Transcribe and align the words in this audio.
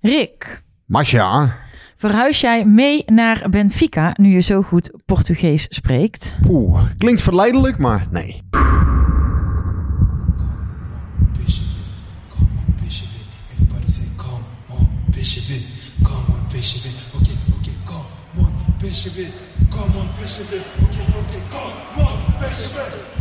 Rick, 0.00 0.62
Masha, 0.86 1.56
verhuis 1.96 2.40
jij 2.40 2.64
mee 2.64 3.02
naar 3.06 3.46
Benfica 3.50 4.14
nu 4.16 4.28
je 4.28 4.40
zo 4.40 4.62
goed 4.62 4.90
Portugees 5.06 5.66
spreekt? 5.68 6.34
oeh, 6.48 6.82
klinkt 6.98 7.22
verleidelijk, 7.22 7.78
maar 7.78 8.06
nee. 8.10 8.42
Come 19.70 19.96
on, 19.96 20.08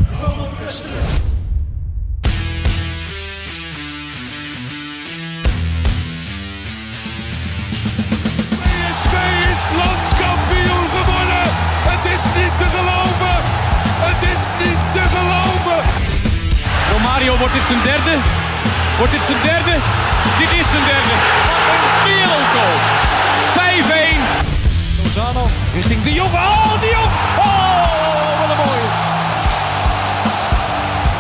come 0.10 0.42
on, 0.42 1.17
landskampioen 9.82 10.86
geworden. 10.96 11.46
Het 11.92 12.04
is 12.16 12.22
niet 12.38 12.54
te 12.62 12.68
geloven. 12.76 13.36
Het 14.08 14.22
is 14.34 14.42
niet 14.62 14.82
te 14.96 15.04
geloven. 15.16 15.80
Romario, 16.92 17.38
wordt 17.38 17.54
dit 17.54 17.66
zijn 17.72 17.84
derde? 17.84 18.14
Wordt 18.98 19.14
dit 19.16 19.26
zijn 19.30 19.42
derde? 19.50 19.74
Dit 20.42 20.52
is 20.60 20.68
zijn 20.74 20.86
derde. 20.92 21.16
Wat 21.68 21.82
een 21.88 21.98
wereldgoal. 22.08 22.76
5-1. 23.58 24.20
Lozano 25.04 25.44
richting 25.74 26.04
De 26.04 26.14
Jong. 26.14 26.34
Oh, 26.34 26.74
De 26.84 26.90
Jong. 26.96 27.12
Oh, 27.48 28.32
wat 28.40 28.50
een 28.52 28.60
mooie. 28.66 28.90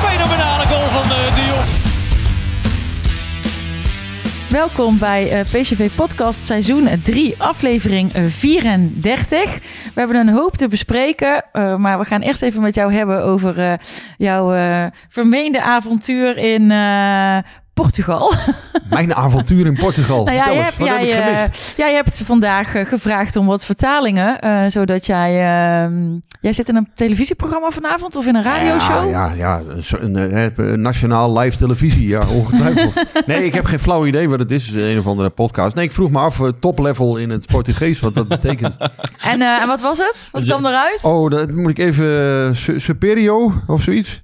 Fenomenale 0.05 0.65
goal 0.71 0.87
van 0.97 1.03
eh, 1.17 1.35
De 1.35 1.43
Jong. 1.51 1.66
Welkom 4.51 4.99
bij 4.99 5.31
eh, 5.31 5.39
PCV 5.39 5.89
Podcast 5.95 6.45
seizoen 6.45 7.01
3, 7.03 7.35
aflevering 7.37 8.13
eh, 8.13 8.25
34. 8.25 9.53
We 9.93 9.99
hebben 9.99 10.17
een 10.17 10.29
hoop 10.29 10.55
te 10.55 10.67
bespreken, 10.67 11.43
eh, 11.51 11.75
maar 11.75 11.99
we 11.99 12.05
gaan 12.05 12.21
eerst 12.21 12.41
even 12.41 12.61
met 12.61 12.75
jou 12.75 12.93
hebben 12.93 13.23
over 13.23 13.59
eh, 13.59 13.73
jouw 14.17 14.53
eh, 14.53 14.85
vermeende 15.09 15.61
avontuur 15.61 16.37
in 16.37 16.71
eh, 16.71 17.37
Portugal. 17.81 18.33
Mijn 18.89 19.15
avontuur 19.15 19.65
in 19.65 19.73
Portugal. 19.73 20.23
Nou 20.23 20.37
ja, 20.37 20.45
jij, 20.45 20.55
eens, 20.55 20.63
hebt, 20.63 20.77
wat 20.77 20.87
jij, 20.87 21.07
heb 21.07 21.29
ik 21.29 21.35
gemist? 21.35 21.73
jij 21.77 21.93
hebt 21.93 22.21
vandaag 22.25 22.75
eh, 22.75 22.85
gevraagd 22.85 23.35
om 23.35 23.45
wat 23.45 23.65
vertalingen, 23.65 24.39
eh, 24.39 24.63
zodat 24.67 25.05
jij... 25.05 25.29
ehm, 25.29 26.17
jij 26.41 26.53
zit 26.53 26.69
in 26.69 26.75
een 26.75 26.87
televisieprogramma 26.95 27.69
vanavond 27.69 28.15
of 28.15 28.25
in 28.25 28.35
een 28.35 28.43
radioshow? 28.43 29.09
Ja, 29.09 29.31
ja, 29.33 29.61
ja 29.61 29.61
een, 29.99 30.15
eh, 30.15 30.45
eh, 30.45 30.51
nationaal 30.77 31.37
live 31.39 31.57
televisie, 31.57 32.07
ja, 32.07 32.27
ongetwijfeld. 32.27 32.93
nee, 33.25 33.45
ik 33.45 33.53
heb 33.53 33.65
geen 33.65 33.79
flauw 33.79 34.05
idee 34.05 34.29
wat 34.29 34.39
het 34.39 34.51
is, 34.51 34.73
een 34.73 34.97
of 34.97 35.07
andere 35.07 35.29
podcast. 35.29 35.75
Nee, 35.75 35.85
ik 35.85 35.91
vroeg 35.91 36.09
me 36.11 36.19
af, 36.19 36.41
top 36.59 36.79
level 36.79 37.17
in 37.17 37.29
het 37.29 37.45
Portugees, 37.47 37.99
wat 37.99 38.15
dat 38.15 38.27
betekent. 38.27 38.77
En, 39.21 39.41
en 39.41 39.67
wat 39.67 39.81
was 39.81 39.97
het? 39.97 40.29
Wat 40.31 40.43
kwam 40.43 40.65
eruit? 40.65 40.99
Oh, 41.01 41.29
dat 41.31 41.51
moet 41.51 41.69
ik 41.69 41.79
even, 41.79 42.05
eh, 42.47 42.53
su- 42.53 42.79
Superio 42.79 43.53
of 43.67 43.81
zoiets? 43.81 44.21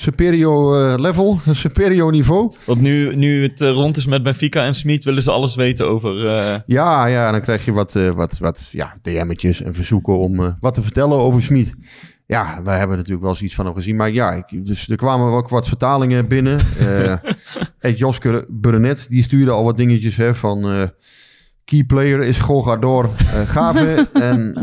Superio 0.00 0.74
eh, 0.74 0.98
level, 0.98 1.40
Superio 1.50 2.10
niveau. 2.10 2.52
Want 2.64 2.80
nu, 2.80 3.14
nu 3.16 3.42
het 3.42 3.60
eh, 3.60 3.70
rond 3.70 3.96
is 3.96 4.06
met 4.06 4.22
Benfica 4.22 4.64
en 4.64 4.74
Smit, 4.74 5.04
willen 5.04 5.22
ze 5.22 5.30
alles 5.30 5.54
weten 5.54 5.86
over... 5.88 6.26
eh, 6.26 6.54
Ja, 6.66 7.06
ja, 7.06 7.30
dan 7.30 7.40
krijg 7.40 7.64
je 7.64 7.72
wat, 7.72 7.92
wat, 7.92 8.38
wat 8.38 8.68
ja, 8.70 8.96
DM'tjes 9.02 9.62
en 9.62 9.74
verzoeken 9.74 10.18
om 10.18 10.56
wat 10.60 10.74
te 10.74 10.82
vertellen 10.82 11.18
over 11.18 11.42
Smit. 11.42 11.74
Ja, 12.26 12.60
wij 12.64 12.78
hebben 12.78 12.96
natuurlijk 12.96 13.22
wel 13.22 13.30
eens 13.30 13.42
iets 13.42 13.54
van 13.54 13.64
hem 13.64 13.74
gezien. 13.74 13.96
Maar 13.96 14.10
ja, 14.10 14.32
ik, 14.32 14.66
dus 14.66 14.88
er 14.88 14.96
kwamen 14.96 15.32
ook 15.32 15.48
wat 15.48 15.68
vertalingen 15.68 16.28
binnen. 16.28 16.60
Eh 16.78 17.12
Ed 17.78 17.98
Josker 17.98 18.44
Burnett, 18.48 19.08
die 19.08 19.22
stuurde 19.22 19.50
al 19.50 19.64
wat 19.64 19.76
dingetjes 19.76 20.16
hè, 20.16 20.34
van... 20.34 20.90
key 21.64 21.84
player 21.84 22.22
is 22.22 22.38
Gogador 22.38 23.04
eh 23.34 23.48
Gave. 23.48 24.08
en 24.28 24.56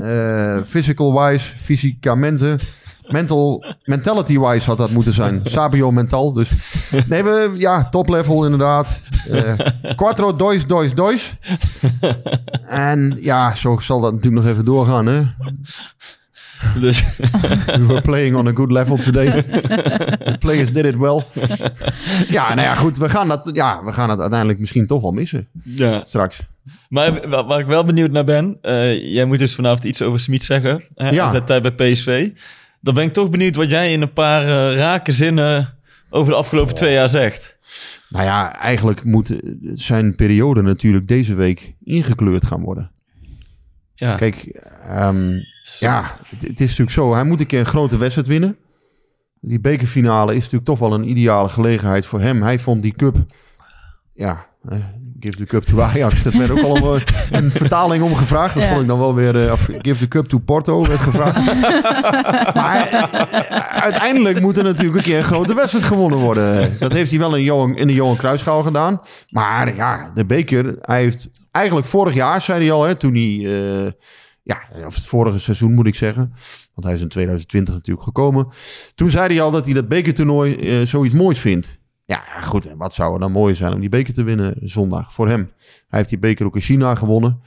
physical-wise, 0.65 1.53
fysicamente... 1.57 2.57
Mental, 3.07 3.65
mentality-wise 3.83 4.65
had 4.65 4.77
dat 4.77 4.89
moeten 4.89 5.13
zijn. 5.13 5.41
Sabio 5.53 5.91
mental. 5.91 6.33
Dus 6.33 6.49
nee, 7.07 7.23
we, 7.23 7.51
ja, 7.55 7.89
top 7.89 8.09
level 8.09 8.43
inderdaad. 8.43 9.01
Eh 9.29 9.53
quattro 9.95 10.35
dois 10.35 10.65
dois 10.67 10.93
dois. 10.93 11.35
En 12.67 13.17
ja, 13.21 13.55
zo 13.55 13.77
zal 13.79 13.99
dat 14.01 14.13
natuurlijk 14.13 14.43
nog 14.43 14.51
even 14.53 14.65
doorgaan. 14.65 15.05
Hè? 15.05 15.21
dus, 16.79 17.03
We 17.65 17.85
were 17.87 18.01
playing 18.01 18.35
on 18.35 18.47
a 18.47 18.51
good 18.53 18.71
level 18.71 18.97
today. 18.97 19.43
The 19.43 20.35
players 20.39 20.71
did 20.71 20.85
it 20.85 20.97
well. 20.97 21.23
Ja, 22.29 22.53
nou 22.53 22.67
ja, 22.67 22.75
goed. 22.75 22.97
We 22.97 23.09
gaan, 23.09 23.27
dat, 23.27 23.49
ja, 23.53 23.83
we 23.83 23.93
gaan 23.93 24.09
het 24.09 24.19
uiteindelijk 24.19 24.59
misschien 24.59 24.87
toch 24.87 25.01
wel 25.01 25.11
missen 25.11 25.47
ja. 25.63 26.01
straks. 26.05 26.39
Maar 26.89 27.29
wa- 27.29 27.45
waar 27.45 27.59
ik 27.59 27.65
wel 27.65 27.83
benieuwd 27.83 28.11
naar 28.11 28.23
ben, 28.23 28.57
eh, 28.61 29.13
jij 29.13 29.25
moet 29.25 29.39
dus 29.39 29.55
vanavond 29.55 29.83
iets 29.83 30.01
over 30.01 30.19
Smit 30.19 30.43
zeggen. 30.43 30.83
Hè, 30.95 31.09
Ja. 31.09 31.41
tijd 31.41 31.61
bij 31.75 31.91
PSV. 31.91 32.29
Dan 32.79 32.93
ben 32.93 33.03
ik 33.03 33.13
toch 33.13 33.29
benieuwd 33.29 33.55
wat 33.55 33.69
jij 33.69 33.91
in 33.91 34.01
een 34.01 34.13
paar 34.13 34.41
eh, 34.41 34.77
rake 34.77 35.11
zinnen 35.11 35.77
over 36.09 36.31
de 36.31 36.37
afgelopen 36.37 36.75
twee 36.75 36.93
jaar 36.93 37.09
zegt. 37.09 37.57
Nou 38.09 38.25
ja, 38.25 38.55
eigenlijk 38.59 39.03
moet 39.03 39.29
eh, 39.29 39.51
zijn 39.61 40.15
periode 40.15 40.61
natuurlijk 40.61 41.07
deze 41.07 41.35
week 41.35 41.75
ingekleurd 41.83 42.45
gaan 42.45 42.61
worden. 42.61 42.91
Ja, 43.93 44.15
Kijk, 44.15 44.43
ehm, 44.87 45.31
ja, 45.79 46.17
het, 46.27 46.41
het 46.41 46.59
is 46.59 46.69
natuurlijk 46.69 46.91
zo. 46.91 47.13
Hij 47.13 47.23
moet 47.23 47.39
een 47.39 47.45
keer 47.45 47.59
een 47.59 47.65
grote 47.65 47.97
wedstrijd 47.97 48.27
winnen. 48.27 48.57
Die 49.41 49.59
bekerfinale 49.59 50.31
is 50.31 50.37
natuurlijk 50.37 50.65
toch 50.65 50.79
wel 50.79 50.93
een 50.93 51.09
ideale 51.09 51.49
gelegenheid 51.49 52.05
voor 52.05 52.21
hem. 52.21 52.41
Hij 52.41 52.59
vond 52.59 52.81
die 52.81 52.93
cup, 52.93 53.25
ja, 54.13 54.45
eh, 54.69 54.77
give 55.19 55.37
the 55.37 55.45
cup 55.45 55.63
to 55.63 55.81
Ajax. 55.81 56.23
Dat 56.23 56.33
werd 56.33 56.51
ook 56.51 56.59
al 56.61 56.95
een, 56.95 57.01
een 57.31 57.51
vertaling 57.61 58.03
om 58.03 58.15
gevraagd. 58.15 58.53
Dat 58.53 58.63
Ja. 58.63 58.69
vond 58.69 58.81
ik 58.81 58.87
dan 58.87 58.99
wel 58.99 59.15
weer, 59.15 59.45
eh, 59.45 59.51
of 59.51 59.69
give 59.81 59.99
the 59.99 60.07
cup 60.07 60.25
to 60.25 60.37
Porto 60.37 60.87
werd 60.87 60.99
gevraagd. 60.99 61.45
maar 62.55 62.87
eh, 62.87 63.81
uiteindelijk 63.81 64.41
moet 64.41 64.57
er 64.57 64.63
natuurlijk 64.63 64.97
een 64.97 65.03
keer 65.03 65.17
een 65.17 65.23
grote 65.23 65.53
wedstrijd 65.53 65.85
gewonnen 65.85 66.19
worden. 66.19 66.75
Dat 66.79 66.93
heeft 66.93 67.09
hij 67.09 67.19
wel 67.19 67.35
in, 67.35 67.43
Johan, 67.43 67.77
in 67.77 67.87
de 67.87 67.93
Johan 67.93 68.15
Cruijffschaal 68.17 68.63
gedaan. 68.63 69.01
Maar 69.29 69.75
ja, 69.75 70.11
de 70.13 70.25
beker, 70.25 70.75
hij 70.81 71.01
heeft 71.01 71.29
eigenlijk 71.51 71.87
vorig 71.87 72.13
jaar, 72.13 72.41
zei 72.41 72.59
hij 72.63 72.71
al, 72.71 72.83
hè, 72.83 72.95
toen 72.95 73.13
hij... 73.13 73.39
eh, 73.85 73.91
ja, 74.43 74.57
of 74.85 74.95
het 74.95 75.05
vorige 75.05 75.39
seizoen 75.39 75.73
moet 75.73 75.87
ik 75.87 75.95
zeggen. 75.95 76.33
Want 76.73 76.85
hij 76.87 76.93
is 76.93 77.01
in 77.01 77.07
2020 77.07 77.73
natuurlijk 77.73 78.05
gekomen. 78.05 78.47
Toen 78.95 79.09
zei 79.09 79.27
hij 79.33 79.41
al 79.43 79.51
dat 79.51 79.65
hij 79.65 79.73
dat 79.73 79.87
bekertoernooi 79.87 80.55
eh, 80.55 80.85
zoiets 80.85 81.13
moois 81.13 81.39
vindt. 81.39 81.77
Ja, 82.07 82.41
goed. 82.41 82.65
En 82.65 82.77
wat 82.77 82.93
zou 82.93 83.13
er 83.13 83.19
dan 83.19 83.31
mooi 83.31 83.55
zijn 83.55 83.73
om 83.73 83.79
die 83.79 83.89
beker 83.89 84.13
te 84.13 84.23
winnen 84.23 84.55
zondag 84.61 85.13
voor 85.13 85.27
hem? 85.27 85.51
Hij 85.57 85.99
heeft 85.99 86.09
die 86.09 86.19
beker 86.19 86.45
ook 86.45 86.55
in 86.55 86.61
China 86.61 86.95
gewonnen. 86.95 87.41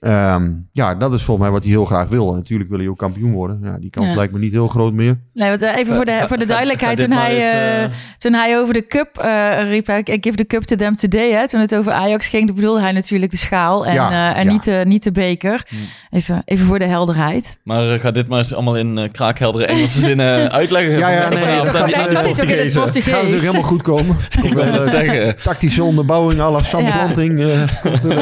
Ehm, 0.00 0.50
ja, 0.72 0.94
dat 0.94 1.12
is 1.12 1.22
volgens 1.22 1.46
mij 1.46 1.54
wat 1.54 1.62
hij 1.62 1.72
heel 1.72 1.84
graag 1.84 2.08
wil. 2.08 2.30
En 2.30 2.36
natuurlijk 2.36 2.70
wil 2.70 2.78
hij 2.78 2.88
ook 2.88 2.98
kampioen 2.98 3.32
worden. 3.32 3.60
Ja, 3.62 3.78
die 3.78 3.90
kans 3.90 4.08
Ja. 4.08 4.14
lijkt 4.16 4.32
me 4.32 4.38
niet 4.38 4.52
heel 4.52 4.68
groot 4.68 4.92
meer. 4.92 5.18
Nee, 5.34 5.48
want, 5.48 5.62
eh, 5.62 5.76
even 5.76 5.94
voor 5.96 6.04
de, 6.04 6.24
voor 6.26 6.38
de 6.38 6.46
duidelijkheid. 6.46 6.98
Toen 6.98 7.10
hij, 7.10 7.34
eens, 7.34 7.42
eh, 7.44 7.84
eh, 7.84 7.90
toen 8.18 8.32
hij 8.32 8.58
over 8.58 8.74
de 8.74 8.86
cup 8.86 9.16
eh, 9.16 9.70
riep, 9.70 9.86
hij, 9.86 10.00
I 10.10 10.18
give 10.20 10.36
the 10.36 10.44
cup 10.46 10.62
to 10.62 10.76
them 10.76 10.94
today. 10.94 11.30
Hè, 11.32 11.48
toen 11.48 11.60
het 11.60 11.74
over 11.74 11.92
Ajax 11.92 12.26
ging, 12.28 12.54
bedoelde 12.54 12.80
hij 12.80 12.92
natuurlijk 12.92 13.30
de 13.30 13.36
schaal 13.36 13.86
en, 13.86 13.94
Ja, 13.94 14.10
eh, 14.32 14.38
en 14.38 14.44
ja. 14.44 14.52
niet, 14.52 14.64
de, 14.64 14.82
niet 14.86 15.02
de 15.02 15.12
beker. 15.12 15.66
Even, 16.10 16.42
even 16.44 16.66
voor 16.66 16.78
de 16.78 16.84
helderheid. 16.86 17.56
Maar 17.62 17.98
ga 17.98 18.10
dit 18.10 18.28
maar 18.28 18.38
eens 18.38 18.54
allemaal 18.54 18.76
in 18.76 19.08
kraakheldere 19.12 19.66
Engelse 19.66 20.00
zinnen 20.00 20.50
uitleggen. 20.60 20.98
Ja, 20.98 21.08
ja, 21.08 21.28
nee, 21.28 21.38
vanavond 21.38 21.64
dat 21.72 21.76
gaat, 21.76 22.24
toch 22.24 22.38
in 22.38 22.58
het. 22.58 22.72
Portugees. 22.74 23.04
Gaat 23.04 23.14
natuurlijk 23.22 23.40
helemaal 23.42 23.62
goed 23.62 23.82
komen. 23.82 24.16
Ik 24.42 24.54
net 24.54 24.88
zeggen. 24.88 25.36
Tactische 25.42 25.82
onderbouwing 25.82 26.40
à 26.40 26.50
la 26.50 26.62
Sam. 26.62 26.84
Planting 26.84 27.46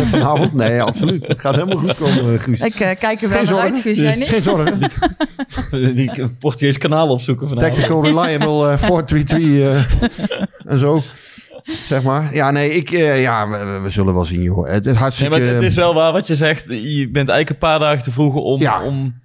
vanavond. 0.05 0.55
Nee, 0.55 0.83
absoluut. 0.83 1.27
Het 1.27 1.41
gaat 1.41 1.55
helemaal 1.55 1.66
goed 1.71 1.97
komen, 1.97 2.35
eh, 2.35 2.41
Guus. 2.41 2.61
Ik 2.61 2.75
eh, 2.75 2.99
kijk 2.99 3.23
er 3.23 3.29
wel 3.29 3.45
naar 3.45 3.59
uit. 3.59 3.79
Guus. 3.79 3.99
Jij 3.99 4.15
niet? 4.15 4.29
Geen 4.29 4.43
zorgen. 4.43 4.79
Die 5.95 6.29
Portugees 6.39 6.79
kanaal 6.79 7.09
opzoeken 7.09 7.49
vanavond. 7.49 7.75
Tactical 7.75 8.03
Reliable 8.03 8.71
eh 8.71 8.79
433 8.89 10.01
eh, 10.01 10.73
en 10.73 10.79
zo. 10.79 11.01
Zeg 11.67 12.03
maar. 12.03 12.35
Ja, 12.35 12.51
nee, 12.51 12.75
ik, 12.75 12.91
eh, 12.91 13.23
ja, 13.23 13.49
we, 13.49 13.81
we 13.83 13.89
zullen 13.89 14.15
wel 14.15 14.25
zien, 14.25 14.43
joh. 14.43 14.69
Het 14.69 14.87
is 14.87 14.93
Nee, 14.93 15.01
hartstikke... 15.01 15.39
maar 15.39 15.49
het 15.49 15.63
is 15.63 15.75
wel 15.75 15.95
waar 15.95 16.13
wat 16.13 16.27
je 16.27 16.35
zegt. 16.35 16.65
Je 16.69 17.09
bent 17.13 17.29
eigenlijk 17.29 17.51
een 17.51 17.69
paar 17.69 17.79
dagen 17.79 18.03
te 18.03 18.11
vroeg 18.11 18.35
om... 18.35 18.61
Ja. 18.61 18.83
om 18.83 19.25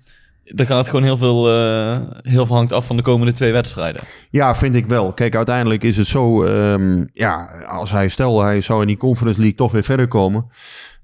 er 0.55 0.65
gaat 0.65 0.85
gewoon 0.85 1.03
heel 1.03 1.17
veel, 1.17 1.49
eh, 1.49 1.99
heel 2.21 2.45
veel 2.45 2.55
hangt 2.55 2.73
af 2.73 2.85
van 2.85 2.97
de 2.97 3.01
komende 3.01 3.33
twee 3.33 3.51
wedstrijden. 3.51 4.01
Ja, 4.29 4.55
vind 4.55 4.75
ik 4.75 4.85
wel. 4.85 5.13
Kijk, 5.13 5.35
uiteindelijk 5.35 5.83
is 5.83 5.97
het 5.97 6.07
zo... 6.07 6.43
ehm, 6.43 7.05
ja, 7.13 7.49
als 7.67 7.91
hij... 7.91 8.07
Stel, 8.07 8.41
hij 8.41 8.61
zou 8.61 8.81
in 8.81 8.87
die 8.87 8.97
Conference 8.97 9.39
League 9.39 9.57
toch 9.57 9.71
weer 9.71 9.83
verder 9.83 10.07
komen... 10.07 10.45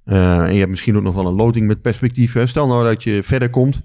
Eh, 0.08 0.40
en 0.40 0.52
je 0.54 0.58
hebt 0.58 0.70
misschien 0.70 0.98
ook 0.98 1.04
nog 1.04 1.16
wel 1.16 1.26
een 1.28 1.34
loting 1.36 1.68
met 1.68 1.82
perspectief. 1.82 2.34
Hè. 2.34 2.46
Stel 2.46 2.68
nou 2.68 2.84
dat 2.84 3.04
je 3.04 3.24
verder 3.24 3.50
komt. 3.50 3.82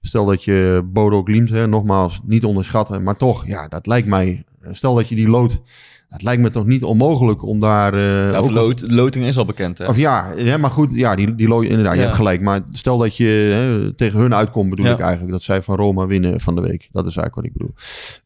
Stel 0.00 0.24
dat 0.26 0.44
je 0.44 0.82
Bodo 0.92 1.22
Glimt, 1.22 1.50
hè, 1.50 1.66
nogmaals, 1.66 2.20
niet 2.24 2.44
onderschatten. 2.44 3.02
Maar 3.02 3.16
toch, 3.16 3.46
ja, 3.46 3.68
dat 3.68 3.86
lijkt 3.86 4.08
mij... 4.08 4.44
Stel 4.70 4.94
dat 4.94 5.08
je 5.08 5.14
die 5.14 5.28
lood... 5.28 5.60
Het 6.08 6.22
lijkt 6.22 6.42
me 6.42 6.50
toch 6.50 6.66
niet 6.66 6.84
onmogelijk 6.84 7.42
om 7.42 7.60
daar... 7.60 7.94
eh, 7.94 8.30
Ja, 8.30 8.36
ook- 8.36 8.44
of 8.44 8.50
lood, 8.50 8.78
de 8.80 8.94
loting 8.94 9.24
is 9.24 9.36
al 9.38 9.44
bekend, 9.44 9.78
hè? 9.78 9.86
of 9.86 9.96
ja, 9.96 10.32
ja, 10.36 10.56
maar 10.56 10.70
goed, 10.70 10.94
ja, 10.94 11.14
die, 11.14 11.34
die 11.34 11.48
lood, 11.48 11.64
inderdaad, 11.64 11.94
je 11.94 12.00
hebt 12.00 12.14
gelijk. 12.14 12.40
Maar 12.40 12.60
stel 12.70 12.98
dat 12.98 13.16
je 13.16 13.24
hè, 13.26 13.94
tegen 13.94 14.20
hun 14.20 14.34
uitkomt, 14.34 14.70
bedoel 14.70 14.86
ik 14.86 14.98
eigenlijk. 15.00 15.32
Dat 15.32 15.42
zij 15.42 15.62
van 15.62 15.76
Roma 15.76 16.06
winnen 16.06 16.40
van 16.40 16.54
de 16.54 16.60
week. 16.60 16.88
Dat 16.92 17.06
is 17.06 17.16
eigenlijk 17.16 17.34
wat 17.34 17.44
ik 17.44 17.52
bedoel. 17.52 17.74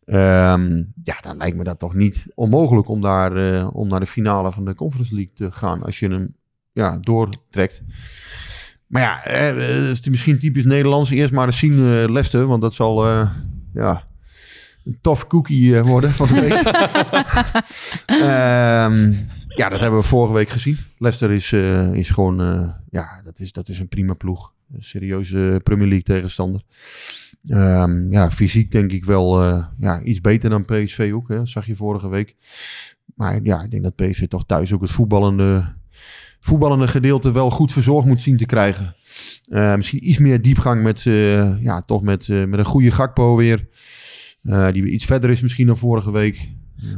Ehm, 0.04 0.76
ja, 1.02 1.16
dan 1.20 1.36
lijkt 1.36 1.56
me 1.56 1.64
dat 1.64 1.78
toch 1.78 1.94
niet 1.94 2.26
onmogelijk 2.34 2.88
om, 2.88 3.00
daar, 3.00 3.36
eh, 3.36 3.68
om 3.72 3.88
naar 3.88 4.00
de 4.00 4.06
finale 4.06 4.52
van 4.52 4.64
de 4.64 4.74
Conference 4.74 5.14
League 5.14 5.32
te 5.34 5.52
gaan. 5.52 5.82
Als 5.82 5.98
je 5.98 6.08
hem 6.08 6.34
ja, 6.78 6.98
doortrekt. 7.00 7.82
Maar 8.86 9.02
ja, 9.02 9.24
eh, 9.24 9.88
het 9.88 9.98
is 10.00 10.08
misschien 10.08 10.38
typisch 10.38 10.64
Nederlands. 10.64 11.10
Eerst 11.10 11.32
maar 11.32 11.46
eens 11.46 11.58
zien 11.58 11.80
Leicester, 12.12 12.46
want 12.46 12.62
dat 12.62 12.74
zal 12.74 13.06
eh, 13.06 13.30
ja, 13.74 14.02
een 14.84 14.98
tof 15.00 15.26
cookie 15.26 15.82
worden 15.82 16.10
van 16.10 16.28
de 16.28 16.40
week. 16.40 16.52
Ehm, 18.22 19.12
ja, 19.48 19.68
dat 19.68 19.80
hebben 19.80 20.00
we 20.00 20.06
vorige 20.06 20.34
week 20.34 20.48
gezien. 20.48 20.78
Leicester 20.98 21.30
is, 21.30 21.52
is 21.96 22.10
gewoon, 22.10 22.36
ja, 22.90 23.20
dat 23.24 23.38
is, 23.38 23.52
dat 23.52 23.68
is 23.68 23.80
een 23.80 23.88
prima 23.88 24.14
ploeg. 24.14 24.52
Een 24.72 24.82
serieuze 24.82 25.60
Premier 25.62 25.88
League 25.88 26.16
tegenstander. 26.16 26.62
Ehm, 27.48 28.12
ja, 28.12 28.30
fysiek 28.30 28.70
denk 28.70 28.92
ik 28.92 29.04
wel 29.04 29.44
ja, 29.78 30.02
iets 30.02 30.20
beter 30.20 30.50
dan 30.50 30.64
PSV 30.64 31.10
ook. 31.14 31.28
Hè. 31.28 31.36
Dat 31.36 31.48
zag 31.48 31.66
je 31.66 31.76
vorige 31.76 32.08
week. 32.08 32.36
Maar 33.14 33.40
ja, 33.42 33.62
ik 33.62 33.70
denk 33.70 33.82
dat 33.82 33.96
PSV 33.96 34.28
toch 34.28 34.46
thuis 34.46 34.72
ook 34.72 34.80
het 34.80 34.90
voetballende, 34.90 35.76
voetballende 36.40 36.88
gedeelte 36.88 37.32
wel 37.32 37.50
goed 37.50 37.72
verzorgd 37.72 38.06
moet 38.06 38.20
zien 38.20 38.36
te 38.36 38.46
krijgen. 38.46 38.96
Eh, 39.48 39.74
misschien 39.74 40.08
iets 40.08 40.18
meer 40.18 40.42
diepgang 40.42 40.82
met, 40.82 41.06
eh, 41.06 41.62
ja, 41.62 41.82
toch 41.82 42.02
met, 42.02 42.28
eh, 42.28 42.44
met 42.44 42.58
een 42.58 42.64
goede 42.64 42.90
Gakpo 42.90 43.36
weer. 43.36 43.66
Eh, 44.42 44.66
die 44.72 44.82
weer 44.82 44.92
iets 44.92 45.04
verder 45.04 45.30
is 45.30 45.40
misschien 45.40 45.66
dan 45.66 45.76
vorige 45.76 46.10
week. 46.12 46.48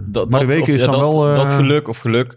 Dat, 0.07 0.31
Maar 0.31 0.41
de 0.41 0.47
weken 0.47 0.63
of- 0.63 0.69
is 0.69 0.81
ja, 0.81 0.87
dan 0.87 1.01
dat, 1.01 1.13
wel, 1.13 1.29
eh, 1.31 1.37
Dat 1.37 1.53
geluk 1.53 1.89
of 1.89 1.99
geluk, 1.99 2.37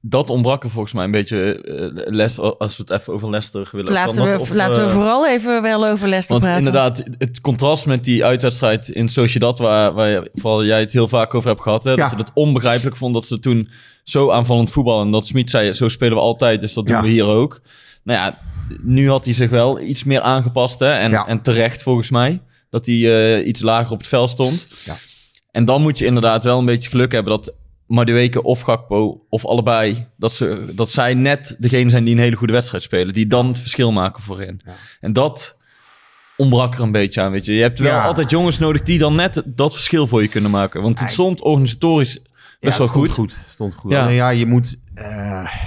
dat 0.00 0.30
ontbrak 0.30 0.64
er 0.64 0.70
volgens 0.70 0.92
mij 0.94 1.04
een 1.04 1.10
beetje. 1.10 1.62
eh, 1.62 2.12
Leicester, 2.14 2.56
als 2.56 2.76
we 2.76 2.82
het 2.86 3.00
even 3.00 3.12
over 3.12 3.30
Leicester 3.30 3.68
willen. 3.72 3.92
Laten, 3.92 4.14
kan 4.14 4.24
we, 4.24 4.30
dat? 4.30 4.40
Of, 4.40 4.50
laten 4.54 4.84
we 4.84 4.90
vooral 4.90 5.28
even 5.28 5.62
wel 5.62 5.88
over 5.88 6.08
Leicester 6.08 6.40
Want 6.40 6.42
praten. 6.42 6.58
inderdaad, 6.66 7.02
het 7.18 7.40
contrast 7.40 7.86
met 7.86 8.04
die 8.04 8.24
uitwedstrijd 8.24 8.88
in 8.88 9.08
Sociedad, 9.08 9.58
waar, 9.58 9.92
waar 9.92 10.08
je- 10.10 10.30
vooral 10.34 10.64
jij 10.64 10.80
het 10.80 10.92
heel 10.92 11.08
vaak 11.08 11.34
over 11.34 11.48
hebt 11.48 11.62
gehad, 11.62 11.84
hè, 11.84 11.90
Ja. 11.90 11.96
dat 11.96 12.10
ze 12.10 12.16
het 12.16 12.30
onbegrijpelijk 12.34 12.96
vond 12.96 13.14
dat 13.14 13.24
ze 13.24 13.38
toen 13.38 13.68
zo 14.04 14.30
aanvallend 14.30 14.70
voetballen. 14.70 15.04
En 15.06 15.12
dat 15.12 15.26
Smit 15.26 15.50
zei, 15.50 15.72
zo 15.72 15.88
spelen 15.88 16.14
we 16.14 16.20
altijd, 16.22 16.60
dus 16.60 16.72
dat 16.72 16.86
doen 16.86 16.94
Ja. 16.96 17.02
we 17.02 17.08
hier 17.08 17.24
ook. 17.26 17.60
Nou 18.02 18.18
ja, 18.18 18.38
nu 18.82 19.08
had 19.10 19.24
hij 19.24 19.34
zich 19.34 19.50
wel 19.50 19.80
iets 19.80 20.04
meer 20.04 20.20
aangepast, 20.20 20.78
hè, 20.78 20.90
en, 20.92 21.10
Ja. 21.10 21.26
en 21.26 21.42
terecht 21.42 21.82
volgens 21.82 22.10
mij, 22.10 22.40
dat 22.70 22.86
hij 22.86 22.94
eh, 23.38 23.46
iets 23.46 23.60
lager 23.60 23.92
op 23.92 23.98
het 23.98 24.06
veld 24.06 24.30
stond. 24.30 24.66
Ja. 24.84 24.96
En 25.50 25.64
dan 25.64 25.82
moet 25.82 25.98
je 25.98 26.04
inderdaad 26.04 26.44
wel 26.44 26.58
een 26.58 26.64
beetje 26.64 26.90
geluk 26.90 27.12
hebben 27.12 27.32
dat 27.32 27.52
Madueke 27.86 28.42
of 28.42 28.60
Gakpo 28.60 29.24
of 29.28 29.46
allebei, 29.46 30.06
dat, 30.16 30.32
ze, 30.32 30.72
dat 30.74 30.90
zij 30.90 31.14
net 31.14 31.56
degene 31.58 31.90
zijn 31.90 32.04
die 32.04 32.14
een 32.14 32.20
hele 32.20 32.36
goede 32.36 32.52
wedstrijd 32.52 32.82
spelen, 32.82 33.14
die 33.14 33.26
dan 33.26 33.46
het 33.48 33.58
verschil 33.60 33.92
maken 33.92 34.22
voorin. 34.22 34.60
Ja. 34.64 34.72
En 35.00 35.12
dat 35.12 35.58
ontbrak 36.36 36.74
er 36.74 36.80
een 36.80 36.92
beetje 36.92 37.20
aan, 37.20 37.30
weet 37.30 37.44
je. 37.44 37.54
Je 37.54 37.62
hebt 37.62 37.78
wel 37.78 37.90
Ja. 37.92 38.04
altijd 38.04 38.30
jongens 38.30 38.58
nodig 38.58 38.82
die 38.82 38.98
dan 38.98 39.14
net 39.14 39.42
dat 39.46 39.72
verschil 39.72 40.06
voor 40.06 40.22
je 40.22 40.28
kunnen 40.28 40.50
maken. 40.50 40.82
Want 40.82 41.00
het 41.00 41.10
stond 41.10 41.42
organisatorisch 41.42 42.18
best 42.60 42.78
wel 42.78 42.86
het 42.86 42.96
stond 42.96 43.10
goed. 43.10 43.10
goed. 43.14 43.36
Stond 43.48 43.74
goed. 43.74 43.92
Ja. 43.92 44.08
Ja, 44.08 44.28
je 44.28 44.46
moet, 44.46 44.78
eh, 44.94 45.04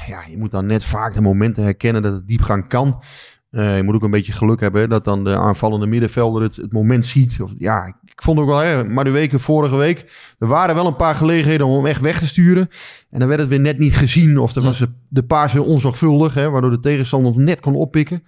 ja, 0.07 0.21
je 0.29 0.37
moet 0.37 0.51
dan 0.51 0.65
net 0.65 0.83
vaak 0.83 1.13
de 1.13 1.21
momenten 1.21 1.63
herkennen 1.63 2.01
dat 2.01 2.13
het 2.13 2.27
diepgang 2.27 2.67
kan. 2.67 3.03
Eh, 3.49 3.75
je 3.77 3.83
moet 3.83 3.95
ook 3.95 4.03
een 4.03 4.11
beetje 4.11 4.31
geluk 4.31 4.59
hebben 4.59 4.81
hè, 4.81 4.87
dat 4.87 5.05
dan 5.05 5.23
de 5.23 5.35
aanvallende 5.35 5.85
middenvelder 5.85 6.41
het, 6.41 6.55
het 6.55 6.71
moment 6.71 7.05
ziet. 7.05 7.37
Of, 7.41 7.53
ja, 7.57 7.85
ik, 8.05 8.21
vond 8.21 8.39
ook 8.39 8.47
wel, 8.47 8.57
hè, 8.57 8.83
maar 8.83 9.03
de 9.03 9.09
weken 9.09 9.39
vorige 9.39 9.75
week, 9.75 10.11
er 10.39 10.47
waren 10.47 10.75
wel 10.75 10.87
een 10.87 10.95
paar 10.95 11.15
gelegenheden 11.15 11.67
om 11.67 11.75
hem 11.75 11.85
echt 11.85 12.01
weg 12.01 12.19
te 12.19 12.27
sturen. 12.27 12.69
En 13.09 13.19
dan 13.19 13.27
werd 13.27 13.39
het 13.39 13.49
weer 13.49 13.59
net 13.59 13.79
niet 13.79 13.95
gezien 13.95 14.37
of 14.37 14.55
er 14.55 14.61
Ja. 14.61 14.67
was 14.67 14.77
de, 14.77 14.89
de 15.09 15.23
paas 15.23 15.51
heel 15.51 15.65
onzorgvuldig, 15.65 16.33
hè, 16.33 16.49
waardoor 16.49 16.71
de 16.71 16.79
tegenstander 16.79 17.33
hem 17.33 17.43
net 17.43 17.59
kon 17.59 17.75
oppikken. 17.75 18.23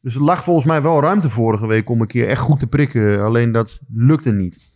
Dus 0.00 0.14
er 0.14 0.22
lag 0.22 0.44
volgens 0.44 0.66
mij 0.66 0.82
wel 0.82 1.00
ruimte 1.00 1.30
vorige 1.30 1.66
week 1.66 1.88
om 1.88 2.00
een 2.00 2.06
keer 2.06 2.28
echt 2.28 2.40
goed 2.40 2.58
te 2.58 2.66
prikken. 2.66 3.22
Alleen 3.22 3.52
dat 3.52 3.80
lukte 3.94 4.30
niet. 4.32 4.67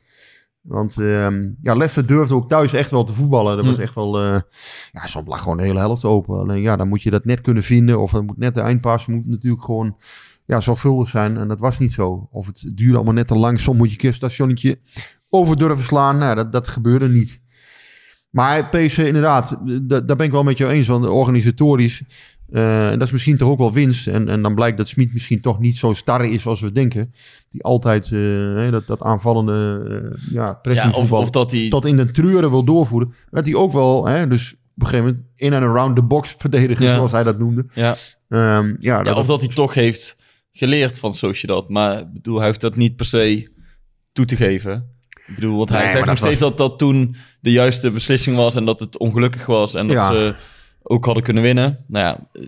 Want 0.62 0.98
ehm, 0.98 1.48
ja, 1.58 1.74
Leicester 1.74 2.06
durfde 2.06 2.34
ook 2.34 2.48
thuis 2.48 2.72
echt 2.72 2.90
wel 2.90 3.04
te 3.04 3.12
voetballen. 3.12 3.56
Dat 3.56 3.66
was 3.66 3.76
Hm. 3.76 3.82
echt 3.82 3.94
wel... 3.94 4.18
eh, 4.20 4.40
ja, 4.92 5.06
soms 5.06 5.28
lag 5.28 5.42
gewoon 5.42 5.56
de 5.56 5.62
hele 5.62 5.78
helft 5.78 6.04
open. 6.04 6.38
Alleen 6.38 6.62
ja, 6.62 6.76
dan 6.76 6.88
moet 6.88 7.02
je 7.02 7.10
dat 7.10 7.24
net 7.24 7.40
kunnen 7.40 7.62
vinden. 7.62 8.00
Of 8.00 8.10
dan 8.12 8.24
moet 8.24 8.38
net 8.38 8.54
de 8.54 8.60
eindpas 8.60 9.06
moet 9.06 9.26
natuurlijk 9.26 9.62
gewoon 9.64 9.96
ja, 10.46 10.60
zorgvuldig 10.60 11.08
zijn. 11.08 11.36
En 11.36 11.48
dat 11.48 11.60
was 11.60 11.78
niet 11.78 11.92
zo. 11.92 12.28
Of 12.30 12.46
het 12.46 12.70
duurde 12.74 12.94
allemaal 12.96 13.14
net 13.14 13.26
te 13.26 13.36
lang. 13.36 13.60
Soms 13.60 13.78
moet 13.78 13.86
je 13.88 13.92
een 13.92 13.98
keer 14.00 14.14
stationnetje 14.14 14.78
over 15.30 15.56
durven 15.56 15.84
slaan. 15.84 16.18
Nou, 16.18 16.34
dat, 16.34 16.52
dat 16.52 16.68
gebeurde 16.68 17.08
niet. 17.08 17.40
Maar 18.30 18.68
PSV 18.68 18.98
inderdaad, 18.98 19.56
da- 19.82 20.00
daar 20.00 20.16
ben 20.16 20.26
ik 20.26 20.32
wel 20.32 20.42
met 20.42 20.58
jou 20.58 20.72
eens. 20.72 20.86
Want 20.86 21.06
organisatorisch, 21.06 22.02
eh, 22.52 22.90
en 22.90 22.98
dat 22.98 23.06
is 23.06 23.12
misschien 23.12 23.36
toch 23.36 23.48
ook 23.50 23.58
wel 23.58 23.72
winst. 23.72 24.06
En, 24.06 24.28
en 24.28 24.42
dan 24.42 24.54
blijkt 24.54 24.76
dat 24.76 24.88
Smit 24.88 25.12
misschien 25.12 25.40
toch 25.40 25.58
niet 25.58 25.76
zo 25.76 25.92
starre 25.92 26.30
is 26.30 26.46
als 26.46 26.60
we 26.60 26.72
denken. 26.72 27.14
Die 27.48 27.62
altijd 27.62 28.04
eh, 28.12 28.70
dat, 28.70 28.86
dat 28.86 29.02
aanvallende 29.02 29.82
uh, 29.88 30.32
ja, 30.34 30.42
Ja, 30.42 30.50
of, 30.50 30.60
pressingvoetbal 30.60 31.20
of 31.20 31.30
dat 31.30 31.50
hij... 31.50 31.68
tot 31.68 31.84
in 31.84 31.96
de 31.96 32.10
treuren 32.10 32.50
wil 32.50 32.64
doorvoeren. 32.64 33.14
Dat 33.30 33.46
hij 33.46 33.54
ook 33.54 33.72
wel, 33.72 34.06
hè, 34.06 34.28
dus 34.28 34.52
op 34.52 34.82
een 34.82 34.86
gegeven 34.86 35.06
moment 35.06 35.24
in 35.36 35.52
en 35.52 35.62
around 35.62 35.96
the 35.96 36.02
box 36.02 36.34
verdedigen, 36.38 36.86
Ja. 36.86 36.94
zoals 36.94 37.10
hij 37.12 37.22
dat 37.24 37.38
noemde. 37.38 37.66
Ja. 37.74 37.96
Ehm, 38.28 38.66
ja, 38.66 38.76
Ja, 38.78 39.02
dat, 39.02 39.16
of 39.16 39.26
dat 39.26 39.40
hij 39.40 39.50
toch 39.50 39.74
heeft 39.74 40.16
geleerd 40.52 40.98
van 40.98 41.14
Sociedad. 41.14 41.68
Maar 41.68 42.10
bedoel, 42.12 42.36
hij 42.36 42.46
heeft 42.46 42.60
dat 42.60 42.76
niet 42.76 42.96
per 42.96 43.06
se 43.06 43.48
toe 44.12 44.24
te 44.24 44.36
geven. 44.36 44.90
Ik 45.26 45.34
bedoel, 45.34 45.56
want 45.56 45.68
hij 45.68 45.78
Nee, 45.82 45.90
zegt 45.90 45.98
nog 46.06 46.18
dat 46.18 46.24
steeds 46.24 46.40
dat 46.40 46.56
dat 46.58 46.78
toen 46.78 47.14
de 47.40 47.50
juiste 47.50 47.90
beslissing 47.90 48.36
was 48.36 48.54
en 48.56 48.64
dat 48.64 48.80
het 48.80 48.98
ongelukkig 48.98 49.46
was 49.46 49.74
en 49.74 49.86
dat 49.86 49.96
Ja. 49.96 50.12
ze 50.12 50.34
ook 50.92 51.04
hadden 51.04 51.22
kunnen 51.22 51.42
winnen. 51.42 51.84
Nou 51.86 52.04
ja, 52.04 52.40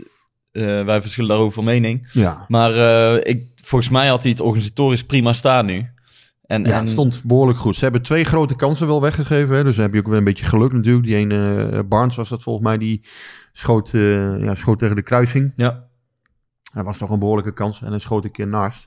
eh, 0.52 0.78
eh, 0.78 0.86
wij 0.86 1.00
verschillen 1.00 1.30
daarover 1.30 1.54
van 1.54 1.64
mening. 1.64 2.06
ja. 2.12 2.44
Maar 2.48 2.70
eh, 2.70 3.30
ik, 3.34 3.42
volgens 3.62 3.90
mij 3.90 4.08
had 4.08 4.22
hij 4.22 4.30
het 4.30 4.40
organisatorisch 4.40 5.04
prima 5.04 5.32
staan 5.32 5.66
nu. 5.66 5.88
En, 6.46 6.62
Ja, 6.64 6.72
en 6.72 6.78
het 6.78 6.88
stond 6.88 7.22
behoorlijk 7.24 7.58
goed. 7.58 7.76
Ze 7.76 7.84
hebben 7.84 8.02
twee 8.02 8.24
grote 8.24 8.56
kansen 8.56 8.86
wel 8.86 9.00
weggegeven. 9.00 9.56
Hè? 9.56 9.64
Dus 9.64 9.74
dan 9.76 9.84
heb 9.84 9.94
je 9.94 9.98
ook 10.00 10.06
weer 10.06 10.16
een 10.16 10.24
beetje 10.24 10.44
geluk 10.44 10.72
natuurlijk. 10.72 11.06
Die 11.06 11.16
ene 11.16 11.84
Barnes 11.88 12.16
was 12.16 12.28
dat 12.28 12.42
volgens 12.42 12.64
mij. 12.64 12.78
Die 12.78 13.06
schoot, 13.52 13.90
ja, 14.38 14.54
schoot 14.54 14.78
tegen 14.78 14.96
de 14.96 15.02
kruising. 15.02 15.52
Ja, 15.54 15.84
Dat 16.74 16.84
was 16.84 16.98
toch 16.98 17.10
een 17.10 17.18
behoorlijke 17.18 17.52
kans. 17.52 17.82
En 17.82 17.90
dan 17.90 18.00
schoot 18.00 18.24
een 18.24 18.30
keer 18.30 18.46
naast. 18.46 18.86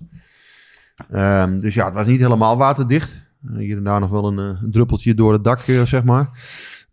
Ehm, 1.10 1.58
dus 1.58 1.74
ja, 1.74 1.86
het 1.86 1.96
was 1.96 2.08
niet 2.08 2.20
helemaal 2.20 2.58
waterdicht. 2.58 3.13
Hier 3.58 3.77
en 3.77 3.84
daar 3.84 4.00
nog 4.00 4.10
wel 4.10 4.38
een, 4.38 4.58
druppeltje 4.72 5.13
door 5.13 5.34
het 5.34 5.43
dak, 5.43 5.60
zeg 5.60 6.03
maar. 6.03 6.29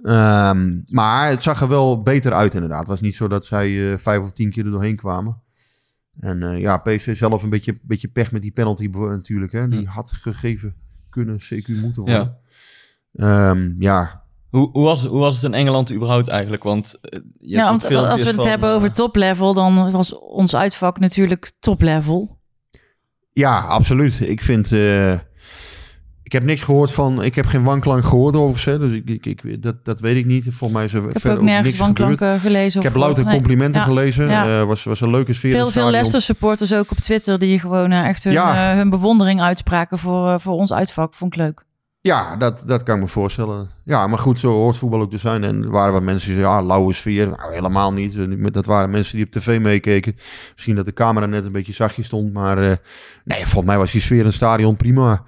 Ehm, 0.04 0.80
maar 0.86 1.30
het 1.30 1.42
zag 1.42 1.60
er 1.60 1.68
wel 1.68 2.02
beter 2.02 2.32
uit 2.32 2.54
inderdaad. 2.54 2.78
Het 2.78 2.88
was 2.88 3.00
niet 3.00 3.14
zo 3.14 3.28
dat 3.28 3.46
zij 3.46 3.92
eh, 3.92 3.98
vijf 3.98 4.22
of 4.22 4.32
tien 4.32 4.50
keer 4.50 4.64
er 4.64 4.70
doorheen 4.70 4.96
kwamen. 4.96 5.42
En 6.20 6.42
eh, 6.42 6.60
ja, 6.60 6.76
PSV 6.76 7.16
zelf 7.16 7.42
een 7.42 7.50
beetje, 7.50 7.78
beetje 7.82 8.08
pech 8.08 8.32
met 8.32 8.42
die 8.42 8.52
penalty 8.52 8.88
natuurlijk. 8.92 9.52
Hè? 9.52 9.68
Die 9.68 9.86
had 9.86 10.12
gegeven 10.12 10.74
kunnen, 11.10 11.38
CQ 11.38 11.66
moeten 11.80 12.02
worden. 12.02 12.38
ja. 13.12 13.50
Ehm, 13.50 13.74
ja. 13.78 14.22
Hoe, 14.50 14.70
hoe, 14.70 14.84
was, 14.84 15.04
hoe 15.04 15.18
was 15.18 15.34
het 15.34 15.44
in 15.44 15.54
Engeland 15.54 15.92
überhaupt 15.92 16.28
eigenlijk? 16.28 16.62
Want 16.62 16.94
eh, 17.00 17.20
je 17.38 17.48
Ja, 17.48 17.70
hebt 17.70 17.88
want 17.88 17.94
als 18.10 18.20
we 18.20 18.26
het 18.26 18.36
van, 18.36 18.46
hebben 18.46 18.70
over 18.70 18.92
toplevel, 18.92 19.54
dan 19.54 19.90
was 19.90 20.18
ons 20.18 20.54
uitvak 20.54 20.98
natuurlijk 20.98 21.52
toplevel. 21.60 22.38
ja, 23.32 23.60
absoluut. 23.60 24.20
Ik 24.20 24.42
vind... 24.42 24.68
ik 26.34 26.40
heb 26.40 26.48
niks 26.48 26.62
gehoord 26.62 26.92
van... 26.92 27.22
Ik 27.22 27.34
heb 27.34 27.46
geen 27.46 27.64
wanklank 27.64 28.04
gehoord 28.04 28.36
over 28.36 28.60
ze. 28.60 28.78
Dus 28.78 28.92
ik, 28.92 29.08
ik, 29.08 29.26
ik, 29.26 29.62
dat, 29.62 29.84
dat 29.84 30.00
weet 30.00 30.16
ik 30.16 30.26
niet. 30.26 30.42
Volgens 30.44 30.72
mij 30.72 30.84
is 30.84 30.92
er 30.92 31.08
Ik 31.16 31.22
heb 31.22 31.32
ook 31.32 31.40
nergens 31.42 31.66
niks 31.66 31.78
gebeurd. 31.86 31.98
wanklanken 31.98 32.40
gelezen. 32.40 32.80
Ik 32.80 32.86
heb 32.86 32.96
louter. 32.96 33.24
Nee. 33.24 33.34
complimenten 33.34 33.80
Ja, 33.80 33.86
gelezen. 33.86 34.28
ja. 34.28 34.60
Eh, 34.60 34.66
was, 34.66 34.84
was 34.84 35.00
een 35.00 35.10
leuke 35.10 35.32
sfeer 35.32 35.50
Veel, 35.50 35.70
veel. 35.70 35.90
Leicester 35.90 36.20
supporters 36.20 36.74
ook 36.74 36.90
op 36.90 36.96
Twitter 36.96 37.38
die 37.38 37.58
gewoon 37.58 37.90
eh, 37.92 38.06
echt 38.08 38.24
hun, 38.24 38.32
Ja. 38.32 38.70
eh, 38.70 38.76
hun 38.76 38.90
bewondering 38.90 39.40
uitspraken 39.42 39.98
voor, 39.98 40.40
voor 40.40 40.54
ons 40.54 40.72
uitvak. 40.72 41.14
Vond 41.14 41.34
ik 41.34 41.40
leuk. 41.40 41.64
Ja, 42.00 42.36
dat, 42.36 42.62
dat 42.66 42.82
kan 42.82 42.94
ik 42.94 43.00
me 43.02 43.08
voorstellen. 43.08 43.68
Ja, 43.84 44.06
maar 44.06 44.18
goed, 44.18 44.38
zo 44.38 44.50
hoort 44.52 44.76
voetbal 44.76 45.00
ook 45.00 45.10
te 45.10 45.18
zijn. 45.18 45.44
En 45.44 45.62
er 45.62 45.70
waren 45.70 45.92
wat 45.92 46.02
mensen 46.02 46.28
die 46.28 46.38
zeiden, 46.40 46.60
ja, 46.60 46.66
lauwe 46.66 46.92
sfeer. 46.92 47.26
Nou, 47.26 47.54
helemaal 47.54 47.92
niet. 47.92 48.16
Dat 48.54 48.66
waren 48.66 48.90
mensen 48.90 49.16
die 49.16 49.24
op 49.24 49.30
tv 49.30 49.60
meekeken. 49.60 50.16
Misschien 50.52 50.74
dat 50.74 50.84
de 50.84 50.92
camera 50.92 51.26
net 51.26 51.44
een 51.44 51.52
beetje 51.52 51.72
zachtjes 51.72 52.06
stond. 52.06 52.32
Maar 52.32 52.56
nee, 53.24 53.38
volgens 53.42 53.64
mij 53.64 53.78
was 53.78 53.92
die 53.92 54.00
sfeer 54.00 54.18
in 54.18 54.24
het 54.24 54.34
stadion 54.34 54.76
prima. 54.76 55.22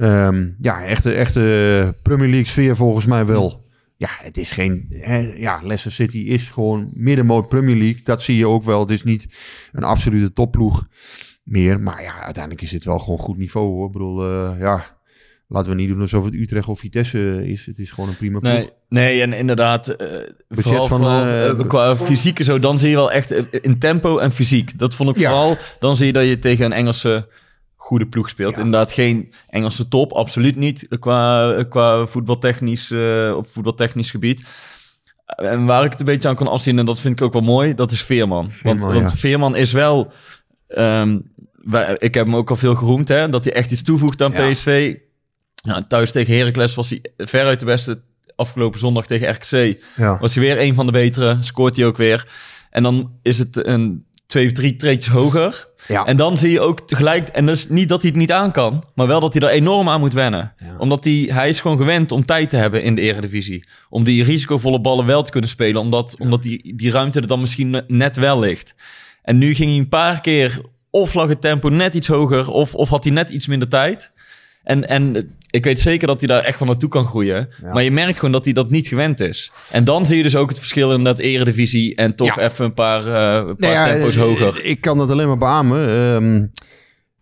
Ehm, 0.00 0.48
ja, 0.60 0.84
echte, 0.84 1.12
echte 1.12 1.94
Premier 2.02 2.28
League 2.28 2.46
sfeer 2.46 2.76
volgens 2.76 3.06
mij 3.06 3.26
wel. 3.26 3.68
Ja, 3.96 4.08
het 4.10 4.36
is 4.36 4.50
geen... 4.50 4.86
Hè, 4.88 5.18
ja, 5.36 5.58
Leicester 5.62 5.92
City 5.92 6.18
is 6.18 6.48
gewoon 6.48 6.90
middenmoot 6.94 7.48
Premier 7.48 7.76
League. 7.76 8.00
Dat 8.04 8.22
zie 8.22 8.36
je 8.36 8.46
ook 8.48 8.62
wel. 8.62 8.80
Het 8.80 8.90
is 8.90 9.02
niet 9.04 9.28
een 9.72 9.84
absolute 9.84 10.32
topploeg 10.32 10.86
meer. 11.42 11.80
Maar 11.80 12.02
ja, 12.02 12.22
uiteindelijk 12.22 12.62
is 12.62 12.72
het 12.72 12.84
wel 12.84 12.98
gewoon 12.98 13.18
goed 13.18 13.36
niveau 13.38 13.66
hoor. 13.66 13.86
Ik 13.86 13.92
bedoel, 13.92 14.24
eh, 14.24 14.60
ja... 14.60 14.98
laten 15.48 15.70
we 15.70 15.76
niet 15.76 15.88
doen 15.88 16.00
alsof 16.00 16.24
het 16.24 16.34
Utrecht 16.34 16.68
of 16.68 16.78
Vitesse 16.78 17.48
is. 17.48 17.66
Het 17.66 17.78
is 17.78 17.90
gewoon 17.90 18.08
een 18.10 18.16
prima 18.16 18.38
ploeg. 18.38 18.52
Nee, 18.52 18.70
nee, 18.88 19.22
en 19.22 19.32
inderdaad, 19.32 19.88
eh 19.88 20.06
vooral, 20.48 20.86
van, 20.86 21.00
vooral, 21.00 21.24
eh, 21.26 21.68
qua 21.68 21.96
fysiek 21.96 22.38
en 22.38 22.44
zo, 22.44 22.58
dan 22.58 22.78
zie 22.78 22.88
je 22.88 22.96
wel 22.96 23.12
echt 23.12 23.30
in 23.50 23.78
tempo 23.78 24.18
en 24.18 24.32
fysiek. 24.32 24.78
Dat 24.78 24.94
vond 24.94 25.10
ik 25.10 25.16
Ja. 25.16 25.30
vooral, 25.30 25.56
dan 25.78 25.96
zie 25.96 26.06
je 26.06 26.12
dat 26.12 26.26
je 26.26 26.36
tegen 26.36 26.64
een 26.64 26.72
Engelse 26.72 27.28
goede 27.90 28.06
ploeg 28.06 28.28
speelt. 28.28 28.54
Ja. 28.56 28.62
Inderdaad, 28.62 28.92
geen 28.92 29.32
Engelse 29.48 29.88
top, 29.88 30.12
absoluut 30.12 30.56
niet, 30.56 30.86
qua, 30.98 31.54
qua 31.68 32.06
voetbaltechnisch, 32.06 32.90
eh, 32.90 33.34
op 33.36 33.48
voetbaltechnisch 33.52 34.10
gebied. 34.10 34.44
En 35.26 35.64
waar 35.64 35.84
ik 35.84 35.90
het 35.90 36.00
een 36.00 36.06
beetje 36.06 36.28
aan 36.28 36.34
kan 36.34 36.48
afzien, 36.48 36.78
en 36.78 36.84
dat 36.84 37.00
vind 37.00 37.14
ik 37.14 37.22
ook 37.22 37.32
wel 37.32 37.42
mooi, 37.42 37.74
dat 37.74 37.90
is 37.92 38.02
Veerman. 38.02 38.50
Veerman, 38.50 38.88
want, 38.92 39.00
want. 39.00 39.18
Veerman 39.18 39.56
is 39.56 39.72
wel, 39.72 40.12
wij- 41.52 41.96
ik 41.98 42.14
heb 42.14 42.24
hem 42.26 42.36
ook 42.36 42.50
al 42.50 42.56
veel 42.56 42.74
geroemd, 42.74 43.08
hè, 43.08 43.28
dat 43.28 43.44
hij 43.44 43.52
echt 43.52 43.70
iets 43.70 43.82
toevoegt 43.82 44.22
aan 44.22 44.32
Ja. 44.32 44.50
PSV. 44.50 44.96
Nou, 45.62 45.82
thuis 45.88 46.12
tegen 46.12 46.36
Heracles 46.36 46.74
was 46.74 46.90
hij 46.90 47.02
veruit 47.16 47.60
de 47.60 47.66
beste 47.66 48.02
afgelopen 48.36 48.78
zondag 48.78 49.06
tegen 49.06 49.30
RKC 49.30 49.80
was 50.20 50.34
hij 50.34 50.44
weer 50.44 50.60
een 50.60 50.74
van 50.74 50.86
de 50.86 50.92
betere. 50.92 51.36
Scoort 51.40 51.76
hij 51.76 51.86
ook 51.86 51.96
weer. 51.96 52.28
En 52.70 52.82
dan 52.82 53.12
is 53.22 53.38
het 53.38 53.66
een 53.66 54.04
twee 54.30 54.46
of 54.46 54.52
drie 54.52 54.76
treetjes 54.76 55.12
hoger. 55.12 55.68
Ja. 55.88 56.06
En 56.06 56.16
dan 56.16 56.38
zie 56.38 56.50
je 56.50 56.60
ook 56.60 56.80
tegelijk... 56.80 57.28
En 57.28 57.46
dat 57.46 57.56
is 57.56 57.68
niet 57.68 57.88
dat 57.88 58.00
hij 58.02 58.10
het 58.10 58.18
niet 58.18 58.32
aan 58.32 58.52
kan. 58.52 58.84
Maar 58.94 59.06
wel 59.06 59.20
dat 59.20 59.34
hij 59.34 59.42
er 59.42 59.54
enorm 59.54 59.88
aan 59.88 60.00
moet 60.00 60.12
wennen. 60.12 60.54
Ja. 60.58 60.76
Omdat 60.78 61.04
hij... 61.04 61.28
Hij 61.30 61.48
is 61.48 61.60
gewoon 61.60 61.76
gewend 61.76 62.12
om 62.12 62.24
tijd 62.24 62.50
te 62.50 62.56
hebben 62.56 62.82
in 62.82 62.94
de 62.94 63.00
eredivisie. 63.00 63.64
Om 63.88 64.04
die 64.04 64.24
risicovolle 64.24 64.80
ballen 64.80 65.06
wel 65.06 65.22
te 65.22 65.30
kunnen 65.30 65.50
spelen. 65.50 65.80
Omdat, 65.80 66.16
omdat 66.18 66.42
die, 66.42 66.76
die 66.76 66.90
ruimte 66.90 67.20
er 67.20 67.26
dan 67.26 67.40
misschien 67.40 67.82
net 67.86 68.16
wel 68.16 68.38
ligt. 68.38 68.74
En 69.22 69.38
nu 69.38 69.54
ging 69.54 69.70
hij 69.70 69.78
een 69.78 69.88
paar 69.88 70.20
keer... 70.20 70.60
Of 70.90 71.14
lag 71.14 71.28
het 71.28 71.40
tempo 71.40 71.68
net 71.68 71.94
iets 71.94 72.06
hoger. 72.06 72.50
Of, 72.50 72.74
of 72.74 72.88
had 72.88 73.04
hij 73.04 73.12
net 73.12 73.30
iets 73.30 73.46
minder 73.46 73.68
tijd. 73.68 74.12
En, 74.64 74.88
en 74.88 75.34
ik 75.50 75.64
weet 75.64 75.80
zeker 75.80 76.06
dat 76.06 76.18
hij 76.18 76.28
daar 76.28 76.42
echt 76.44 76.58
van 76.58 76.66
naartoe 76.66 76.88
kan 76.88 77.04
groeien. 77.04 77.48
Ja. 77.62 77.72
Maar 77.72 77.82
je 77.82 77.90
merkt 77.90 78.14
gewoon 78.18 78.32
dat 78.32 78.44
hij 78.44 78.52
dat 78.52 78.70
niet 78.70 78.88
gewend 78.88 79.20
is. 79.20 79.52
En 79.70 79.84
dan 79.84 80.06
zie 80.06 80.16
je 80.16 80.22
dus 80.22 80.36
ook 80.36 80.48
het 80.48 80.58
verschil 80.58 80.92
in 80.92 81.04
dat 81.04 81.18
eredivisie 81.18 81.94
en 81.94 82.14
toch 82.14 82.36
Ja. 82.36 82.42
even 82.42 82.64
een 82.64 82.74
paar, 82.74 83.00
eh, 83.06 83.48
een 83.48 83.56
paar 83.56 83.70
Nou 83.70 83.72
ja, 83.72 83.84
tempo's 83.86 84.14
eh, 84.16 84.22
hoger. 84.22 84.64
Ik 84.64 84.80
kan 84.80 84.98
dat 84.98 85.10
alleen 85.10 85.28
maar 85.28 85.38
beamen. 85.38 85.88
Ehm, 85.88 86.42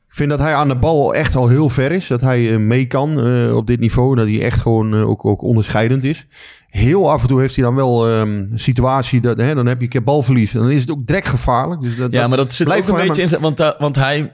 ik 0.09 0.15
vind 0.25 0.31
dat 0.31 0.39
hij 0.39 0.55
aan 0.55 0.69
de 0.69 0.77
bal 0.77 1.15
echt 1.15 1.35
al 1.35 1.49
heel 1.49 1.69
ver 1.69 1.93
is. 1.93 2.07
Dat 2.07 2.21
hij 2.21 2.51
eh, 2.51 2.57
mee 2.57 2.87
kan 2.87 3.21
eh, 3.27 3.57
op 3.57 3.67
dit 3.67 3.81
niveau. 3.81 4.17
Dat 4.17 4.27
hij 4.27 4.43
echt 4.43 4.61
gewoon 4.61 4.95
ook, 4.95 5.25
ook 5.25 5.43
onderscheidend 5.43 6.05
is. 6.05 6.27
Heel 6.69 7.11
af 7.11 7.23
en 7.23 7.29
toe 7.29 7.41
heeft 7.41 7.55
hij 7.57 7.65
dan 7.65 7.75
wel 7.75 8.09
ehm, 8.09 8.29
een 8.29 8.59
situatie. 8.59 9.21
Dat, 9.21 9.39
hè, 9.39 9.55
dan 9.55 9.67
heb 9.67 9.79
je 9.79 9.85
een 9.85 9.91
keer 9.91 10.03
balverlies. 10.03 10.55
En 10.55 10.61
dan 10.61 10.71
is 10.71 10.81
het 10.81 10.91
ook 10.91 11.07
direct 11.07 11.29
gevaarlijk. 11.29 11.81
Dus 11.81 11.97
dat, 11.97 12.13
Ja, 12.13 12.29
maar 12.29 12.37
dat 12.37 12.53
zit 12.53 12.67
blijft 12.67 12.91
ook 12.91 12.99
een 12.99 13.07
beetje 13.07 13.23
in. 13.23 13.41
Want, 13.41 13.75
want 13.79 13.97
hij, 13.97 14.33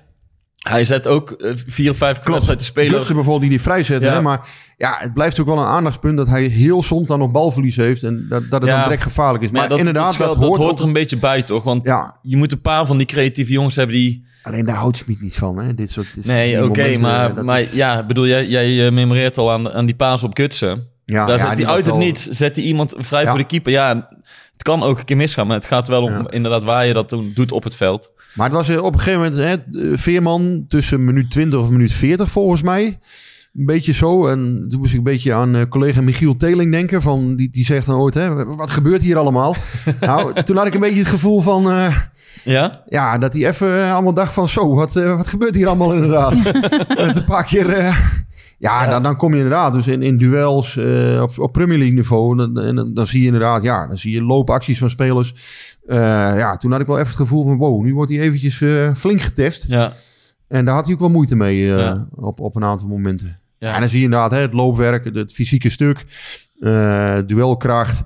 hij 0.68 0.84
zet 0.84 1.06
ook 1.06 1.30
eh, 1.30 1.52
vier 1.66 1.90
of 1.90 1.96
vijf 1.96 2.16
wedstrijden 2.16 2.58
te 2.58 2.64
spelen. 2.64 2.90
Gutsen 2.92 3.14
bijvoorbeeld 3.14 3.40
die 3.42 3.50
die 3.50 3.60
vrijzetten. 3.60 4.08
Ja. 4.10 4.14
Hè? 4.16 4.22
Maar 4.22 4.48
ja, 4.76 4.96
het 4.98 5.14
blijft 5.14 5.40
ook 5.40 5.46
wel 5.46 5.58
een 5.58 5.64
aandachtspunt 5.66 6.16
dat 6.16 6.26
hij 6.28 6.44
heel 6.44 6.82
soms 6.82 7.08
dan 7.08 7.18
nog 7.18 7.30
balverlies 7.30 7.76
heeft. 7.76 8.02
En 8.02 8.26
dat, 8.28 8.42
dat 8.50 8.60
het 8.60 8.70
Ja. 8.70 8.74
dan 8.74 8.82
direct 8.84 9.02
gevaarlijk 9.02 9.44
is. 9.44 9.50
Maar, 9.50 9.60
Maar 9.60 9.68
dat, 9.68 9.78
inderdaad, 9.78 10.08
dat, 10.10 10.18
dat, 10.18 10.32
scheelt- 10.36 10.50
dat 10.52 10.60
hoort, 10.60 10.78
er 10.78 10.84
een 10.84 10.92
beetje 10.92 11.16
bij, 11.16 11.42
toch? 11.42 11.62
Want 11.62 11.84
Ja, 11.84 12.16
je 12.22 12.36
moet 12.36 12.52
een 12.52 12.60
paar 12.60 12.86
van 12.86 12.96
die 12.96 13.06
creatieve 13.06 13.52
jongens 13.52 13.76
hebben 13.76 13.96
die... 13.96 14.26
alleen 14.42 14.64
daar 14.64 14.76
houdt 14.76 14.96
Smit 14.96 15.20
niet 15.20 15.36
van. 15.36 15.58
Hè? 15.60 15.74
Dit 15.74 15.90
soort, 15.90 16.14
dit- 16.14 16.24
Nee, 16.26 16.64
oké, 16.64 16.96
maar, 16.98 17.34
dat 17.34 17.44
maar 17.44 17.60
is- 17.60 17.72
ja, 17.72 18.06
bedoel, 18.06 18.26
jij, 18.26 18.46
jij 18.46 18.86
eh, 18.86 18.92
memoreert 18.92 19.38
al 19.38 19.52
aan, 19.52 19.70
aan 19.72 19.86
die 19.86 19.94
paas 19.96 20.22
op 20.22 20.36
Gutsen. 20.36 20.88
ja, 21.04 21.26
Daar 21.26 21.38
zet 21.38 21.58
hij 21.58 21.66
uit 21.66 21.86
het 21.86 21.96
niets, 21.96 22.26
zet 22.28 22.56
hij 22.56 22.64
iemand 22.64 22.94
vrij 22.98 23.26
voor 23.28 23.38
de 23.38 23.46
keeper. 23.46 23.72
Ja, 23.72 24.08
het 24.52 24.62
kan 24.62 24.82
ook 24.82 24.98
een 24.98 25.04
keer 25.04 25.16
misgaan, 25.16 25.46
maar 25.46 25.56
het 25.56 25.66
gaat 25.66 25.88
wel 25.88 26.02
om 26.02 26.26
inderdaad 26.30 26.64
waar 26.64 26.86
je 26.86 26.92
dat 26.92 27.16
doet 27.34 27.52
op 27.52 27.64
het 27.64 27.74
veld. 27.76 28.10
Maar 28.34 28.46
het 28.46 28.56
was 28.56 28.68
eh, 28.68 28.82
op 28.82 28.92
een 28.92 29.00
gegeven 29.00 29.20
moment 29.20 29.36
hè, 29.36 29.52
eh, 29.52 29.96
Veerman 29.96 30.64
tussen 30.68 31.04
minuut 31.04 31.30
20 31.30 31.60
of 31.60 31.70
minuut 31.70 31.92
40 31.92 32.30
volgens 32.30 32.62
mij. 32.62 32.98
Een 33.54 33.66
beetje 33.66 33.92
zo. 33.92 34.26
En 34.26 34.66
toen 34.68 34.78
moest 34.78 34.92
ik 34.92 34.98
een 34.98 35.04
beetje 35.04 35.34
aan 35.34 35.56
eh, 35.56 35.62
collega 35.68 36.00
Michiel 36.00 36.36
Teling 36.36 36.72
denken. 36.72 37.02
Van, 37.02 37.36
die, 37.36 37.50
die 37.50 37.64
zegt 37.64 37.86
dan 37.86 38.00
ooit, 38.00 38.14
hè, 38.14 38.44
wat 38.56 38.70
gebeurt 38.70 39.02
hier 39.02 39.16
allemaal? 39.16 39.56
nou, 40.00 40.42
toen 40.42 40.56
had 40.56 40.66
ik 40.66 40.74
een 40.74 40.80
beetje 40.80 40.98
het 40.98 41.08
gevoel 41.08 41.40
van... 41.40 41.92
Ja? 42.44 42.82
ja, 42.88 43.18
dat 43.18 43.32
hij 43.32 43.46
even 43.46 43.92
allemaal 43.92 44.14
dacht 44.14 44.32
van... 44.32 44.48
Zo, 44.48 44.74
wat, 44.74 44.92
wat 44.92 45.28
gebeurt 45.28 45.54
hier 45.54 45.66
allemaal 45.66 45.94
inderdaad? 45.94 46.34
Een 47.16 47.24
paar 47.24 47.44
keer... 47.44 47.70
eh, 47.70 47.96
ja, 48.64 48.86
Dan, 48.86 49.02
dan 49.02 49.16
kom 49.16 49.30
je 49.32 49.36
inderdaad 49.36 49.72
dus 49.72 49.86
in, 49.86 50.02
in 50.02 50.16
duels 50.16 50.76
eh, 50.76 51.22
op, 51.22 51.38
op 51.38 51.52
Premier 51.52 51.78
League 51.78 51.94
niveau. 51.96 52.30
En, 52.42 52.54
dan- 52.54 52.64
en 52.64 52.74
dan, 52.76 52.94
dan 52.94 53.06
zie 53.06 53.20
je 53.20 53.26
inderdaad, 53.26 53.62
ja, 53.62 53.86
dan 53.86 53.96
zie 53.96 54.12
je 54.12 54.22
loopacties 54.22 54.78
van 54.78 54.90
spelers. 54.90 55.34
Eh, 55.86 55.96
ja, 56.36 56.56
toen 56.56 56.70
had 56.72 56.80
ik 56.80 56.86
wel 56.86 56.96
even 56.96 57.08
het 57.08 57.16
gevoel 57.16 57.42
van, 57.44 57.56
wow, 57.56 57.84
nu 57.84 57.94
wordt 57.94 58.10
hij 58.12 58.20
eventjes 58.20 58.60
eh, 58.60 58.94
flink 58.94 59.20
getest. 59.20 59.64
Ja. 59.68 59.92
En 60.48 60.64
daar 60.64 60.74
had 60.74 60.84
hij 60.84 60.94
ook 60.94 61.00
wel 61.00 61.10
moeite 61.10 61.36
mee 61.36 61.56
Ja. 61.64 62.06
op, 62.14 62.40
op 62.40 62.56
een 62.56 62.64
aantal 62.64 62.88
momenten. 62.88 63.38
Ja. 63.58 63.74
En 63.74 63.80
dan 63.80 63.88
zie 63.88 63.98
je 63.98 64.04
inderdaad 64.04 64.30
hè, 64.30 64.38
het 64.38 64.52
loopwerk, 64.52 65.04
het, 65.04 65.14
het 65.14 65.32
fysieke 65.32 65.70
stuk, 65.70 66.04
duelkracht. 67.26 68.02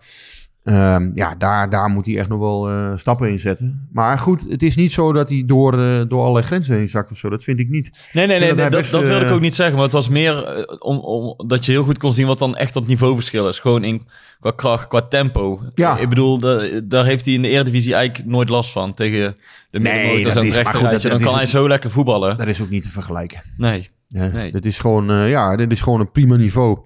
Ehm, 0.68 1.10
ja, 1.14 1.34
daar, 1.34 1.70
daar 1.70 1.88
moet 1.88 2.06
hij 2.06 2.18
echt 2.18 2.28
nog 2.28 2.38
wel 2.38 2.70
eh, 2.70 2.92
stappen 2.96 3.30
in 3.30 3.38
zetten. 3.38 3.88
Maar 3.92 4.18
goed, 4.18 4.44
het 4.48 4.62
is 4.62 4.76
niet 4.76 4.92
zo 4.92 5.12
dat 5.12 5.28
hij 5.28 5.42
door, 5.46 5.72
eh, 5.82 6.00
door 6.08 6.20
allerlei 6.20 6.44
grenzen 6.46 6.76
heen 6.76 6.88
zakt 6.88 7.10
of 7.10 7.16
zo. 7.16 7.28
Dat 7.28 7.42
vind 7.42 7.58
ik 7.58 7.68
niet. 7.68 8.08
Nee, 8.12 8.26
nee, 8.26 8.38
nee, 8.38 8.48
dat 8.48 8.56
nee, 8.56 8.64
hij 8.66 8.82
dat, 8.82 8.90
dat 8.90 9.02
wilde 9.06 9.20
ik 9.20 9.26
eh, 9.28 9.34
ook 9.34 9.40
niet 9.40 9.54
zeggen. 9.54 9.74
Maar 9.74 9.84
het 9.84 9.92
was 9.92 10.08
meer 10.08 10.66
om, 10.78 10.98
om, 10.98 11.34
dat 11.46 11.64
je 11.64 11.72
heel 11.72 11.82
goed 11.84 11.98
kon 11.98 12.12
zien 12.12 12.26
wat 12.26 12.38
dan 12.38 12.56
echt 12.56 12.74
dat 12.74 12.86
niveauverschil 12.86 13.48
is. 13.48 13.58
Gewoon 13.58 13.84
in, 13.84 14.06
qua 14.40 14.50
kracht, 14.50 14.88
qua 14.88 15.00
tempo. 15.02 15.60
Ja. 15.74 15.96
Ik 15.98 16.08
bedoel, 16.08 16.38
da- 16.38 16.80
daar 16.84 17.04
heeft 17.04 17.24
hij 17.24 17.34
in 17.34 17.42
de 17.42 17.48
Eredivisie 17.48 17.94
eigenlijk 17.94 18.28
nooit 18.30 18.48
last 18.48 18.70
van. 18.70 18.94
Tegen 18.94 19.36
de 19.70 19.78
Nee, 19.78 19.92
middenmotors 19.92 20.34
dat 20.34 20.42
en 20.44 20.50
rechterrijtje. 20.50 20.90
dat- 20.90 21.02
Dan 21.02 21.10
dat 21.18 21.22
kan 21.28 21.36
hij 21.36 21.46
zo 21.46 21.68
lekker 21.68 21.90
voetballen. 21.90 22.36
Dat 22.36 22.46
is 22.46 22.60
ook 22.62 22.70
niet 22.70 22.82
te 22.82 22.90
vergelijken. 22.90 23.42
Nee. 23.56 23.90
Ja, 24.08 24.26
Nee. 24.26 24.52
Dit 24.52 24.66
is 24.66 24.78
gewoon, 24.78 25.28
ja, 25.28 25.56
dit 25.56 25.72
is 25.72 25.80
gewoon 25.80 26.00
een 26.00 26.10
prima 26.10 26.36
niveau. 26.36 26.78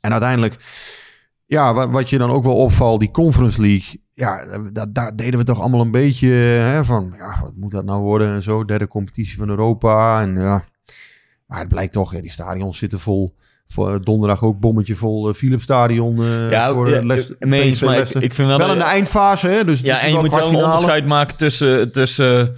En 0.00 0.10
uiteindelijk, 0.12 0.56
ja, 1.48 1.74
wat, 1.74 1.90
wat 1.90 2.10
je 2.10 2.18
dan 2.18 2.30
ook 2.30 2.44
wel 2.44 2.56
opvalt, 2.56 3.00
die 3.00 3.10
Conference 3.10 3.60
League, 3.60 4.00
ja, 4.14 4.58
dat, 4.72 4.94
daar 4.94 5.16
deden 5.16 5.38
we 5.38 5.44
toch 5.44 5.60
allemaal 5.60 5.80
een 5.80 5.90
beetje 5.90 6.28
hè, 6.28 6.84
van, 6.84 7.14
ja, 7.16 7.40
wat 7.42 7.52
moet 7.56 7.70
dat 7.70 7.84
nou 7.84 8.02
worden 8.02 8.34
en 8.34 8.42
zo, 8.42 8.64
derde 8.64 8.88
competitie 8.88 9.38
van 9.38 9.48
Europa 9.48 10.22
en 10.22 10.34
ja, 10.34 10.64
maar 11.46 11.58
het 11.58 11.68
blijkt 11.68 11.92
toch, 11.92 12.12
ja, 12.12 12.20
die 12.20 12.30
stadions 12.30 12.78
zitten 12.78 13.00
vol. 13.00 13.36
Voor 13.66 14.04
donderdag 14.04 14.44
ook 14.44 14.60
bommetje 14.60 14.96
vol, 14.96 15.28
uh, 15.28 15.34
Philips 15.34 15.62
Stadion 15.62 16.22
eh 16.22 16.50
Ja, 16.50 16.72
voor 16.72 16.88
ja, 16.88 16.96
uh, 16.96 17.04
maar 17.04 17.18
ik, 18.22 18.34
vind 18.34 18.48
wel... 18.48 18.58
wel 18.58 18.72
in 18.72 18.78
de 18.78 18.84
eindfase, 18.84 19.48
hè, 19.48 19.64
dus 19.64 19.80
ja, 19.80 19.94
dus 19.94 20.02
en 20.02 20.12
je 20.12 20.18
moet 20.18 20.34
wel 20.34 20.48
een 20.48 20.54
onderscheid 20.54 21.06
maken 21.06 21.36
tussen, 21.36 21.92
tussen 21.92 22.54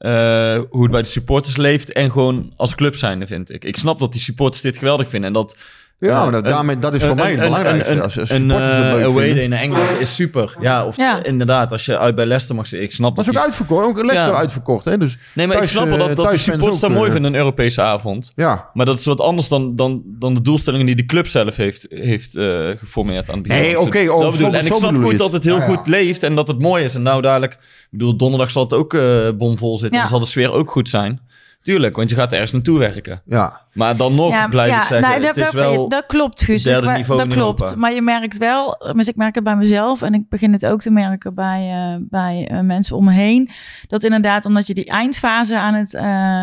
eh, 0.00 0.60
hoe 0.70 0.82
het 0.82 0.90
bij 0.90 1.02
de 1.02 1.08
supporters 1.08 1.56
leeft 1.56 1.92
en 1.92 2.10
gewoon 2.10 2.52
als 2.56 2.74
club 2.74 2.94
zijnde, 2.94 3.26
vind 3.26 3.50
ik. 3.50 3.64
Ik 3.64 3.76
snap 3.76 3.98
dat 3.98 4.12
die 4.12 4.20
supporters 4.20 4.62
dit 4.62 4.78
geweldig 4.78 5.08
vinden 5.08 5.28
en 5.28 5.34
dat 5.34 5.56
Ja, 6.00 6.22
maar 6.22 6.32
dat, 6.32 6.44
daarmee, 6.44 6.78
dat 6.78 6.94
is 6.94 7.02
voor 7.04 7.14
mij 7.14 7.30
het 7.30 7.40
belangrijkste. 7.40 7.92
Een, 7.92 8.02
als, 8.02 8.18
als 8.20 8.30
een, 8.30 8.52
away 8.52 9.34
day 9.34 9.42
in 9.42 9.52
Engeland 9.52 10.00
is 10.00 10.14
super. 10.14 10.54
Ja, 10.60 10.86
of 10.86 10.96
Ja. 10.96 11.22
inderdaad, 11.24 11.72
als 11.72 11.84
je 11.84 11.98
uit 11.98 12.14
bij 12.14 12.26
Leicester 12.26 12.56
mag 12.56 12.66
zitten. 12.66 12.88
Ik 12.88 12.94
snap 12.94 13.16
Dat 13.16 13.24
dat 13.24 13.34
is 13.34 13.40
ook 13.40 13.46
die- 13.46 13.52
uitverkocht. 13.52 13.86
Ook 13.86 13.96
Leicester 13.96 14.32
Ja. 14.32 14.38
uitverkocht. 14.38 14.84
Hè? 14.84 14.98
Dus 14.98 15.18
Nee, 15.34 15.46
maar 15.46 15.56
thuis, 15.56 15.70
ik 15.70 15.76
snap 15.76 15.88
wel 15.88 15.98
eh, 15.98 16.06
dat, 16.06 16.16
dat 16.16 16.30
de 16.30 16.36
supporters 16.38 16.80
dat 16.80 16.90
mooi 16.90 17.06
eh, 17.06 17.12
vinden, 17.12 17.32
een 17.32 17.38
Europese 17.38 17.82
avond. 17.82 18.32
ja. 18.34 18.70
Maar 18.74 18.86
dat 18.86 18.98
is 18.98 19.04
wat 19.04 19.20
anders 19.20 19.48
dan, 19.48 19.76
dan, 19.76 20.02
dan 20.06 20.34
de 20.34 20.40
doelstellingen 20.42 20.86
die 20.86 20.94
de 20.96 21.06
club 21.06 21.26
zelf 21.26 21.56
heeft, 21.56 21.86
heeft 21.88 22.30
geformeerd 22.78 23.28
aan 23.28 23.34
het 23.38 23.42
begin. 23.42 23.62
Nee, 23.62 23.80
oké, 23.80 24.10
oh. 24.10 24.24
En 24.54 24.66
ik 24.66 24.72
snap 24.74 24.94
goed 25.02 25.18
dat 25.18 25.32
het. 25.32 25.44
heel 25.44 25.56
Ja, 25.56 25.64
goed 25.66 25.86
leeft 25.86 26.22
en 26.22 26.34
dat 26.34 26.48
het 26.48 26.58
mooi 26.58 26.84
is. 26.84 26.94
En 26.94 27.02
nou 27.02 27.22
dadelijk, 27.22 27.52
ik 27.52 27.58
bedoel, 27.90 28.16
donderdag 28.16 28.50
zal 28.50 28.62
het 28.62 28.74
ook 28.74 28.94
eh 28.94 29.28
bomvol 29.38 29.78
zitten. 29.78 29.94
Ja. 29.96 30.00
Dan 30.00 30.10
zal 30.10 30.20
de 30.20 30.26
sfeer 30.26 30.52
ook 30.52 30.70
goed 30.70 30.88
zijn. 30.88 31.20
Tuurlijk, 31.62 31.96
want 31.96 32.08
je 32.08 32.14
gaat 32.14 32.32
ergens 32.32 32.52
naartoe 32.52 32.78
werken. 32.78 33.22
ja. 33.26 33.68
Maar 33.74 33.96
dan 33.96 34.14
nog 34.14 34.48
blijf 34.48 34.70
ik 34.70 34.76
zeggen, 34.76 35.00
nou, 35.00 35.14
het 35.14 35.22
dat, 35.22 35.36
is 35.36 35.42
dat, 35.42 35.52
wel... 35.52 35.88
dat 35.88 36.06
klopt, 36.06 36.42
Guus. 36.42 36.62
derde 36.62 36.86
Maar- 36.86 36.96
niveau 36.96 37.18
dat 37.18 37.28
in 37.28 37.34
klopt. 37.34 37.60
Europa. 37.60 37.78
Maar 37.78 37.92
je 37.92 38.02
merkt 38.02 38.38
wel, 38.38 38.92
dus 38.94 39.08
ik 39.08 39.16
merk 39.16 39.34
het 39.34 39.44
bij 39.44 39.56
mezelf 39.56 40.02
en 40.02 40.14
ik 40.14 40.28
begin 40.28 40.52
het 40.52 40.66
ook 40.66 40.80
te 40.80 40.90
merken 40.90 41.34
bij, 41.34 41.70
eh, 41.70 41.96
bij 42.00 42.48
eh, 42.50 42.60
mensen 42.60 42.96
om 42.96 43.04
me 43.04 43.12
heen. 43.12 43.50
Dat 43.86 44.02
inderdaad, 44.02 44.44
omdat 44.44 44.66
je 44.66 44.74
die 44.74 44.84
eindfase 44.86 45.58
aan 45.58 45.74
het 45.74 45.94
eh, 45.94 46.02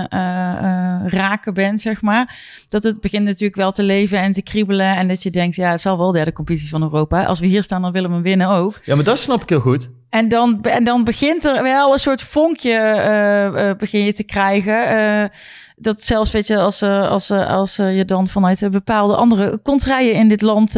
eh, 0.09 0.57
eh, 0.57 1.07
raken 1.07 1.53
bent, 1.53 1.79
zeg 1.79 2.01
maar. 2.01 2.35
Dat 2.69 2.83
het 2.83 3.01
begint 3.01 3.23
natuurlijk 3.25 3.55
wel 3.55 3.71
te 3.71 3.83
leven 3.83 4.19
en 4.19 4.31
te 4.31 4.41
kriebelen. 4.43 4.95
En 4.95 5.07
dat 5.07 5.23
je 5.23 5.29
denkt, 5.31 5.55
ja, 5.55 5.71
het 5.71 5.81
zal 5.81 5.97
wel 5.97 6.11
derde 6.11 6.33
competitie 6.33 6.69
van 6.69 6.81
Europa. 6.81 7.23
Als 7.23 7.39
we 7.39 7.45
hier 7.45 7.63
staan, 7.63 7.81
dan 7.81 7.91
willen 7.91 8.15
we 8.15 8.21
winnen 8.21 8.47
ook. 8.49 8.79
Ja, 8.83 8.95
maar 8.95 9.03
dat 9.03 9.17
snap 9.19 9.41
ik 9.43 9.49
heel 9.49 9.59
goed. 9.59 9.89
En 10.09 10.29
dan, 10.29 10.61
en 10.63 10.83
dan 10.83 11.03
begint 11.03 11.45
er 11.45 11.63
wel 11.63 11.93
een 11.93 11.99
soort 11.99 12.21
vonkje 12.21 12.71
eh, 12.71 13.69
eh, 13.69 13.77
begin 13.77 14.03
je 14.03 14.13
te 14.13 14.23
krijgen. 14.23 14.87
Eh, 14.87 15.29
dat 15.75 16.01
zelfs, 16.01 16.31
weet 16.31 16.47
je, 16.47 16.57
als, 16.57 16.83
als, 16.83 17.31
als 17.31 17.75
je 17.75 18.03
dan 18.05 18.27
vanuit 18.27 18.71
bepaalde 18.71 19.15
andere 19.15 19.61
contraien 19.61 20.13
in 20.13 20.27
dit 20.27 20.41
land 20.41 20.75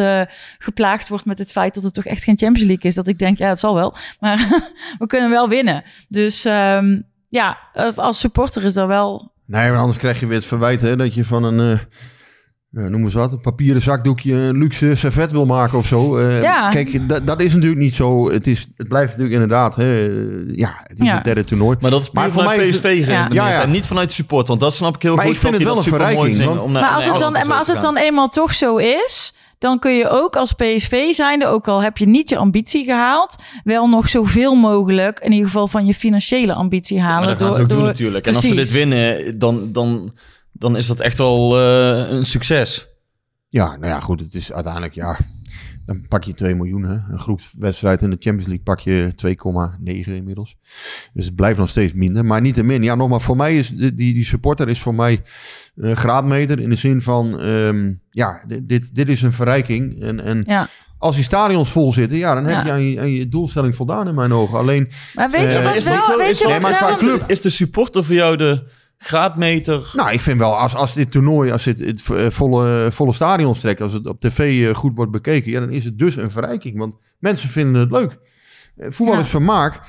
geplaagd 0.57 1.09
wordt 1.09 1.25
met 1.25 1.39
het 1.39 1.51
feit 1.51 1.73
dat 1.73 1.83
het 1.83 1.93
toch 1.93 2.05
echt 2.05 2.23
geen 2.23 2.37
Champions 2.37 2.67
League 2.67 2.89
is. 2.89 2.95
Dat 2.95 3.07
ik 3.07 3.19
denk, 3.19 3.37
ja, 3.37 3.47
het 3.47 3.59
zal 3.59 3.75
wel. 3.75 3.95
Maar 4.19 4.47
we 4.99 5.07
kunnen 5.07 5.29
wel 5.29 5.49
winnen. 5.49 5.83
Dus 6.07 6.45
ehm, 6.45 7.01
ja, 7.29 7.57
als 7.95 8.19
supporter 8.19 8.63
is 8.63 8.73
dat 8.73 8.87
wel... 8.87 9.31
Nee, 9.45 9.69
maar 9.69 9.79
anders 9.79 9.97
krijg 9.97 10.19
je 10.19 10.25
weer 10.25 10.37
het 10.37 10.45
verwijt 10.45 10.97
dat 10.97 11.13
je 11.13 11.25
van 11.25 11.43
een, 11.43 11.79
eh, 12.75 12.85
eh, 12.85 12.91
noem 12.91 13.03
eens 13.03 13.13
wat, 13.13 13.31
een 13.31 13.39
papieren 13.41 13.81
zakdoekje, 13.81 14.33
een 14.33 14.57
luxe 14.57 14.95
servet 14.95 15.31
wil 15.31 15.45
maken 15.45 15.77
of 15.77 15.85
zo. 15.85 16.17
Eh, 16.17 16.41
Ja. 16.41 16.69
Kijk, 16.69 17.09
dat- 17.09 17.27
dat 17.27 17.39
is 17.39 17.53
natuurlijk 17.53 17.81
niet 17.81 17.93
zo. 17.93 18.31
Het, 18.31 18.47
is, 18.47 18.67
het 18.77 18.87
blijft 18.87 19.07
natuurlijk 19.09 19.33
inderdaad, 19.41 19.75
hè, 19.75 19.93
ja, 20.55 20.79
het 20.83 20.99
is 20.99 21.07
Ja. 21.07 21.15
het 21.15 21.23
derde 21.23 21.43
toernooi. 21.43 21.77
Maar 21.81 21.91
dat 21.91 22.01
is 22.01 22.11
Maar 22.11 22.23
voor 22.31 22.41
vanuit 22.41 22.57
mij 22.57 22.67
is 22.67 22.75
PSV 22.75 22.83
het- 22.83 23.03
geredeneerd 23.03 23.33
Ja, 23.33 23.49
ja. 23.49 23.61
en 23.61 23.71
niet 23.71 23.85
vanuit 23.87 24.07
de 24.07 24.13
support. 24.13 24.47
Want 24.47 24.59
dat 24.59 24.73
snap 24.73 24.95
ik 24.95 25.01
heel 25.01 25.15
Maar 25.15 25.25
goed. 25.25 25.33
ik 25.33 25.39
vind 25.39 25.53
het 25.53 25.63
wel 25.63 25.77
een 25.77 25.83
verrijking, 25.83 26.45
want- 26.45 26.61
om 26.61 26.71
naar- 26.71 26.81
Maar 26.81 26.91
als, 26.95 27.05
het 27.05 27.19
dan, 27.19 27.31
maar 27.31 27.57
als 27.57 27.67
het 27.67 27.81
dan 27.81 27.97
eenmaal 27.97 28.27
toch 28.27 28.53
zo 28.53 28.77
is, 28.77 29.33
dan 29.57 29.79
kun 29.79 29.95
je 29.95 30.09
ook 30.09 30.35
als 30.35 30.51
PSV 30.53 31.11
zijnde, 31.13 31.45
ook 31.47 31.67
al 31.67 31.81
heb 31.81 31.97
je 31.97 32.07
niet 32.07 32.29
je 32.29 32.37
ambitie 32.37 32.83
gehaald, 32.83 33.35
wel 33.63 33.87
nog 33.87 34.09
zoveel 34.09 34.55
mogelijk, 34.55 35.19
in 35.19 35.31
ieder 35.31 35.45
geval 35.45 35.67
van 35.67 35.85
je 35.85 35.93
financiële 35.93 36.53
ambitie 36.53 37.01
halen. 37.01 37.19
Maar 37.19 37.27
dat 37.27 37.37
gaan 37.37 37.47
door, 37.47 37.55
ze 37.55 37.61
ook 37.61 37.69
doen 37.69 37.77
door- 37.77 37.87
natuurlijk. 37.87 38.27
En 38.27 38.35
als 38.35 38.47
ze 38.47 38.55
dit 38.55 38.71
winnen, 38.71 39.39
dan, 39.39 39.69
dan, 39.71 40.11
dan 40.59 40.77
is 40.77 40.87
dat 40.87 40.99
echt 40.99 41.17
wel 41.17 41.59
eh, 41.59 42.11
een 42.11 42.25
succes. 42.25 42.87
Ja, 43.47 43.65
nou 43.75 43.85
ja, 43.85 43.99
goed, 43.99 44.19
het 44.19 44.33
is 44.33 44.53
uiteindelijk, 44.53 44.93
ja, 44.93 45.17
dan 45.85 46.05
pak 46.07 46.23
je 46.23 46.33
2 46.33 46.55
miljoen. 46.55 46.83
Hè? 46.83 46.93
Een 47.13 47.19
groepswedstrijd 47.19 48.01
in 48.01 48.09
de 48.09 48.17
Champions 48.19 48.45
League 48.45 48.63
pak 48.63 48.79
je 48.79 49.13
2,9 50.05 50.11
inmiddels. 50.13 50.57
Dus 51.13 51.25
het 51.25 51.35
blijft 51.35 51.59
nog 51.59 51.69
steeds 51.69 51.93
minder, 51.93 52.25
maar 52.25 52.41
niet 52.41 52.53
te 52.53 52.63
min. 52.63 52.83
Ja, 52.83 52.95
nogmaals, 52.95 53.23
voor 53.23 53.37
mij 53.37 53.57
is 53.57 53.69
die, 53.69 53.93
die, 53.93 54.23
supporter 54.25 54.69
is 54.69 54.81
voor 54.81 54.95
mij 54.95 55.21
een 55.75 55.95
graadmeter 55.97 56.59
in 56.59 56.69
de 56.69 56.75
zin 56.75 57.01
van, 57.01 57.39
ehm, 57.39 57.93
ja, 58.09 58.43
dit, 58.63 58.95
dit, 58.95 59.09
is 59.09 59.21
een 59.21 59.33
verrijking. 59.33 60.01
En, 60.01 60.19
en 60.19 60.43
Ja. 60.47 60.67
als 60.97 61.15
die 61.15 61.23
stadions 61.23 61.69
vol 61.71 61.91
zitten, 61.91 62.17
ja, 62.17 62.33
dan 62.33 62.45
heb 62.45 62.53
Ja. 62.55 62.63
je 62.65 62.71
aan, 62.71 62.81
je 62.81 62.99
aan 62.99 63.11
je 63.11 63.27
doelstelling 63.29 63.75
voldaan 63.75 64.07
in 64.07 64.15
mijn 64.15 64.33
ogen. 64.33 64.57
Alleen, 64.57 64.89
Maar 65.13 65.29
weet 65.29 65.41
je 65.41 65.47
Eh, 65.47 65.73
wat 65.73 65.83
wel, 65.83 66.01
zo? 66.01 66.17
weet 66.17 66.39
je 66.39 67.07
wel. 67.07 67.19
Is 67.27 67.41
de 67.41 67.49
supporter 67.49 68.03
voor 68.03 68.15
jou 68.15 68.37
de 68.37 68.63
graadmeter? 69.03 69.91
nou, 69.95 70.11
ik 70.11 70.21
vind 70.21 70.39
wel, 70.39 70.57
als, 70.57 70.75
als 70.75 70.93
dit 70.93 71.11
toernooi, 71.11 71.51
als 71.51 71.65
het, 71.65 71.79
het 71.79 72.03
eh, 72.09 72.29
volle, 72.29 72.87
volle 72.91 73.13
stadions 73.13 73.59
trekt, 73.59 73.81
als 73.81 73.93
het 73.93 74.05
op 74.07 74.19
tv 74.19 74.67
eh, 74.67 74.75
goed 74.75 74.95
wordt 74.95 75.11
bekeken, 75.11 75.51
ja, 75.51 75.59
dan 75.59 75.69
is 75.69 75.85
het 75.85 75.97
dus 75.99 76.15
een 76.15 76.31
verrijking. 76.31 76.77
Want 76.77 76.95
mensen 77.19 77.49
vinden 77.49 77.81
het 77.81 77.91
leuk. 77.91 78.17
Eh, 78.77 78.87
Voetbal 78.91 79.15
Ja. 79.15 79.21
is 79.21 79.29
vermaak. 79.29 79.79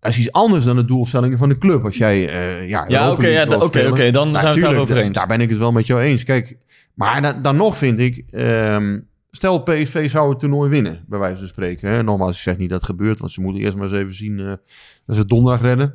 Dat 0.00 0.10
is 0.10 0.18
iets 0.18 0.32
anders 0.32 0.64
dan 0.64 0.76
de 0.76 0.84
doelstellingen 0.84 1.38
van 1.38 1.48
de 1.48 1.58
club. 1.58 1.84
Als 1.84 1.96
jij, 1.96 2.20
ja, 2.68 2.84
Ja, 2.88 3.12
oké, 3.12 3.26
ja, 3.26 3.44
dan 3.44 3.70
zijn 3.70 3.72
we 3.72 4.48
het 4.48 4.60
daarover 4.60 4.94
da- 4.94 5.00
eens. 5.00 5.16
Daar 5.16 5.26
ben 5.26 5.40
ik 5.40 5.48
het 5.48 5.58
wel 5.58 5.72
met 5.72 5.86
jou 5.86 6.00
eens. 6.00 6.24
Kijk, 6.24 6.56
maar 6.94 7.22
dan, 7.22 7.42
dan 7.42 7.56
nog 7.56 7.76
vind 7.76 7.98
ik, 7.98 8.24
ehm, 8.30 9.00
stel 9.30 9.62
PSV 9.62 10.10
zou 10.10 10.30
het 10.30 10.38
toernooi 10.38 10.70
winnen, 10.70 11.04
bij 11.08 11.18
wijze 11.18 11.38
van 11.38 11.48
spreken. 11.48 11.90
Hè? 11.90 12.02
Nogmaals, 12.02 12.36
ik 12.36 12.42
zeg 12.42 12.58
niet 12.58 12.68
dat 12.70 12.80
het 12.80 12.90
gebeurt, 12.90 13.18
want 13.18 13.32
ze 13.32 13.40
moeten 13.40 13.62
eerst 13.62 13.76
maar 13.76 13.86
eens 13.88 13.96
even 13.96 14.14
zien 14.14 14.38
eh, 14.40 14.46
dat 14.46 15.14
ze 15.14 15.18
het 15.18 15.28
donderdag 15.28 15.60
redden. 15.60 15.94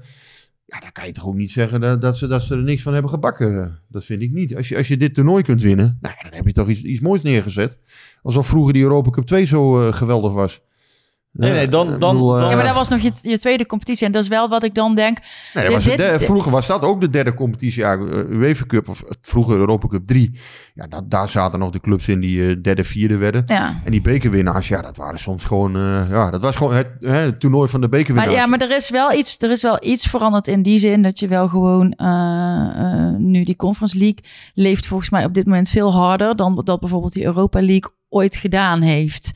Ja, 0.73 0.79
dan 0.79 0.91
kan 0.91 1.05
je 1.05 1.11
toch 1.11 1.25
ook 1.25 1.35
niet 1.35 1.51
zeggen 1.51 1.81
dat, 1.81 2.01
dat, 2.01 2.17
ze, 2.17 2.27
dat 2.27 2.43
ze 2.43 2.55
er 2.55 2.63
niks 2.63 2.81
van 2.81 2.93
hebben 2.93 3.11
gebakken. 3.11 3.79
Dat 3.89 4.05
vind 4.05 4.21
ik 4.21 4.31
niet. 4.31 4.55
Als 4.55 4.69
je, 4.69 4.77
als 4.77 4.87
je 4.87 4.97
dit 4.97 5.13
toernooi 5.13 5.43
kunt 5.43 5.61
winnen, 5.61 5.97
nou, 6.01 6.15
dan 6.21 6.33
heb 6.33 6.45
je 6.45 6.53
toch 6.53 6.69
iets, 6.69 6.83
iets 6.83 6.99
moois 6.99 7.21
neergezet. 7.21 7.77
Alsof 8.21 8.47
vroeger 8.47 8.73
die 8.73 8.81
Europa 8.81 9.09
Cup 9.09 9.25
2 9.25 9.45
zo 9.45 9.87
eh, 9.87 9.93
geweldig 9.93 10.33
was. 10.33 10.61
Nee, 11.35 11.51
nee, 11.51 11.67
dan- 11.67 11.99
dan- 11.99 12.13
bedoel, 12.15 12.27
dan- 12.27 12.41
eh, 12.43 12.49
Ja, 12.49 12.55
maar 12.55 12.65
dat 12.65 12.75
was 12.75 12.89
nog 12.89 12.99
je, 12.99 13.11
je 13.21 13.39
tweede 13.39 13.65
competitie. 13.65 14.05
En 14.05 14.11
dat 14.11 14.23
is 14.23 14.27
wel 14.29 14.49
wat 14.49 14.63
ik 14.63 14.73
dan 14.75 14.95
denk. 14.95 15.17
Nee, 15.53 15.63
Dit- 15.63 15.73
was 15.73 15.83
dit- 15.83 16.23
vroeger 16.23 16.51
was 16.51 16.67
dat 16.67 16.81
ook 16.83 17.01
de 17.01 17.09
derde 17.09 17.33
competitie, 17.33 17.81
ja, 17.81 17.93
eh, 17.93 18.29
UEFA 18.29 18.65
Cup 18.65 18.89
of 18.89 19.03
vroeger 19.21 19.55
Europa 19.57 19.87
Cup 19.87 20.07
3. 20.07 20.39
Ja, 20.73 20.87
dat, 20.87 21.09
daar 21.11 21.27
zaten 21.27 21.59
nog 21.59 21.69
de 21.71 21.79
clubs 21.79 22.07
in 22.07 22.19
die 22.19 22.49
eh, 22.49 22.55
derde, 22.61 22.83
vierde 22.83 23.17
werden. 23.17 23.43
Ja. 23.45 23.75
En 23.85 23.91
die 23.91 24.01
bekerwinnaars, 24.01 24.67
ja, 24.67 24.81
dat 24.81 24.97
waren 24.97 25.19
soms 25.19 25.43
gewoon, 25.43 25.75
eh, 25.75 26.09
ja, 26.09 26.31
dat 26.31 26.41
was 26.41 26.55
gewoon 26.55 26.73
het, 26.73 26.87
hè, 26.99 27.17
het 27.17 27.39
toernooi 27.39 27.69
van 27.69 27.81
de 27.81 27.87
Maar, 27.87 27.97
bekerwinnaars. 27.99 28.37
ja, 28.37 28.45
maar 28.47 28.61
er 28.61 28.75
is, 28.75 28.89
wel 28.89 29.13
iets, 29.13 29.37
er 29.41 29.51
is 29.51 29.61
wel 29.61 29.77
iets 29.85 30.07
veranderd 30.07 30.47
in 30.47 30.61
die 30.61 30.77
zin 30.77 31.01
dat 31.01 31.19
je 31.19 31.27
wel 31.27 31.47
gewoon 31.47 31.91
eh, 31.91 32.07
eh, 32.75 33.15
nu 33.17 33.43
die 33.43 33.55
Conference 33.55 33.97
League 33.97 34.19
leeft 34.53 34.85
volgens 34.85 35.09
mij 35.09 35.25
op 35.25 35.33
dit 35.33 35.45
moment 35.45 35.69
veel 35.69 35.93
harder 35.93 36.35
dan 36.35 36.61
dat 36.63 36.79
bijvoorbeeld 36.79 37.13
die 37.13 37.25
Europa 37.25 37.59
League 37.61 37.91
ooit 38.09 38.35
gedaan 38.35 38.81
heeft. 38.81 39.31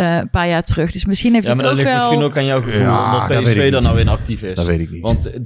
Eh, 0.00 0.16
een 0.16 0.30
paar 0.30 0.48
jaar 0.48 0.62
terug. 0.62 0.92
Dus 0.92 1.04
misschien 1.04 1.34
heeft 1.34 1.46
Ja, 1.46 1.54
maar 1.54 1.64
het 1.64 1.76
dat 1.76 1.84
ook 1.84 1.86
ligt 1.86 1.98
wel... 2.00 2.08
misschien 2.08 2.30
ook 2.30 2.36
aan 2.36 2.44
jouw 2.44 2.62
gevoel, 2.62 2.80
Ja, 2.80 3.12
omdat 3.28 3.42
PSV 3.42 3.56
daar 3.56 3.64
niet. 3.80 3.80
nou 3.88 4.00
in 4.00 4.08
actief 4.08 4.42
is. 4.42 4.54
Dat 4.54 4.66
weet 4.66 4.80
ik 4.80 4.90
niet. 4.90 5.02
Want 5.02 5.30
eh, 5.30 5.40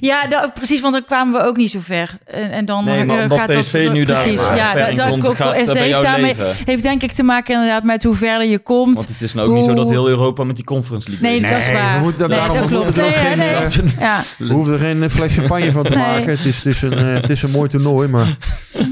Ja, 0.00 0.26
dat, 0.28 0.54
precies, 0.54 0.80
want 0.80 0.94
dan 0.94 1.04
kwamen 1.04 1.40
we 1.40 1.46
ook 1.46 1.56
niet 1.56 1.70
zo 1.70 1.78
ver. 1.82 2.14
En, 2.26 2.50
en 2.50 2.64
dan 2.64 2.84
nee, 2.84 3.04
maar 3.04 3.16
eh, 3.16 3.22
omdat 3.22 3.38
gaat 3.38 3.58
PSV 3.58 3.84
dat... 3.84 3.92
nu 3.92 4.04
daar 4.04 4.22
precies, 4.22 4.48
eh, 4.48 4.56
ja, 4.56 4.72
ver 4.72 4.96
dat, 4.96 5.08
komt, 5.08 5.36
gaat 5.36 5.56
is- 5.56 5.64
dat 5.64 5.74
bij 5.74 5.82
heeft, 5.82 5.94
jou 6.00 6.02
daarmee, 6.12 6.34
leven. 6.36 6.52
heeft 6.64 6.82
denk 6.82 7.02
ik 7.02 7.12
te 7.12 7.22
maken 7.22 7.54
inderdaad 7.54 7.82
met 7.84 8.02
hoe 8.02 8.14
verder 8.14 8.46
je 8.48 8.58
komt. 8.58 8.94
Want 8.94 9.08
het 9.08 9.22
is 9.22 9.34
nou 9.34 9.48
ook 9.48 9.54
niet 9.54 9.64
zo 9.64 9.74
dat 9.74 9.88
heel 9.90 10.08
Europa 10.08 10.44
met 10.44 10.56
die 10.56 10.64
Conference 10.64 11.08
League 11.10 11.28
nee, 11.30 11.50
dat 11.50 11.58
is 11.58 11.72
waar. 11.72 11.96
we 11.98 12.02
moeten- 12.04 12.28
nee, 12.28 12.38
daarom 12.38 12.58
dat 12.58 12.66
klopt. 12.68 12.94
we 12.94 13.02
er 13.02 13.36
Nee, 13.36 13.70
geen. 13.70 13.90
Ja. 13.98 14.22
We 14.38 14.52
hoeven 14.52 14.72
er 14.72 14.78
geen 14.78 15.10
fles 15.10 15.34
champagne 15.34 15.72
van 15.72 15.82
te 15.82 15.88
Nee. 15.94 15.98
maken. 15.98 16.28
Het 16.30 16.44
is, 16.44 16.56
het, 16.56 16.66
is 16.66 16.82
een, 16.82 16.98
het 16.98 17.30
is 17.30 17.42
een 17.42 17.50
mooi 17.50 17.68
toernooi, 17.68 18.08
maar 18.08 18.36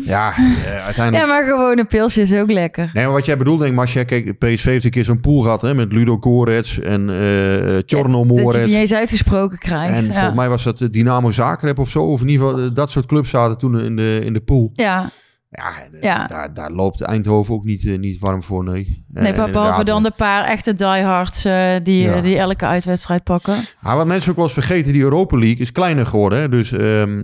ja, 0.09 0.33
eh, 0.37 0.85
uiteindelijk... 0.85 1.27
ja, 1.27 1.33
maar 1.33 1.45
gewoon 1.45 1.79
een 1.79 1.87
pilsje 1.87 2.21
is 2.21 2.35
ook 2.35 2.51
lekker. 2.51 2.91
Nee, 2.93 3.05
maar 3.05 3.13
wat 3.13 3.25
jij 3.25 3.37
bedoelt, 3.37 3.59
denk 3.59 3.71
ik, 3.71 3.77
Masja, 3.77 4.05
kijk, 4.05 4.39
PSV 4.39 4.65
heeft 4.65 4.85
een 4.85 4.91
keer 4.91 5.05
zo'n 5.05 5.21
pool 5.21 5.41
gehad, 5.41 5.63
hè, 5.63 5.75
met 5.75 5.93
Ludo 5.93 6.17
Gorets 6.21 6.81
en 6.81 7.11
eh 7.11 7.77
uh, 7.77 7.83
Chorno 7.87 8.25
Dat 8.27 8.37
je 8.37 8.43
Morets. 8.43 8.57
het 8.57 8.67
niet 8.67 8.77
eens 8.77 8.95
uitgesproken 8.95 9.59
krijgt. 9.59 9.95
En 9.99 10.05
ja. 10.05 10.13
volgens 10.13 10.35
mij 10.37 10.49
was 10.49 10.65
dat 10.65 10.81
eh, 10.81 10.89
Dynamo 10.91 11.31
Zagreb 11.31 11.79
of 11.79 11.89
zo. 11.89 12.03
Of 12.03 12.21
in 12.21 12.29
ieder 12.29 12.47
geval, 12.47 12.63
eh, 12.65 12.71
dat 12.75 12.91
soort 12.91 13.07
clubs 13.07 13.31
zaten 13.31 13.59
toen 13.59 13.81
in 13.81 13.97
de, 13.97 14.21
in 14.25 14.33
de 14.33 14.41
pool. 14.41 14.71
ja, 14.75 15.11
Ja, 15.51 15.69
eh, 15.93 16.03
Ja. 16.03 16.27
Daar, 16.27 16.55
daar 16.55 16.71
loopt 16.71 17.01
Eindhoven 17.01 17.55
ook 17.55 17.65
niet, 17.65 17.87
eh, 17.87 17.99
niet 17.99 18.19
warm 18.19 18.43
voor, 18.43 18.65
nee. 18.65 19.05
nee, 19.09 19.33
behalve 19.33 19.85
dan 19.85 20.05
eh, 20.05 20.11
de 20.11 20.17
paar 20.17 20.45
echte 20.45 20.75
diehards 20.75 21.45
eh, 21.45 21.75
die, 21.83 22.03
Ja. 22.03 22.15
eh, 22.15 22.23
die 22.23 22.39
elke 22.39 22.67
uitwedstrijd 22.67 23.25
pakken. 23.25 23.55
Maar 23.81 23.97
wat 23.97 24.07
mensen 24.07 24.31
ook 24.31 24.37
wel 24.37 24.45
eens 24.45 24.55
vergeten, 24.55 24.93
die 24.93 25.03
Europa 25.03 25.37
League 25.39 25.59
is 25.59 25.73
kleiner 25.73 26.07
geworden. 26.07 26.39
Hè? 26.39 26.49
Dus 26.49 26.73
ehm, 26.73 27.23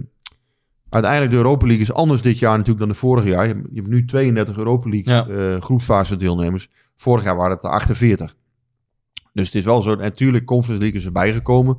uiteindelijk 0.94 1.30
de 1.32 1.36
Europa 1.36 1.66
League 1.66 1.84
is 1.84 1.92
anders 1.92 2.22
dit 2.22 2.38
jaar 2.38 2.52
natuurlijk 2.52 2.78
dan 2.78 2.88
de 2.88 2.94
vorige 2.94 3.28
jaar. 3.28 3.46
Je 3.46 3.52
hebt, 3.54 3.66
je 3.70 3.76
hebt 3.76 3.88
nu 3.88 4.04
32 4.04 4.56
Europa 4.56 4.88
League 4.88 5.14
Ja. 5.14 5.26
eh, 5.26 5.60
groepsfase 5.62 6.16
deelnemers. 6.16 6.68
Vorig 6.96 7.24
jaar 7.24 7.36
waren 7.36 7.54
het 7.54 7.64
er 7.64 7.70
48. 7.70 8.36
Dus 9.32 9.46
het 9.46 9.54
is 9.54 9.64
wel 9.64 9.82
zo. 9.82 9.94
Natuurlijk, 9.94 10.44
Conference 10.44 10.80
League 10.82 11.00
is 11.00 11.06
erbij 11.06 11.32
gekomen. 11.32 11.78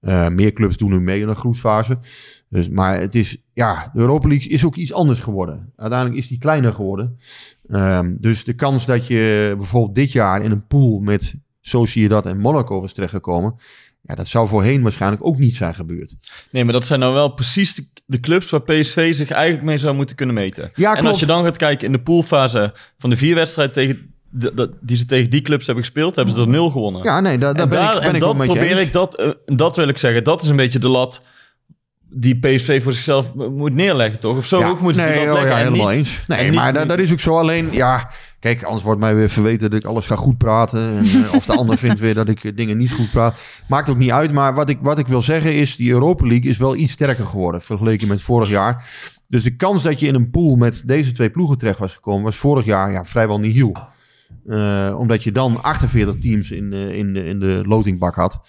Eh, 0.00 0.28
meer 0.28 0.52
clubs 0.52 0.76
doen 0.76 0.90
nu 0.90 1.00
mee 1.00 1.20
in 1.20 1.26
de 1.26 1.34
groepsfase. 1.34 1.98
Dus, 2.48 2.68
maar 2.68 3.00
het 3.00 3.14
is, 3.14 3.42
ja, 3.52 3.90
de 3.92 4.00
Europa 4.00 4.28
League 4.28 4.48
is 4.50 4.64
ook 4.64 4.76
iets 4.76 4.92
anders 4.92 5.20
geworden. 5.20 5.72
Uiteindelijk 5.76 6.18
is 6.20 6.28
die 6.28 6.38
kleiner 6.38 6.72
geworden. 6.72 7.18
Ehm, 7.68 8.16
dus 8.20 8.44
de 8.44 8.54
kans 8.54 8.86
dat 8.86 9.06
je 9.06 9.54
bijvoorbeeld 9.56 9.94
dit 9.94 10.12
jaar 10.12 10.42
in 10.42 10.50
een 10.50 10.66
pool 10.66 10.98
met 11.00 11.34
Sociedad 11.60 12.26
en 12.26 12.38
Monaco 12.38 12.80
was 12.80 12.92
terechtgekomen. 12.92 13.54
Ja, 14.08 14.14
dat 14.14 14.26
zou 14.26 14.48
voorheen 14.48 14.82
waarschijnlijk 14.82 15.24
ook 15.26 15.38
niet 15.38 15.56
zijn 15.56 15.74
gebeurd. 15.74 16.14
Nee, 16.50 16.64
maar 16.64 16.72
dat 16.72 16.84
zijn 16.84 17.00
nou 17.00 17.14
wel 17.14 17.28
precies 17.28 17.74
de, 17.74 17.86
de 18.06 18.20
clubs 18.20 18.50
waar 18.50 18.62
PSV 18.62 19.14
zich 19.14 19.30
eigenlijk 19.30 19.66
mee 19.66 19.78
zou 19.78 19.94
moeten 19.94 20.16
kunnen 20.16 20.34
meten. 20.34 20.70
Ja, 20.74 20.88
en 20.88 20.94
klopt. 20.94 21.10
als 21.10 21.20
je 21.20 21.26
dan 21.26 21.44
gaat 21.44 21.56
kijken 21.56 21.86
in 21.86 21.92
de 21.92 22.00
poolfase 22.00 22.72
van 22.98 23.10
de 23.10 23.16
vier 23.16 23.34
wedstrijden 23.34 23.74
tegen, 23.74 24.12
de, 24.30 24.54
de- 24.54 24.70
die 24.80 24.96
ze 24.96 25.04
tegen 25.04 25.30
die 25.30 25.42
clubs 25.42 25.66
hebben 25.66 25.84
gespeeld, 25.84 26.16
hebben 26.16 26.34
ze 26.34 26.40
er 26.40 26.48
nul 26.48 26.70
gewonnen. 26.70 27.02
Ja, 27.04 27.20
nee, 27.20 27.38
daar, 27.38 27.54
daar 27.54 27.62
en 27.62 27.68
ben 27.68 27.78
daar, 27.78 27.94
ik, 27.94 28.00
ben 28.00 28.08
en 28.08 28.14
ik 28.14 28.20
dat 28.20 28.36
probeer 28.36 28.78
ik, 28.78 28.92
dat, 28.92 29.14
eh, 29.16 29.28
dat 29.46 29.76
wil 29.76 29.88
ik 29.88 29.98
zeggen, 29.98 30.24
dat 30.24 30.42
is 30.42 30.48
een 30.48 30.56
beetje 30.56 30.78
de 30.78 30.88
lat 30.88 31.20
die 32.10 32.38
PSV 32.38 32.82
voor 32.82 32.92
zichzelf 32.92 33.34
moet 33.34 33.74
neerleggen, 33.74 34.20
toch? 34.20 34.36
Of 34.36 34.46
zo 34.46 34.58
ja, 34.58 34.68
ook 34.68 34.80
moeten 34.80 35.02
ze 35.02 35.08
nee, 35.08 35.18
die 35.18 35.26
lat 35.26 35.36
oh, 35.36 35.42
leggen. 35.42 35.58
ja, 35.60 35.64
helemaal 35.70 35.88
niet- 35.88 35.96
eens. 35.96 36.20
Nee, 36.26 36.38
en 36.38 36.44
niet- 36.44 36.54
maar 36.54 36.72
dat, 36.72 36.88
dat 36.88 36.98
is 36.98 37.12
ook 37.12 37.20
zo. 37.20 37.38
Alleen, 37.38 37.68
ja, 37.72 38.10
kijk, 38.40 38.62
anders 38.62 38.82
wordt 38.82 39.00
mij 39.00 39.14
weer 39.14 39.28
verweten 39.28 39.70
dat 39.70 39.80
ik 39.80 39.86
alles 39.86 40.06
ga 40.06 40.16
goed 40.16 40.38
praten. 40.38 40.96
En, 40.96 41.04
eh, 41.04 41.34
of 41.34 41.44
de 41.46 41.56
ander 41.56 41.78
vindt 41.78 42.00
weer 42.00 42.14
dat 42.14 42.28
ik 42.28 42.44
eh, 42.44 42.56
dingen 42.56 42.76
niet 42.76 42.92
goed 42.92 43.10
praat. 43.10 43.40
Maakt 43.68 43.88
ook 43.88 43.96
niet 43.96 44.10
uit. 44.10 44.32
Maar 44.32 44.54
wat 44.54 44.68
ik, 44.68 44.78
wat 44.80 44.98
ik 44.98 45.06
wil 45.06 45.22
zeggen 45.22 45.54
is, 45.54 45.76
die 45.76 45.90
Europa 45.90 46.26
League 46.26 46.50
is 46.50 46.58
wel 46.58 46.76
iets 46.76 46.92
sterker 46.92 47.26
geworden 47.26 47.62
vergeleken 47.62 48.08
met 48.08 48.22
vorig 48.22 48.48
jaar. 48.48 48.88
Dus 49.26 49.42
de 49.42 49.56
kans 49.56 49.82
dat 49.82 50.00
je 50.00 50.06
in 50.06 50.14
een 50.14 50.30
pool 50.30 50.56
met 50.56 50.82
deze 50.86 51.12
twee 51.12 51.30
ploegen 51.30 51.58
terecht 51.58 51.78
was 51.78 51.94
gekomen, 51.94 52.22
was 52.22 52.36
vorig 52.36 52.64
jaar 52.64 52.90
ja, 52.90 53.04
vrijwel 53.04 53.38
nihil. 53.38 53.76
Eh 54.46 54.94
omdat 54.98 55.24
je 55.24 55.32
dan 55.32 55.62
48 55.62 56.18
teams 56.18 56.50
in, 56.50 56.72
eh, 56.72 56.94
in, 56.94 57.12
de, 57.12 57.24
in 57.24 57.38
de 57.38 57.62
lotingbak 57.66 58.14
had. 58.14 58.40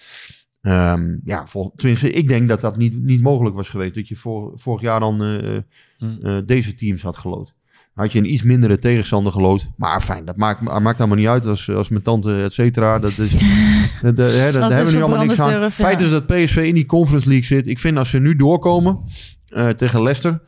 Ehm, 0.60 1.16
ja, 1.24 1.46
vol, 1.46 1.72
tenminste, 1.74 2.12
ik 2.12 2.28
denk 2.28 2.48
dat 2.48 2.60
dat 2.60 2.76
niet, 2.76 3.02
niet 3.02 3.22
mogelijk 3.22 3.56
was 3.56 3.68
geweest. 3.68 3.94
Dat 3.94 4.08
je 4.08 4.16
vor, 4.16 4.52
vorig 4.54 4.80
jaar 4.80 5.00
dan 5.00 5.22
eh, 5.22 5.58
Hm. 6.00 6.26
eh, 6.26 6.38
deze 6.44 6.74
teams 6.74 7.02
had 7.02 7.16
gelood. 7.16 7.54
Had 7.94 8.12
je 8.12 8.18
een 8.18 8.32
iets 8.32 8.42
mindere 8.42 8.78
tegenstander 8.78 9.32
gelood. 9.32 9.68
Maar 9.76 10.00
fijn, 10.00 10.24
dat 10.24 10.36
maakt, 10.36 10.60
maakt 10.60 10.98
allemaal 10.98 11.16
niet 11.18 11.26
uit. 11.26 11.46
Als, 11.46 11.70
als 11.70 11.88
mijn 11.88 12.02
tante, 12.02 12.42
et 12.42 12.52
cetera. 12.52 12.98
Dat 12.98 13.18
is, 13.18 13.30
dat, 14.02 14.16
dat- 14.16 14.32
hè, 14.32 14.52
dat- 14.52 14.60
Dat 14.60 14.70
hebben 14.70 14.86
we 14.92 14.96
nu 14.96 15.02
allemaal 15.02 15.24
niks 15.24 15.38
aan. 15.40 15.50
ja. 15.50 15.70
Feit 15.70 16.00
is 16.00 16.10
dat 16.10 16.26
PSV 16.26 16.56
in 16.56 16.74
die 16.74 16.86
Conference 16.86 17.28
League 17.28 17.46
zit. 17.46 17.66
Ik 17.66 17.78
vind 17.78 17.96
als 17.98 18.10
ze 18.10 18.18
nu 18.18 18.36
doorkomen 18.36 19.00
eh, 19.48 19.68
tegen 19.68 20.02
Leicester. 20.02 20.42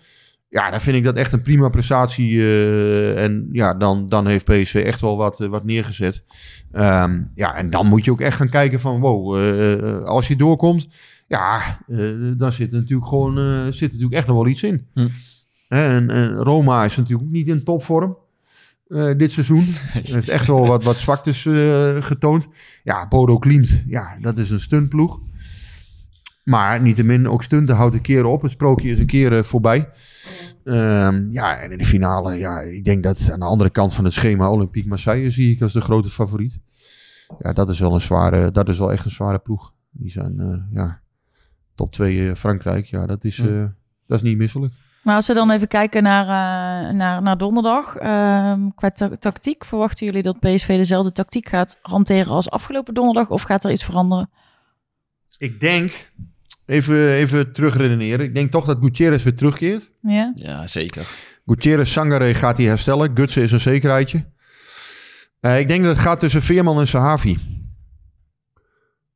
Ja, 0.49 0.71
dan 0.71 0.81
vind 0.81 0.97
ik 0.97 1.05
dat 1.05 1.17
echt 1.17 1.33
een 1.33 1.43
prima 1.43 1.69
prestatie. 1.69 2.39
eh, 2.41 3.25
en 3.25 3.49
ja, 3.53 3.75
dan, 3.75 4.07
dan 4.09 4.27
heeft 4.27 4.45
PSV 4.45 4.75
echt 4.75 5.01
wel 5.01 5.17
wat, 5.17 5.41
eh, 5.41 5.49
wat 5.49 5.65
neergezet. 5.65 6.25
Ehm, 6.73 7.21
ja, 7.35 7.55
en 7.57 7.71
dan 7.71 7.87
moet 7.87 8.05
je 8.05 8.11
ook 8.11 8.21
echt 8.21 8.37
gaan 8.37 8.49
kijken 8.49 8.81
van... 8.81 9.01
Wow, 9.01 9.37
eh, 9.37 9.73
eh, 9.73 10.03
als 10.03 10.29
je 10.29 10.37
doorkomt... 10.37 10.89
Ja, 11.29 11.61
eh, 11.89 11.99
dan 12.37 12.53
zit 12.53 12.73
er 12.73 12.79
natuurlijk 12.79 13.09
gewoon 13.09 13.39
eh, 13.39 13.63
zit 13.65 13.81
er 13.81 13.87
natuurlijk 13.89 14.15
echt 14.15 14.27
nog 14.27 14.37
wel 14.37 14.47
iets 14.47 14.63
in. 14.63 14.87
Hm. 14.95 15.09
En, 15.73 16.11
en 16.11 16.35
Roma 16.35 16.85
is 16.85 16.97
natuurlijk 16.97 17.25
ook 17.29 17.33
niet 17.33 17.49
in 17.49 17.65
topvorm 17.65 18.17
eh, 18.89 19.17
dit 19.17 19.31
seizoen. 19.31 19.65
heeft 19.93 20.29
echt 20.29 20.47
wel 20.47 20.67
wat, 20.67 20.85
wat 20.85 20.97
zwaktes 20.97 21.47
eh, 21.47 22.05
getoond. 22.05 22.49
Ja, 22.83 23.09
Bodo 23.09 23.39
Klimt, 23.39 23.83
ja, 23.87 24.17
dat 24.21 24.39
is 24.39 24.51
een 24.51 24.61
stuntploeg. 24.61 25.21
Maar 26.45 26.83
niettemin, 26.83 27.29
ook 27.29 27.43
stunten 27.43 27.77
houdt 27.77 27.95
een 27.95 28.01
keer 28.01 28.25
op. 28.25 28.43
Het 28.43 28.51
sprookje 28.51 28.91
is 28.91 28.99
een 28.99 29.07
keer 29.07 29.37
eh, 29.37 29.43
voorbij. 29.43 29.89
Ehm, 30.65 31.31
ja, 31.31 31.61
en 31.61 31.73
in 31.73 31.79
de 31.79 31.85
finale, 31.85 32.35
ja, 32.35 32.61
ik 32.61 32.85
denk 32.85 33.03
dat 33.03 33.31
aan 33.31 33.41
de 33.41 33.47
andere 33.47 33.71
kant 33.71 33.95
van 33.95 34.05
het 34.05 34.13
schema 34.13 34.51
Olympique 34.51 34.89
Marseille 34.89 35.31
zie 35.31 35.55
ik 35.55 35.63
als 35.63 35.73
de 35.73 35.81
grote 35.81 36.11
favoriet. 36.11 36.59
Ja, 37.39 37.53
dat 37.53 37.69
is 37.69 37.79
wel 37.79 37.95
een 37.95 38.01
zware, 38.01 38.51
dat 38.51 38.69
is 38.69 38.79
wel 38.79 38.93
echt 38.93 39.05
een 39.05 39.11
zware 39.11 39.39
ploeg. 39.39 39.73
Die 39.91 40.11
zijn, 40.11 40.67
ja, 40.73 41.01
top 41.75 41.93
2 41.93 42.37
Frankrijk. 42.37 42.87
Ja, 42.87 43.07
dat 43.07 43.25
is, 43.25 43.37
dat 44.07 44.17
is 44.17 44.23
niet 44.23 44.37
misselijk. 44.37 44.73
Maar 45.03 45.15
als 45.15 45.27
we 45.27 45.35
dan 45.35 45.51
even 45.51 45.69
kijken 45.69 46.03
naar, 46.03 46.23
eh, 46.25 46.95
naar, 46.95 47.23
naar 47.23 47.39
donderdag. 47.39 47.97
ehm, 47.97 48.61
qua 48.75 48.91
ta- 48.91 49.17
tactiek, 49.19 49.65
verwachten 49.65 50.07
jullie 50.07 50.23
dat 50.23 50.41
PSV 50.41 50.67
dezelfde 50.67 51.13
tactiek 51.13 51.49
gaat 51.49 51.79
hanteren 51.83 52.33
als 52.33 52.51
afgelopen 52.51 52.95
donderdag? 52.95 53.31
Of 53.31 53.43
gaat 53.43 53.65
er 53.65 53.71
iets 53.71 53.85
veranderen? 53.85 54.31
Ik 55.39 55.61
denk, 55.61 56.11
even, 56.67 57.13
even 57.13 57.53
terugredeneren. 57.53 58.27
Ik 58.27 58.35
denk 58.35 58.51
toch 58.51 58.65
dat 58.65 58.79
Gutierrez 58.81 59.23
weer 59.23 59.35
terugkeert. 59.35 59.91
Ja? 60.01 60.33
Ja, 60.35 60.67
zeker. 60.67 61.07
Gutierrez, 61.47 61.93
Sangare 61.93 62.35
gaat 62.35 62.57
hij 62.57 62.67
herstellen. 62.67 63.11
Gutsen 63.15 63.43
is 63.43 63.53
een 63.53 63.61
zekerheidje. 63.61 64.25
Eh, 65.41 65.59
ik 65.59 65.69
denk 65.69 65.85
dat 65.85 65.93
het 65.97 66.05
gaat 66.05 66.21
tussen 66.21 66.43
Veerman 66.43 66.79
en 66.79 66.87
Sahavi. 66.89 67.39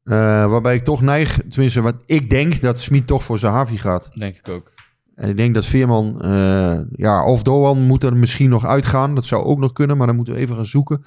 Eh, 0.04 0.16
waarbij 0.46 0.74
ik 0.74 0.84
toch 0.84 1.00
neig, 1.00 1.38
tenminste 1.48 1.80
wat 1.80 2.02
ik 2.06 2.30
denk, 2.30 2.60
dat 2.60 2.80
Smit 2.80 3.06
toch 3.06 3.24
voor 3.24 3.38
Sahavi 3.38 3.78
gaat. 3.78 4.08
Denk 4.18 4.36
ik 4.36 4.48
ook. 4.48 4.74
En 5.16 5.28
ik 5.28 5.36
denk 5.36 5.54
dat 5.54 5.64
Veerman, 5.64 6.22
eh, 6.22 6.80
ja, 6.92 7.24
of 7.26 7.42
Doan 7.42 7.82
moet 7.82 8.02
er 8.02 8.16
misschien 8.16 8.48
nog 8.48 8.64
uitgaan. 8.64 9.14
Dat 9.14 9.24
zou 9.24 9.44
ook 9.44 9.58
nog 9.58 9.72
kunnen, 9.72 9.96
maar 9.96 10.06
dan 10.06 10.16
moeten 10.16 10.34
we 10.34 10.40
even 10.40 10.56
gaan 10.56 10.66
zoeken. 10.66 11.04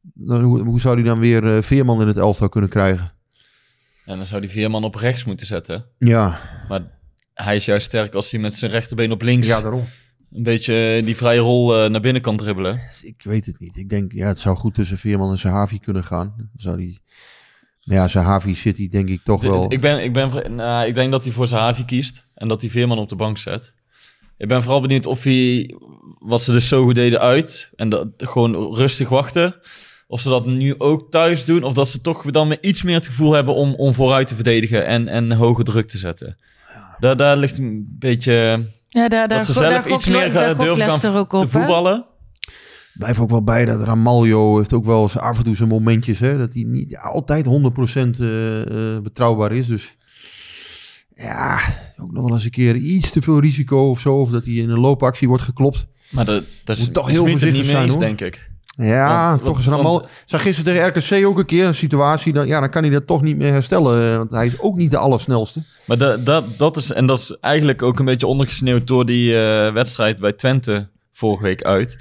Dan, 0.00 0.42
hoe, 0.42 0.62
hoe 0.62 0.80
zou 0.80 0.94
hij 0.94 1.04
dan 1.04 1.18
weer 1.18 1.56
eh, 1.56 1.62
Veerman 1.62 2.00
in 2.00 2.06
het 2.06 2.16
elftal 2.16 2.48
kunnen 2.48 2.70
krijgen? 2.70 3.12
En 4.04 4.16
dan 4.16 4.26
zou 4.26 4.40
die 4.40 4.50
Veerman 4.50 4.84
op 4.84 4.94
rechts 4.94 5.24
moeten 5.24 5.46
zetten. 5.46 5.84
Ja, 5.98 6.38
Maar 6.68 6.80
hij 7.34 7.56
is 7.56 7.64
juist 7.64 7.86
sterk 7.86 8.14
als 8.14 8.30
hij 8.30 8.40
met 8.40 8.54
zijn 8.54 8.70
rechterbeen 8.70 9.12
op 9.12 9.22
links 9.22 9.46
ja 9.46 9.60
daarom. 9.60 9.84
een 10.32 10.42
beetje 10.42 11.02
die 11.04 11.16
vrije 11.16 11.40
rol 11.40 11.76
eh, 11.76 11.90
naar 11.90 12.00
binnen 12.00 12.22
kan 12.22 12.36
dribbelen. 12.36 12.80
Ik 13.02 13.22
weet 13.22 13.46
het 13.46 13.58
niet. 13.58 13.76
Ik 13.76 13.88
denk, 13.88 14.12
ja, 14.12 14.26
het 14.26 14.38
zou 14.38 14.56
goed 14.56 14.74
tussen 14.74 14.98
Veerman 14.98 15.30
en 15.30 15.38
Sahavi 15.38 15.78
kunnen 15.78 16.04
gaan. 16.04 16.34
Dan 16.36 16.48
Zou 16.54 16.76
die... 16.76 17.00
Maar 17.84 17.96
ja, 17.96 18.08
Sahavi 18.08 18.54
zit 18.54 18.76
hij 18.76 18.88
denk 18.88 19.08
ik 19.08 19.22
toch 19.22 19.42
wel... 19.42 19.72
Ik, 19.72 19.80
ben, 19.80 20.02
ik, 20.02 20.12
ben, 20.12 20.54
nou, 20.54 20.86
ik 20.86 20.94
denk 20.94 21.12
dat 21.12 21.24
hij 21.24 21.32
voor 21.32 21.46
zijn 21.46 21.60
Havi 21.60 21.84
kiest 21.84 22.25
en 22.36 22.48
dat 22.48 22.60
hij 22.60 22.70
Veerman 22.70 22.98
op 22.98 23.08
de 23.08 23.16
bank 23.16 23.38
zet. 23.38 23.72
Ik 24.36 24.48
ben 24.48 24.62
vooral 24.62 24.80
benieuwd 24.80 25.06
of 25.06 25.22
hij, 25.22 25.74
wat 26.18 26.42
ze 26.42 26.52
dus 26.52 26.68
zo 26.68 26.84
goed 26.84 26.94
deden 26.94 27.20
uit 27.20 27.70
en 27.76 27.88
dat 27.88 28.08
gewoon 28.16 28.74
rustig 28.74 29.08
wachten. 29.08 29.54
Of 30.08 30.20
ze 30.20 30.28
dat 30.28 30.46
nu 30.46 30.74
ook 30.78 31.10
thuis 31.10 31.44
doen, 31.44 31.62
of 31.62 31.74
dat 31.74 31.88
ze 31.88 32.00
toch 32.00 32.30
dan 32.30 32.48
met 32.48 32.58
iets 32.60 32.82
meer 32.82 32.94
het 32.94 33.06
gevoel 33.06 33.32
hebben 33.32 33.54
om, 33.54 33.74
om 33.74 33.94
vooruit 33.94 34.26
te 34.26 34.34
verdedigen 34.34 34.86
en, 34.86 35.08
en 35.08 35.32
hoge 35.32 35.62
druk 35.62 35.88
te 35.88 35.98
zetten. 35.98 36.36
Daar, 36.98 37.16
daar 37.16 37.36
ligt 37.36 37.58
een 37.58 37.96
beetje 37.98 38.32
Ja, 38.88 39.08
daar, 39.08 39.28
daar, 39.28 39.28
dat 39.28 39.46
ze 39.46 39.60
daar 39.60 39.72
zelf 39.72 39.86
iets 39.86 40.06
meer 40.06 40.32
daar 40.32 40.48
gokt 40.48 40.60
durven 40.60 41.00
gaan 41.00 41.16
ook 41.16 41.28
te 41.28 41.36
op, 41.36 41.42
hè? 41.42 41.48
voetballen. 41.48 42.06
Blijf 42.94 43.20
ook 43.20 43.30
wel 43.30 43.44
bij 43.44 43.64
dat 43.64 43.82
Ramaljo 43.82 44.56
heeft 44.56 44.72
ook 44.72 44.84
wel 44.84 45.02
eens 45.02 45.18
af 45.18 45.38
en 45.38 45.44
toe 45.44 45.56
zijn 45.56 45.68
momentjes. 45.68 46.18
Hè, 46.18 46.38
dat 46.38 46.54
hij 46.54 46.62
niet 46.62 46.96
altijd 46.96 47.46
100% 47.46 47.50
eh, 48.20 48.94
eh, 48.94 49.02
betrouwbaar 49.02 49.52
is. 49.52 49.66
Dus 49.66 49.96
ja, 51.16 51.58
ook 51.98 52.12
nog 52.12 52.24
wel 52.24 52.32
eens 52.34 52.44
een 52.44 52.50
keer 52.50 52.76
iets 52.76 53.10
te 53.10 53.22
veel 53.22 53.40
risico 53.40 53.90
of 53.90 54.00
zo. 54.00 54.20
Of 54.20 54.30
dat 54.30 54.44
hij 54.44 54.54
in 54.54 54.70
een 54.70 54.78
loopactie 54.80 55.28
wordt 55.28 55.42
geklopt. 55.42 55.86
Maar 56.10 56.24
dat, 56.24 56.42
dat 56.64 56.76
is 56.76 56.84
Moet 56.84 56.94
toch 56.94 57.08
heel 57.08 57.22
het 57.22 57.30
voorzichtig 57.30 57.56
niet 57.58 57.66
mee 57.66 57.76
zijn, 57.76 57.88
eens, 57.88 57.98
denk 57.98 58.20
ik. 58.20 58.50
Ja, 58.76 59.28
Want- 59.30 59.44
toch 59.44 59.58
is 59.58 59.66
Ramal... 59.66 59.92
want- 59.92 60.08
Zag 60.24 60.42
gisteren 60.42 60.74
tegen 60.74 60.88
RKC 61.18 61.26
ook 61.26 61.38
een 61.38 61.46
keer 61.46 61.66
een 61.66 61.74
situatie. 61.74 62.32
Dan, 62.32 62.46
ja, 62.46 62.60
dan 62.60 62.70
kan 62.70 62.82
hij 62.82 62.92
dat 62.92 63.06
toch 63.06 63.22
niet 63.22 63.36
meer 63.36 63.52
herstellen. 63.52 64.10
eh, 64.12 64.16
Want 64.16 64.30
hij 64.30 64.46
is 64.46 64.60
ook 64.60 64.76
niet 64.76 64.90
de 64.90 64.96
allersnelste. 64.98 65.62
Maar 65.84 65.98
da, 65.98 66.16
dat, 66.16 66.44
dat 66.58 66.76
is, 66.76 66.92
en 66.92 67.06
dat 67.06 67.18
is 67.18 67.36
eigenlijk 67.40 67.82
ook 67.82 67.98
een 67.98 68.04
beetje 68.04 68.26
ondergesneeuwd 68.26 68.86
door 68.86 69.06
die 69.06 69.38
eh, 69.38 69.72
wedstrijd 69.72 70.18
bij 70.18 70.32
Twente 70.32 70.88
vorige 71.12 71.42
week 71.42 71.62
uit. 71.62 71.98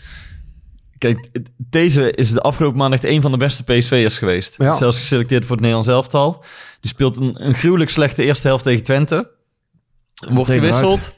Kijk, 0.98 1.28
deze 1.58 2.12
is 2.12 2.32
de 2.32 2.42
afgelopen 2.42 2.78
maand 2.78 2.94
echt 2.94 3.04
een 3.04 3.22
van 3.22 3.32
de 3.32 3.38
beste 3.38 3.64
PSV'ers 3.64 4.18
geweest. 4.18 4.56
Ja. 4.58 4.74
Zelfs 4.74 4.98
geselecteerd 4.98 5.42
voor 5.42 5.52
het 5.52 5.60
Nederlands 5.60 5.90
elftal. 5.92 6.44
Die 6.80 6.90
speelt 6.92 7.18
een, 7.18 7.46
een 7.46 7.54
gruwelijk 7.54 7.90
slechte 7.90 8.24
eerste 8.24 8.48
helft 8.48 8.64
tegen 8.64 8.84
Twente. 8.84 9.32
Wordt 10.30 10.52
gewisseld. 10.52 11.14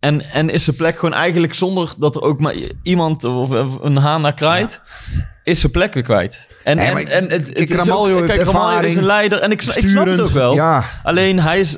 En, 0.00 0.20
en 0.32 0.50
is 0.50 0.64
zijn 0.64 0.76
plek 0.76 0.94
gewoon 0.98 1.14
eigenlijk 1.14 1.54
zonder 1.54 1.92
dat 1.98 2.14
er 2.16 2.22
ook 2.22 2.40
maar 2.40 2.54
iemand 2.82 3.24
of 3.24 3.50
een 3.80 3.96
haan 3.96 4.20
naar 4.20 4.34
kraait, 4.34 4.80
is 5.44 5.60
zijn 5.60 5.72
plek 5.72 5.94
weer 5.94 6.02
kwijt. 6.02 6.46
En, 6.64 6.76
Nee, 6.76 6.86
en, 6.86 7.06
en 7.08 7.22
het, 7.22 7.30
het 7.30 7.52
kijk, 7.52 7.56
is 7.56 7.62
ook- 7.62 7.66
kijk, 7.66 7.88
Ramaljo 7.88 8.22
is 8.22 8.30
ervaring, 8.30 8.96
een 8.96 9.04
leider 9.04 9.38
en 9.40 9.50
ik, 9.50 9.62
sna- 9.62 9.74
ik 9.76 9.88
snap 9.88 10.06
het 10.06 10.20
ook 10.20 10.30
wel. 10.30 10.54
Ja, 10.54 10.84
Alleen 11.02 11.40
hij 11.40 11.60
is, 11.60 11.76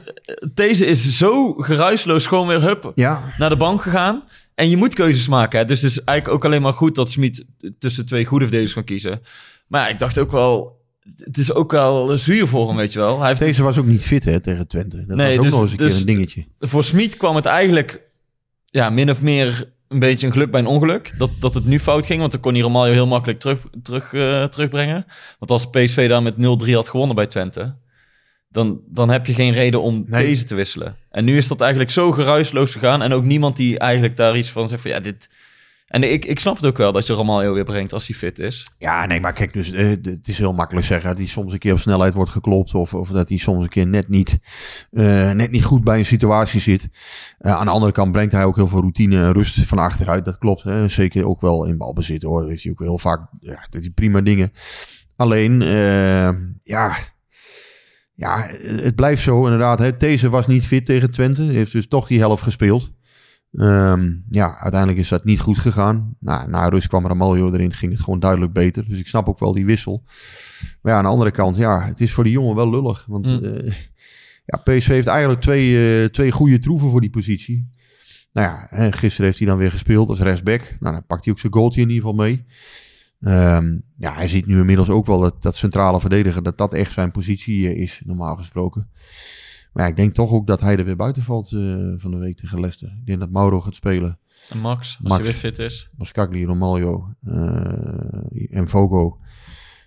deze 0.53 0.87
is 0.87 1.17
zo 1.17 1.53
geruisloos 1.55 2.27
gewoon 2.27 2.47
weer 2.47 2.63
hup 2.63 2.93
ja. 2.95 3.23
naar 3.39 3.49
de 3.49 3.57
bank 3.57 3.83
gegaan. 3.83 4.23
En 4.61 4.71
je 4.71 4.77
moet 4.77 4.95
keuzes 4.95 5.29
maken. 5.29 5.59
Hè? 5.59 5.65
Dus 5.65 5.81
het 5.83 5.91
is 5.91 6.05
eigenlijk 6.05 6.39
ook 6.39 6.45
alleen 6.45 6.63
maar 6.63 6.73
goed 6.73 6.95
dat 6.95 7.11
Smit 7.11 7.45
tussen 7.79 8.07
twee 8.07 8.25
goede 8.25 8.45
verdedigers 8.45 8.75
kan 8.75 8.85
kiezen. 8.85 9.21
Maar 9.67 9.83
ja, 9.83 9.89
ik 9.89 9.99
dacht 9.99 10.19
ook 10.19 10.33
wel, 10.33 10.81
het 11.17 11.39
is 11.39 11.53
ook 11.53 11.71
wel 11.73 12.19
zuur 12.19 12.47
voor 12.47 12.69
hem, 12.69 12.77
weet 12.77 12.93
je 12.93 12.99
wel. 12.99 13.19
Hij 13.19 13.29
heeft, 13.29 13.41
Deze 13.41 13.63
was 13.63 13.79
ook 13.79 13.87
niet 13.87 14.05
fit 14.05 14.25
hè, 14.25 14.41
tegen 14.41 14.69
Twente. 14.69 15.05
Dat 15.07 15.17
Nee, 15.17 15.29
was 15.29 15.37
ook 15.37 15.43
dus- 15.43 15.53
nog 15.53 15.63
eens 15.63 15.71
een 15.71 15.77
dus- 15.77 15.91
keer 15.91 16.01
een 16.01 16.07
dingetje. 16.07 16.45
voor 16.59 16.85
Smit 16.85 17.17
kwam 17.17 17.37
het 17.37 17.47
eigenlijk 17.47 18.01
ja, 18.65 18.91
min 18.91 19.11
of 19.11 19.21
meer 19.21 19.73
een 19.89 19.99
beetje 19.99 20.27
een 20.27 20.33
geluk 20.33 20.51
bij 20.51 20.61
een 20.61 20.67
ongeluk. 20.67 21.13
Dat, 21.19 21.31
dat 21.41 21.55
het 21.55 21.65
nu 21.65 21.79
fout 21.81 22.07
ging, 22.07 22.21
want 22.21 22.33
dan 22.33 22.41
kon 22.41 22.53
hij 22.53 22.63
Romario 22.63 22.93
heel 22.93 23.07
makkelijk 23.07 23.39
terug, 23.39 23.59
terug, 23.83 24.13
eh, 24.13 24.45
terugbrengen. 24.45 25.07
Want 25.39 25.51
als 25.51 25.71
PSV 25.71 26.09
daar 26.09 26.23
met 26.23 26.37
0-3 26.37 26.75
had 26.75 26.89
gewonnen 26.89 27.17
bij 27.17 27.27
Twente... 27.27 27.75
Dan, 28.51 28.81
dan 28.87 29.11
heb 29.11 29.27
je 29.27 29.35
geen 29.35 29.53
reden 29.53 29.83
om 29.83 30.05
Nee. 30.07 30.27
deze 30.27 30.45
te 30.45 30.55
wisselen. 30.55 30.97
En 31.11 31.25
nu 31.25 31.37
is 31.37 31.49
dat 31.49 31.61
eigenlijk 31.61 31.91
zo 31.91 32.13
geruisloos 32.13 32.73
gegaan. 32.73 33.03
En 33.03 33.13
ook 33.13 33.25
niemand 33.25 33.57
die 33.57 33.79
eigenlijk 33.79 34.17
daar 34.17 34.37
iets 34.37 34.51
van 34.51 34.69
zegt 34.69 34.83
van 34.83 34.91
ja, 34.91 35.01
dit... 35.01 35.29
En 35.87 36.03
ik, 36.03 36.25
ik 36.25 36.39
snap 36.39 36.57
het 36.57 36.67
ook 36.67 36.77
wel 36.77 36.93
dat 36.93 37.07
je 37.07 37.13
Romario 37.13 37.55
weer 37.55 37.65
brengt 37.65 37.93
als 37.93 38.07
hij 38.07 38.17
fit 38.17 38.39
is. 38.39 38.67
Ja, 38.79 39.07
nee, 39.07 39.21
maar 39.21 39.33
kijk, 39.33 39.53
dus, 39.53 39.73
eh, 39.73 39.89
het 39.89 40.29
is 40.29 40.39
heel 40.39 40.53
makkelijk 40.53 40.87
zeggen 40.87 41.09
dat 41.09 41.19
hij 41.19 41.27
soms 41.27 41.53
een 41.53 41.59
keer 41.59 41.73
op 41.73 41.79
snelheid 41.79 42.15
wordt 42.15 42.31
geklopt. 42.31 42.75
Of, 42.75 42.95
of 42.95 43.09
dat 43.09 43.29
hij 43.29 43.39
soms 43.39 43.63
een 43.63 43.69
keer 43.69 43.87
net 43.87 44.09
niet, 44.09 44.39
eh, 44.91 45.31
net 45.31 45.51
niet 45.51 45.65
goed 45.65 45.85
bij 45.85 45.99
een 45.99 46.05
situatie 46.05 46.61
zit. 46.61 46.89
Eh, 47.39 47.57
aan 47.57 47.65
de 47.65 47.71
andere 47.71 47.93
kant 47.93 48.13
brengt 48.13 48.33
hij 48.33 48.45
ook 48.45 48.57
heel 48.57 48.69
veel 48.69 48.81
routine 48.81 49.17
en 49.17 49.33
rust 49.33 49.67
van 49.67 49.79
achteruit. 49.79 50.25
Dat 50.25 50.39
klopt. 50.39 50.63
Hè. 50.63 50.89
Zeker 50.89 51.27
ook 51.27 51.41
wel 51.41 51.67
in 51.67 51.77
balbezit 51.79 52.23
hoor. 52.23 52.43
Dat 52.43 52.51
is 52.51 52.63
hij 52.63 52.73
ook 52.73 52.81
heel 52.81 52.99
vaak 52.99 53.29
ja, 53.41 53.67
hij 53.71 53.91
prima 53.95 54.21
dingen. 54.21 54.53
Alleen, 55.17 55.63
ja, 56.65 56.97
ja, 58.21 58.49
het 58.63 58.95
blijft 58.95 59.23
zo 59.23 59.45
inderdaad. 59.45 59.79
Hè. 59.79 59.97
Deze 59.97 60.29
was 60.29 60.47
niet 60.47 60.67
fit 60.67 60.85
tegen 60.85 61.11
Twente. 61.11 61.43
Heeft 61.43 61.73
dus 61.73 61.89
toch 61.89 62.07
die 62.07 62.19
helft 62.19 62.43
gespeeld. 62.43 62.93
Ehm, 63.53 64.13
ja, 64.31 64.59
uiteindelijk 64.59 65.01
is 65.01 65.09
dat 65.09 65.25
niet 65.25 65.41
goed 65.41 65.59
gegaan. 65.59 66.17
Nou, 66.21 66.49
na 66.49 66.69
rust 66.69 66.87
kwam 66.87 67.07
Ramaljo 67.07 67.53
erin, 67.53 67.73
ging 67.73 67.93
het 67.93 68.01
gewoon 68.01 68.21
duidelijk 68.21 68.53
beter. 68.53 68.89
Dus 68.89 68.99
ik 68.99 69.07
snap 69.07 69.29
ook 69.29 69.39
wel 69.39 69.53
die 69.53 69.65
wissel. 69.67 70.03
Maar 70.83 70.93
ja, 70.93 70.99
aan 70.99 71.05
de 71.05 71.11
andere 71.11 71.31
kant, 71.31 71.57
ja, 71.57 71.81
het 71.87 72.01
is 72.01 72.13
voor 72.13 72.25
die 72.25 72.33
jongen 72.33 72.55
wel 72.55 72.71
lullig. 72.71 73.05
Want 73.09 73.27
Mm. 73.27 73.45
eh, 73.45 73.75
ja, 74.45 74.59
PSV 74.65 74.87
heeft 74.87 75.07
eigenlijk 75.07 75.41
twee, 75.41 76.03
eh, 76.03 76.09
twee 76.11 76.31
goede 76.31 76.59
troeven 76.59 76.91
voor 76.91 77.01
die 77.01 77.11
positie. 77.11 77.69
Nou 78.33 78.49
ja, 78.49 78.91
gisteren 78.91 79.27
heeft 79.27 79.39
hij 79.39 79.49
dan 79.49 79.59
weer 79.59 79.71
gespeeld 79.71 80.09
als 80.09 80.21
rechtsback. 80.21 80.77
Nou, 80.81 80.95
dan 80.95 81.07
pakt 81.07 81.25
hij 81.25 81.33
ook 81.33 81.39
zijn 81.41 81.53
goaltje 81.53 81.81
in 81.81 81.89
ieder 81.89 82.03
geval 82.03 82.25
mee. 82.25 82.45
Ehm, 83.21 83.79
ja, 83.97 84.15
hij 84.15 84.29
ziet 84.29 84.47
nu 84.47 84.59
inmiddels 84.59 84.89
ook 84.89 85.07
wel 85.07 85.21
dat, 85.21 85.43
dat 85.43 85.57
centrale 85.57 86.01
verdediger, 86.01 86.43
dat 86.43 86.59
dat 86.59 86.75
echt 86.75 86.93
zijn 86.93 87.11
positie 87.11 87.69
eh, 87.69 87.83
is, 87.83 88.03
normaal 88.05 88.37
gesproken. 88.37 88.89
Maar 89.73 89.85
ja, 89.85 89.91
ik 89.91 89.97
denk 89.97 90.15
toch 90.15 90.33
ook 90.33 90.47
dat 90.47 90.61
hij 90.61 90.77
er 90.77 90.85
weer 90.85 90.97
buiten 90.97 91.23
valt 91.23 91.53
eh, 91.53 91.93
van 91.97 92.11
de 92.11 92.19
week 92.19 92.37
tegen 92.37 92.61
Leicester. 92.61 92.89
Ik 92.89 93.07
denk 93.07 93.21
dat 93.21 93.31
Mauro 93.31 93.61
gaat 93.61 93.75
spelen. 93.75 94.19
En 94.49 94.59
Max, 94.59 94.99
als 95.03 95.09
Max. 95.09 95.15
hij 95.15 95.23
weer 95.23 95.41
fit 95.41 95.59
is. 95.59 95.91
Mascagli, 95.97 96.45
Romaglio 96.45 97.15
eh, 97.25 98.57
en 98.57 98.69
Fogo. 98.69 99.19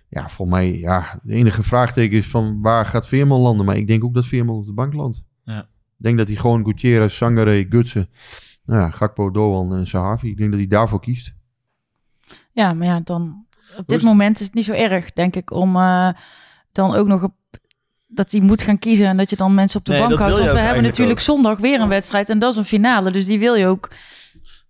Ja, 0.08 0.28
voor 0.28 0.48
mij, 0.48 0.78
ja, 0.78 1.20
de 1.22 1.34
enige 1.34 1.62
vraagteken 1.62 2.16
is 2.16 2.26
van 2.26 2.60
waar 2.60 2.86
gaat 2.86 3.06
Veerman 3.06 3.40
landen? 3.40 3.66
Maar 3.66 3.76
ik 3.76 3.86
denk 3.86 4.04
ook 4.04 4.14
dat 4.14 4.26
Veerman 4.26 4.56
op 4.56 4.66
de 4.66 4.72
bank 4.72 4.92
landt. 4.92 5.22
Ja. 5.44 5.60
Ik 5.60 6.04
denk 6.04 6.18
dat 6.18 6.26
hij 6.28 6.36
gewoon 6.36 6.64
Gutierrez, 6.64 7.16
Sangare, 7.16 7.66
Gutsen, 7.68 8.08
nou 8.64 8.80
ja, 8.80 8.90
Gakpo, 8.90 9.30
Doan 9.30 9.74
en 9.74 9.86
Sahavi. 9.86 10.28
Ik 10.28 10.36
denk 10.36 10.50
dat 10.50 10.58
hij 10.58 10.68
daarvoor 10.68 11.00
kiest. 11.00 11.34
Ja, 12.52 12.72
maar 12.72 12.86
ja, 12.86 13.00
dan 13.04 13.44
op 13.78 13.86
dit 13.86 13.98
is- 13.98 14.04
moment 14.04 14.40
is 14.40 14.46
het 14.46 14.54
niet 14.54 14.64
zo 14.64 14.72
erg, 14.72 15.12
denk 15.12 15.36
ik, 15.36 15.50
om 15.50 15.76
eh, 15.76 16.08
dan 16.72 16.94
ook 16.94 17.06
nog 17.06 17.22
op 17.22 17.32
dat 18.06 18.30
hij 18.30 18.40
moet 18.40 18.62
gaan 18.62 18.78
kiezen 18.78 19.06
en 19.06 19.16
dat 19.16 19.30
je 19.30 19.36
dan 19.36 19.54
mensen 19.54 19.78
op 19.78 19.84
de 19.84 19.92
Nee, 19.92 20.00
bank 20.00 20.18
houdt. 20.18 20.38
Want 20.38 20.52
we 20.52 20.58
hebben 20.58 20.82
natuurlijk 20.82 21.20
zondag 21.20 21.58
weer 21.58 21.80
een 21.80 21.88
wedstrijd 21.88 22.28
en 22.28 22.38
dat 22.38 22.52
is 22.52 22.58
een 22.58 22.64
finale, 22.64 23.10
dus 23.10 23.26
die 23.26 23.38
wil 23.38 23.54
je 23.54 23.66
ook. 23.66 23.90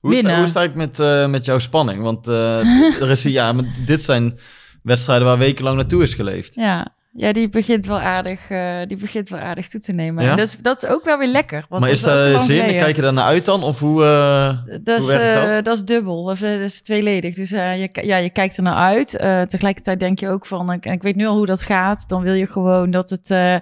Hoe 0.00 0.10
Winnen. 0.12 0.32
hoe 0.34 0.42
is 0.42 0.48
het 0.48 0.56
eigenlijk 0.58 0.88
met, 0.90 1.00
eh, 1.08 1.28
met 1.28 1.44
jouw 1.44 1.58
spanning? 1.58 2.02
Want 2.02 2.28
eh, 2.28 2.58
er 3.02 3.10
is, 3.10 3.22
ja, 3.22 3.52
maar 3.52 3.64
dit 3.86 4.02
zijn 4.02 4.38
wedstrijden 4.82 5.26
waar 5.26 5.38
wekenlang 5.38 5.76
naartoe 5.76 6.02
is 6.02 6.14
geleefd. 6.14 6.54
Ja, 6.54 6.94
ja, 7.16 7.32
die 7.32 7.48
begint 7.48 7.86
wel 7.86 8.00
aardig, 8.00 8.50
eh, 8.50 8.80
die 8.86 8.96
begint 8.96 9.28
wel 9.28 9.40
aardig 9.40 9.68
toe 9.68 9.80
te 9.80 9.92
nemen. 9.92 10.24
Ja? 10.24 10.34
Dat, 10.34 10.46
is, 10.46 10.56
dat 10.62 10.86
ook 10.86 11.04
wel 11.04 11.18
weer 11.18 11.28
lekker. 11.28 11.64
Want 11.68 11.80
maar 11.80 11.90
dat 11.90 11.98
is 11.98 12.04
lang 12.04 12.40
zin? 12.40 12.56
geleden. 12.56 12.80
Kijk 12.80 12.96
je 12.96 13.02
daar 13.02 13.12
naar 13.12 13.24
uit 13.24 13.44
dan? 13.44 13.62
Of 13.62 13.78
hoe, 13.78 14.04
eh, 14.04 14.78
Dat 14.82 15.00
is, 15.00 15.06
werkt 15.06 15.46
eh, 15.46 15.54
dat? 15.54 15.64
dat 15.64 15.76
is 15.76 15.84
dubbel, 15.84 16.22
of, 16.22 16.42
eh, 16.42 16.50
dat 16.50 16.60
is 16.60 16.82
tweeledig. 16.82 17.34
Dus 17.34 17.52
eh, 17.52 17.80
je, 17.80 17.88
ja, 18.06 18.16
je 18.16 18.30
kijkt 18.30 18.56
er 18.56 18.62
naar 18.62 18.74
uit. 18.74 19.16
Eh, 19.16 19.42
tegelijkertijd 19.42 20.00
denk 20.00 20.18
je 20.18 20.28
ook 20.28 20.46
van, 20.46 20.72
ik, 20.72 20.86
ik 20.86 21.02
weet 21.02 21.16
nu 21.16 21.26
al 21.26 21.36
hoe 21.36 21.46
dat 21.46 21.62
gaat. 21.62 22.08
Dan 22.08 22.22
wil 22.22 22.34
je 22.34 22.46
gewoon 22.46 22.90
dat 22.90 23.10
het 23.10 23.30
eh, 23.30 23.54
eh, 23.54 23.60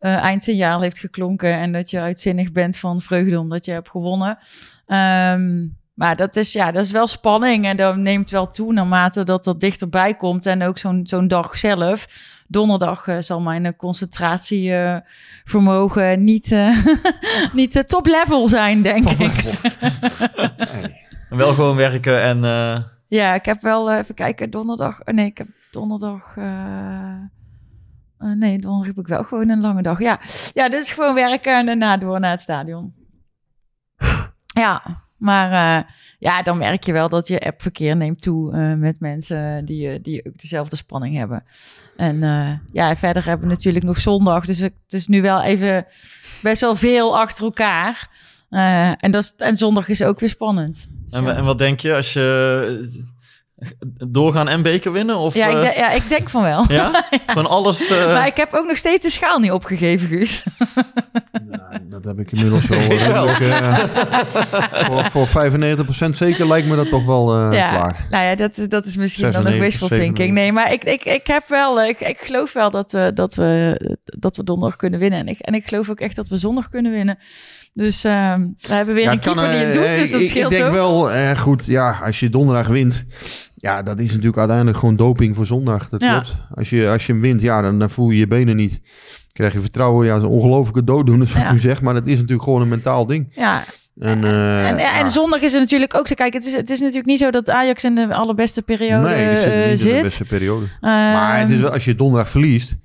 eindsignaal 0.00 0.80
heeft 0.80 0.98
geklonken 0.98 1.52
en 1.52 1.72
dat 1.72 1.90
je 1.90 2.00
uitzinnig 2.00 2.52
bent 2.52 2.76
van 2.76 3.00
vreugde 3.00 3.38
omdat 3.38 3.64
je 3.64 3.72
hebt 3.72 3.90
gewonnen. 3.90 4.38
Ehm, 4.86 5.66
maar 5.94 6.16
dat 6.16 6.36
is, 6.36 6.52
ja, 6.52 6.72
dat 6.72 6.84
is 6.84 6.90
wel 6.90 7.06
spanning 7.06 7.66
en 7.66 7.76
dat 7.76 7.96
neemt 7.96 8.30
wel 8.30 8.48
toe 8.48 8.72
naarmate 8.72 9.22
dat 9.22 9.44
dat 9.44 9.60
dichterbij 9.60 10.14
komt. 10.14 10.46
En 10.46 10.62
ook 10.62 10.78
zo'n 10.78 11.00
zo'n 11.04 11.28
dag 11.28 11.56
zelf. 11.56 12.06
Donderdag 12.54 13.06
eh, 13.06 13.16
zal 13.20 13.40
mijn 13.40 13.76
concentratievermogen 13.76 16.24
niet, 16.24 16.52
eh 16.52 16.86
niet 17.52 17.76
eh, 17.76 17.82
top 17.82 18.06
level 18.06 18.48
zijn, 18.48 18.82
denk 18.82 19.04
ik. 19.10 19.32
Wel 21.28 21.54
gewoon 21.54 21.76
werken 21.76 22.22
en... 22.22 22.44
eh, 22.44 22.82
Ja, 23.08 23.34
ik 23.34 23.44
heb 23.44 23.60
wel 23.60 23.92
even 23.92 24.14
kijken. 24.14 24.50
Donderdag. 24.50 25.00
nee, 25.04 25.26
ik 25.26 25.38
heb 25.38 25.46
donderdag. 25.70 26.36
eh, 26.36 26.44
eh, 28.18 28.18
nee, 28.18 28.58
donderdag 28.58 28.86
heb 28.94 28.98
ik 29.04 29.10
wel 29.10 29.24
gewoon 29.24 29.48
een 29.48 29.60
lange 29.60 29.82
dag. 29.82 29.98
Ja, 30.00 30.20
ja 30.52 30.68
dus 30.68 30.90
gewoon 30.92 31.14
werken 31.14 31.58
en 31.58 31.66
daarna 31.66 31.96
door 31.96 32.20
naar 32.20 32.30
het 32.30 32.40
stadion. 32.40 32.94
Ja, 34.54 34.82
maar 35.16 35.78
eh, 35.78 35.90
ja, 36.18 36.42
dan 36.42 36.58
merk 36.58 36.84
je 36.84 36.92
wel 36.92 37.08
dat 37.08 37.28
je 37.28 37.40
appverkeer 37.40 37.96
neemt 37.96 38.22
toe 38.22 38.52
eh, 38.52 38.72
met 38.72 39.00
mensen 39.00 39.64
die, 39.64 39.88
eh, 39.88 39.98
die 40.02 40.26
ook 40.26 40.38
dezelfde 40.38 40.76
spanning 40.76 41.16
hebben. 41.16 41.44
En 41.96 42.18
ja, 42.72 42.96
verder 42.96 43.24
hebben 43.24 43.48
we 43.48 43.54
natuurlijk 43.54 43.84
nog 43.84 43.98
zondag. 43.98 44.46
Dus 44.46 44.58
het 44.58 44.72
is 44.88 45.06
nu 45.06 45.22
wel 45.22 45.42
even 45.42 45.86
best 46.42 46.60
wel 46.60 46.76
veel 46.76 47.18
achter 47.18 47.44
elkaar. 47.44 48.10
En, 48.98 49.10
dat 49.10 49.22
is, 49.22 49.34
en 49.36 49.56
zondag 49.56 49.88
is 49.88 50.02
ook 50.02 50.20
weer 50.20 50.28
spannend. 50.28 50.88
en, 51.10 51.36
en 51.36 51.44
wat 51.44 51.58
denk 51.58 51.80
je 51.80 51.94
als 51.94 52.12
je... 52.12 53.12
Doorgaan 54.08 54.48
en 54.48 54.62
beker 54.62 54.92
winnen? 54.92 55.16
Of, 55.16 55.34
Ja, 55.34 55.46
ik, 55.46 55.54
eh, 55.54 55.60
de- 55.60 55.78
ja, 55.78 55.90
ik 55.90 56.08
denk 56.08 56.30
van 56.30 56.42
wel. 56.42 56.64
ja? 56.68 57.04
Gewoon 57.26 57.46
alles... 57.46 57.88
eh, 57.88 58.06
Maar 58.06 58.26
ik 58.26 58.36
heb 58.36 58.52
ook 58.54 58.66
nog 58.66 58.76
steeds 58.76 59.04
de 59.04 59.10
schaal 59.10 59.38
niet 59.38 59.50
opgegeven, 59.50 60.08
Guus. 60.08 60.44
Nou, 61.50 61.78
dat 61.90 62.04
heb 62.04 62.18
ik 62.18 62.32
inmiddels 62.32 62.66
wel. 62.66 62.78
Eh, 63.44 65.04
voor, 65.10 65.26
voor 65.26 65.28
95% 65.28 66.08
zeker 66.10 66.46
lijkt 66.46 66.66
me 66.68 66.76
dat 66.76 66.88
toch 66.88 67.04
wel 67.04 67.34
eh, 67.36 67.56
ja, 67.56 67.70
klaar. 67.70 68.06
nou 68.10 68.24
ja, 68.24 68.34
dat 68.34 68.58
is, 68.58 68.68
dat 68.68 68.86
is 68.86 68.96
misschien 68.96 69.32
dan 69.32 69.42
nog 69.42 69.52
96, 69.52 69.78
wishful 69.80 69.98
thinking. 69.98 70.32
Nee, 70.34 70.52
maar 70.52 70.72
ik, 70.72 70.84
ik, 70.84 71.04
ik 71.04 71.26
heb 71.26 71.42
wel, 71.48 71.84
ik, 71.84 72.00
ik 72.00 72.18
geloof 72.20 72.52
wel 72.52 72.70
dat 72.70 72.92
we, 72.92 73.10
dat, 73.14 73.34
we, 73.34 73.80
dat 74.04 74.36
we 74.36 74.44
donderdag 74.44 74.76
kunnen 74.76 75.00
winnen. 75.00 75.18
En 75.18 75.28
ik, 75.28 75.38
en 75.38 75.54
ik 75.54 75.66
geloof 75.68 75.90
ook 75.90 76.00
echt 76.00 76.16
dat 76.16 76.28
we 76.28 76.36
zondag 76.36 76.68
kunnen 76.68 76.92
winnen. 76.92 77.18
Dus 77.74 78.04
ehm, 78.04 78.40
we 78.60 78.72
hebben 78.74 78.94
weer 78.94 79.04
Ja, 79.04 79.12
een 79.12 79.20
kan, 79.20 79.34
keeper 79.34 79.52
die 79.52 79.60
het 79.64 79.76
eh, 79.76 79.82
doet, 79.82 79.96
dus 79.96 80.10
dat 80.10 80.20
ik, 80.20 80.28
scheelt 80.28 80.52
Ik 80.52 80.58
denk 80.58 80.68
ook. 80.68 80.74
wel, 80.74 81.10
eh, 81.10 81.38
goed, 81.38 81.66
ja, 81.66 81.98
als 82.04 82.20
je 82.20 82.28
donderdag 82.28 82.66
wint, 82.68 83.04
ja, 83.54 83.82
dat 83.82 83.98
is 84.00 84.08
natuurlijk 84.10 84.38
uiteindelijk 84.38 84.78
gewoon 84.78 84.96
doping 84.96 85.34
voor 85.36 85.46
zondag. 85.46 85.88
Dat 85.88 86.00
Ja. 86.00 86.12
klopt. 86.12 86.34
Als 86.54 86.70
je, 86.70 86.88
als 86.88 87.06
je 87.06 87.12
hem 87.12 87.20
wint, 87.20 87.40
ja, 87.40 87.62
dan, 87.62 87.78
dan 87.78 87.90
voel 87.90 88.10
je 88.10 88.18
je 88.18 88.26
benen 88.26 88.56
niet. 88.56 88.80
Krijg 89.32 89.52
je 89.52 89.60
vertrouwen, 89.60 90.06
ja, 90.06 90.12
dat 90.12 90.22
is 90.22 90.28
een 90.28 90.34
ongelofelijke 90.34 90.84
dooddoener, 90.84 91.26
zoals 91.26 91.40
Ja. 91.42 91.46
ik 91.46 91.52
nu 91.54 91.58
zeg. 91.60 91.82
Maar 91.82 91.94
dat 91.94 92.06
is 92.06 92.14
natuurlijk 92.16 92.42
gewoon 92.42 92.62
een 92.62 92.68
mentaal 92.68 93.06
ding. 93.06 93.26
Ja, 93.34 93.62
En, 93.98 94.24
eh, 94.24 94.68
en, 94.68 94.78
en 94.78 95.08
zondag 95.10 95.40
is 95.40 95.52
het 95.52 95.60
natuurlijk 95.60 95.94
ook 95.94 96.06
zo. 96.06 96.14
Kijk, 96.14 96.32
het 96.32 96.46
is, 96.46 96.52
het 96.54 96.70
is 96.70 96.78
natuurlijk 96.78 97.06
niet 97.06 97.18
zo 97.18 97.30
dat 97.30 97.50
Ajax 97.50 97.84
in 97.84 97.94
de 97.94 98.14
allerbeste 98.14 98.62
periode 98.62 99.08
Nee, 99.08 99.28
die 99.28 99.36
zit 99.36 99.54
niet 99.70 99.80
in 99.90 99.96
de 99.96 100.02
beste 100.02 100.24
periode. 100.24 100.66
Maar 100.80 101.38
het 101.38 101.48
is 101.48 101.54
Ehm, 101.54 101.62
wel, 101.62 101.72
als 101.72 101.84
je 101.84 101.94
donderdag 101.94 102.30
verliest, 102.30 102.76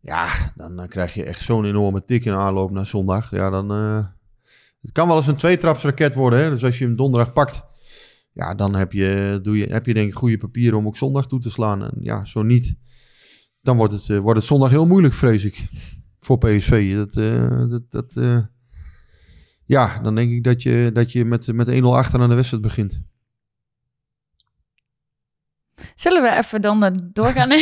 ja, 0.00 0.52
dan, 0.56 0.76
dan 0.76 0.88
krijg 0.88 1.14
je 1.14 1.24
echt 1.24 1.40
zo'n 1.40 1.64
enorme 1.64 2.04
tik 2.04 2.24
in 2.24 2.32
aanloop 2.32 2.70
naar 2.70 2.86
zondag. 2.86 3.30
Ja, 3.30 3.50
dan... 3.50 3.72
eh, 3.72 4.06
het 4.80 4.92
kan 4.92 5.06
wel 5.06 5.16
eens 5.16 5.26
een 5.26 5.36
tweetrapsraket 5.36 6.14
worden, 6.14 6.38
hè. 6.38 6.50
Dus 6.50 6.64
als 6.64 6.78
je 6.78 6.84
hem 6.84 6.96
donderdag 6.96 7.32
pakt, 7.32 7.62
ja, 8.32 8.54
dan 8.54 8.74
heb 8.74 8.92
je, 8.92 9.38
doe 9.42 9.56
je, 9.56 9.66
heb 9.66 9.86
je 9.86 9.94
denk 9.94 10.08
ik 10.08 10.14
goede 10.14 10.36
papieren 10.36 10.78
om 10.78 10.86
ook 10.86 10.96
zondag 10.96 11.26
toe 11.26 11.40
te 11.40 11.50
slaan. 11.50 11.82
En 11.82 11.92
ja, 12.00 12.24
zo 12.24 12.42
niet, 12.42 12.74
dan 13.62 13.76
wordt 13.76 13.92
het, 13.92 14.08
eh, 14.10 14.18
wordt 14.18 14.38
het 14.38 14.48
zondag 14.48 14.70
heel 14.70 14.86
moeilijk, 14.86 15.14
vrees 15.14 15.44
ik, 15.44 15.68
voor 16.20 16.38
PSV. 16.38 16.96
Dat, 16.96 17.16
eh, 17.16 17.68
dat, 17.68 17.90
dat, 17.90 18.16
eh, 18.16 18.40
ja, 19.64 19.98
dan 20.02 20.14
denk 20.14 20.30
ik 20.30 20.44
dat 20.44 20.62
je, 20.62 20.90
dat 20.92 21.12
je 21.12 21.24
met, 21.24 21.52
met 21.52 21.68
1-0 21.68 21.96
achter 21.96 22.20
aan 22.20 22.28
de 22.28 22.34
wedstrijd 22.34 22.62
begint. 22.62 23.00
Zullen 25.94 26.22
we 26.22 26.36
even 26.36 26.60
dan 26.60 26.84
eh, 26.84 26.90
doorgaan? 27.12 27.48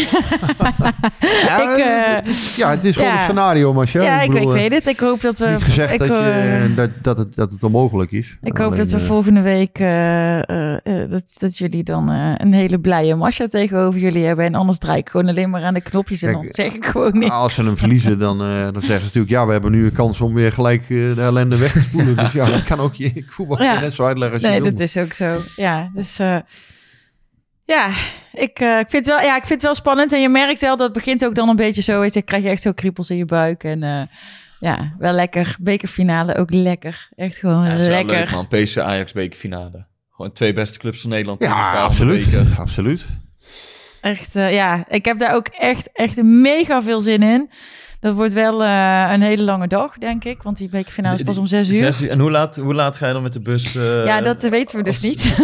Ja, 1.21 1.63
ik, 1.63 1.79
eh, 1.79 2.15
het, 2.15 2.27
is, 2.27 2.57
ja, 2.57 2.71
het 2.71 2.85
is 2.85 2.97
gewoon 2.97 3.11
ja. 3.11 3.19
een 3.19 3.25
scenario, 3.25 3.73
Marcia. 3.73 4.03
ja, 4.03 4.21
ik, 4.21 4.31
bedoel, 4.31 4.49
ik 4.49 4.55
eh, 4.55 4.61
weet 4.61 4.73
het. 4.73 4.87
Ik 4.87 4.99
hoop 4.99 5.21
dat 5.21 5.39
we... 5.39 5.47
Niet 5.47 5.63
gezegd 5.63 5.93
ik, 5.93 5.99
dat, 5.99 6.09
je, 6.09 6.73
dat, 6.77 6.91
dat, 7.03 7.19
het, 7.19 7.35
dat 7.35 7.53
het 7.53 7.65
onmogelijk 7.65 8.11
is. 8.11 8.37
Ik 8.43 8.57
hoop 8.57 8.77
dat 8.77 8.91
we 8.91 9.01
volgende 9.01 9.41
week 9.41 9.79
dat, 11.11 11.33
dat 11.39 11.59
jullie 11.59 11.83
dan 11.83 12.09
een 12.11 12.53
hele 12.53 12.81
blije 12.81 13.15
Masha 13.15 13.47
tegenover 13.47 14.01
jullie 14.01 14.25
hebben. 14.25 14.45
En 14.45 14.55
anders 14.55 14.79
draai 14.79 14.99
ik 14.99 15.09
gewoon 15.09 15.29
alleen 15.29 15.51
maar 15.51 15.63
aan 15.63 15.75
de 15.75 15.81
knopjes 15.81 16.23
en 16.23 16.33
Kijk, 16.33 16.43
dan 16.43 16.53
zeg 16.53 16.75
ik 16.75 16.85
gewoon 16.85 17.19
niet. 17.19 17.31
Als 17.31 17.55
ze 17.55 17.63
hem 17.63 17.77
verliezen, 17.77 18.19
dan, 18.19 18.39
dan 18.39 18.73
zeggen 18.73 18.99
ze 18.99 19.05
natuurlijk... 19.05 19.31
ja, 19.31 19.47
we 19.47 19.53
hebben 19.53 19.71
nu 19.71 19.85
een 19.85 19.93
kans 19.93 20.21
om 20.21 20.35
weer 20.35 20.53
gelijk 20.53 20.89
de 20.89 21.15
ellende 21.17 21.57
weg 21.57 21.73
te 21.73 21.81
spoelen. 21.81 22.17
Dus 22.29 22.33
ja, 22.33 22.47
dat 22.51 22.65
kan 22.65 22.79
ook 22.79 22.95
je 22.95 23.11
ik 23.15 23.33
voetbal 23.33 23.63
Ja. 23.63 23.81
net 23.81 23.93
zo 23.93 24.05
uitleggen 24.05 24.37
als 24.37 24.47
je 24.47 24.61
Nee, 24.61 24.71
dat 24.71 24.81
is 24.81 24.97
ook 24.97 25.13
zo. 25.13 25.41
Ja, 25.57 25.91
dus 25.95 26.19
ja, 27.75 27.91
ik, 28.33 28.59
eh, 28.61 28.79
ik, 28.79 28.87
vind 28.91 29.07
het 29.07 29.15
wel, 29.15 29.21
ja, 29.25 29.37
ik 29.37 29.41
vind 29.47 29.49
het 29.49 29.63
wel 29.63 29.75
spannend. 29.75 30.13
En 30.13 30.21
je 30.21 30.29
merkt 30.29 30.61
wel, 30.61 30.77
dat 30.77 30.93
begint 30.93 31.25
ook 31.25 31.35
dan 31.35 31.49
een 31.49 31.57
beetje 31.57 31.83
zo. 31.83 32.01
Weet 32.01 32.15
je, 32.15 32.23
krijg 32.23 32.43
je 32.43 32.49
echt 32.49 32.63
zo 32.63 32.73
kriepels 32.73 33.11
in 33.11 33.17
je 33.17 33.25
buik. 33.25 33.65
En 33.65 33.83
eh, 33.83 34.03
ja, 34.61 34.93
wel 34.99 35.13
lekker. 35.13 35.57
Bekerfinale 35.61 36.37
ook 36.37 36.53
lekker. 36.53 37.09
Echt 37.17 37.37
gewoon 37.37 37.65
ja, 37.65 37.73
is 37.73 37.87
wel 37.87 37.91
lekker. 37.91 38.17
leuk, 38.19 38.31
man. 38.31 38.49
PSV 38.49 38.77
Ajax 38.77 39.13
bekerfinale. 39.13 39.87
Gewoon 40.11 40.33
twee 40.33 40.53
beste 40.53 40.79
clubs 40.79 41.01
van 41.01 41.11
Nederland. 41.11 41.43
Ja, 41.43 41.73
absoluut. 41.83 42.25
beker. 42.31 42.47
absoluut. 42.59 43.07
Echt, 44.01 44.37
eh, 44.37 44.53
ja, 44.53 44.85
ik 44.89 45.05
heb 45.05 45.19
daar 45.19 45.35
ook 45.35 45.47
echt, 45.47 45.91
echt 45.93 46.23
mega 46.23 46.83
veel 46.83 47.01
zin 47.01 47.23
in. 47.23 47.51
Dat 48.01 48.15
wordt 48.15 48.33
wel 48.33 48.63
eh, 48.65 49.09
een 49.13 49.23
hele 49.23 49.43
lange 49.43 49.67
dag, 49.69 49.99
denk 49.99 50.25
ik. 50.25 50.43
Want 50.43 50.57
die 50.57 50.69
bekerfinale 50.69 51.15
is 51.15 51.23
pas 51.23 51.39
om 51.39 51.47
zes 51.47 51.69
uur. 51.69 51.75
Zes 51.75 52.01
uur. 52.03 52.11
En 52.11 52.19
hoe 52.19 52.31
laat, 52.31 52.57
hoe 52.57 52.75
laat 52.75 52.97
ga 52.97 53.07
je 53.07 53.13
dan 53.13 53.23
met 53.23 53.33
de 53.33 53.41
bus? 53.41 53.75
eh, 53.77 54.05
ja, 54.05 54.21
dat 54.21 54.43
weten 54.43 54.77
we 54.77 54.83
dus 54.83 54.95
als- 54.95 55.03
niet. 55.03 55.35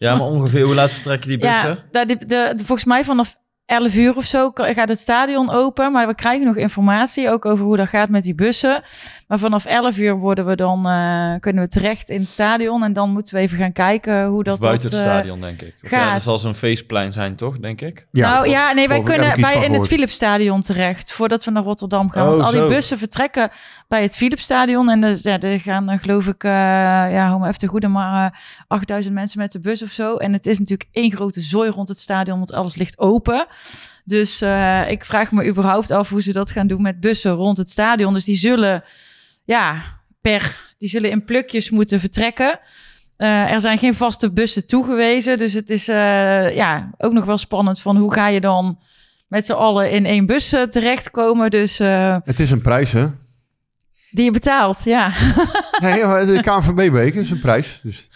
Ja, 0.00 0.16
maar 0.16 0.26
ongeveer 0.26 0.64
hoe 0.64 0.74
laat 0.74 0.90
vertrekken 0.92 1.28
die 1.28 1.38
bussen? 1.38 1.78
ja, 1.90 2.04
de, 2.04 2.26
de- 2.26 2.52
volgens 2.56 2.84
mij 2.84 3.04
vanaf 3.04 3.36
11 3.70 3.94
uur 3.94 4.16
of 4.16 4.24
zo 4.24 4.50
gaat 4.54 4.88
het 4.88 4.98
stadion 4.98 5.50
open. 5.50 5.92
Maar 5.92 6.06
we 6.06 6.14
krijgen 6.14 6.46
nog 6.46 6.56
informatie 6.56 7.30
ook 7.30 7.44
over 7.44 7.64
hoe 7.64 7.76
dat 7.76 7.88
gaat 7.88 8.08
met 8.08 8.22
die 8.22 8.34
bussen. 8.34 8.82
Maar 9.28 9.38
vanaf 9.38 9.64
11 9.64 9.98
uur 9.98 10.16
worden 10.16 10.46
we 10.46 10.56
dan, 10.56 10.88
eh, 10.88 11.34
kunnen 11.40 11.64
we 11.64 11.68
terecht 11.68 12.10
in 12.10 12.20
het 12.20 12.28
stadion. 12.28 12.82
En 12.82 12.92
dan 12.92 13.10
moeten 13.10 13.34
we 13.34 13.40
even 13.40 13.58
gaan 13.58 13.72
kijken 13.72 14.26
hoe 14.26 14.44
dat... 14.44 14.54
Of 14.54 14.60
buiten 14.60 14.90
dat, 14.90 14.98
het 14.98 15.08
eh, 15.08 15.14
stadion, 15.14 15.40
denk 15.40 15.62
ik. 15.62 15.74
Of 15.84 15.90
ja, 15.90 15.98
gaat. 15.98 16.12
dat 16.12 16.22
zal 16.22 16.38
zo'n 16.38 16.54
feestplein 16.54 17.12
zijn, 17.12 17.36
toch, 17.36 17.58
denk 17.58 17.80
ik? 17.80 18.06
Ja, 18.10 18.30
nou 18.30 18.48
ja, 18.48 18.72
nee, 18.72 18.88
wij 18.88 19.02
kunnen 19.02 19.40
bij 19.40 19.64
in 19.64 19.72
het. 19.72 19.86
Philipsstadion 19.86 20.60
terecht 20.60 21.12
voordat 21.12 21.44
we 21.44 21.50
naar 21.50 21.62
Rotterdam 21.62 22.10
gaan. 22.10 22.22
Oh, 22.22 22.30
Want 22.30 22.42
al 22.42 22.50
die 22.50 22.60
zo. 22.60 22.68
bussen 22.68 22.98
vertrekken 22.98 23.50
bij 23.88 24.02
het 24.02 24.16
Philipsstadion. 24.16 24.90
En 24.90 25.00
dus, 25.00 25.22
ja, 25.22 25.40
er 25.40 25.60
gaan 25.60 25.86
dan 25.86 25.98
geloof 25.98 26.26
ik, 26.26 26.44
eh, 26.44 26.50
ja, 27.12 27.26
hou 27.26 27.40
me 27.40 27.46
even 27.46 27.58
te 27.58 27.66
goede, 27.66 27.88
maar 27.88 28.32
eh 28.32 28.38
8000 28.68 29.14
mensen 29.14 29.38
met 29.38 29.52
de 29.52 29.60
bus 29.60 29.82
of 29.82 29.90
zo. 29.90 30.16
En 30.16 30.32
het 30.32 30.46
is 30.46 30.58
natuurlijk 30.58 30.88
één 30.92 31.12
grote 31.12 31.40
zooi 31.40 31.70
rond 31.70 31.88
het 31.88 31.98
stadion, 31.98 32.38
want 32.38 32.52
alles 32.52 32.76
ligt 32.76 32.98
open. 32.98 33.46
Dus 34.04 34.40
eh, 34.40 34.90
ik 34.90 35.04
vraag 35.04 35.32
me 35.32 35.46
überhaupt 35.46 35.90
af 35.90 36.08
hoe 36.08 36.22
ze 36.22 36.32
dat 36.32 36.50
gaan 36.50 36.66
doen 36.66 36.82
met 36.82 37.00
bussen 37.00 37.32
rond 37.32 37.56
het 37.56 37.70
stadion. 37.70 38.12
Dus 38.12 38.24
die 38.24 38.36
zullen, 38.36 38.84
ja, 39.44 39.82
per, 40.20 40.72
die 40.78 40.88
zullen 40.88 41.10
in 41.10 41.24
plukjes 41.24 41.70
moeten 41.70 42.00
vertrekken. 42.00 42.60
Eh, 43.16 43.52
er 43.52 43.60
zijn 43.60 43.78
geen 43.78 43.94
vaste 43.94 44.32
bussen 44.32 44.66
toegewezen. 44.66 45.38
Dus 45.38 45.52
het 45.52 45.70
is 45.70 45.88
eh, 45.88 46.54
ja, 46.54 46.90
ook 46.98 47.12
nog 47.12 47.24
wel 47.24 47.38
spannend 47.38 47.80
van 47.80 47.96
hoe 47.96 48.12
ga 48.12 48.28
je 48.28 48.40
dan 48.40 48.78
met 49.28 49.44
z'n 49.44 49.52
allen 49.52 49.90
in 49.90 50.06
één 50.06 50.26
bus 50.26 50.48
terechtkomen. 50.48 51.50
Dus 51.50 51.80
eh, 51.80 52.16
Het 52.24 52.40
is 52.40 52.50
een 52.50 52.60
prijs, 52.60 52.92
hè? 52.92 53.06
die 54.10 54.24
je 54.24 54.30
betaalt, 54.30 54.84
ja. 54.84 55.12
Nee, 55.82 56.00
de 56.26 56.40
KNVB-beker 56.42 57.20
is 57.20 57.30
een 57.30 57.40
prijs. 57.40 57.80
Dus 57.82 58.08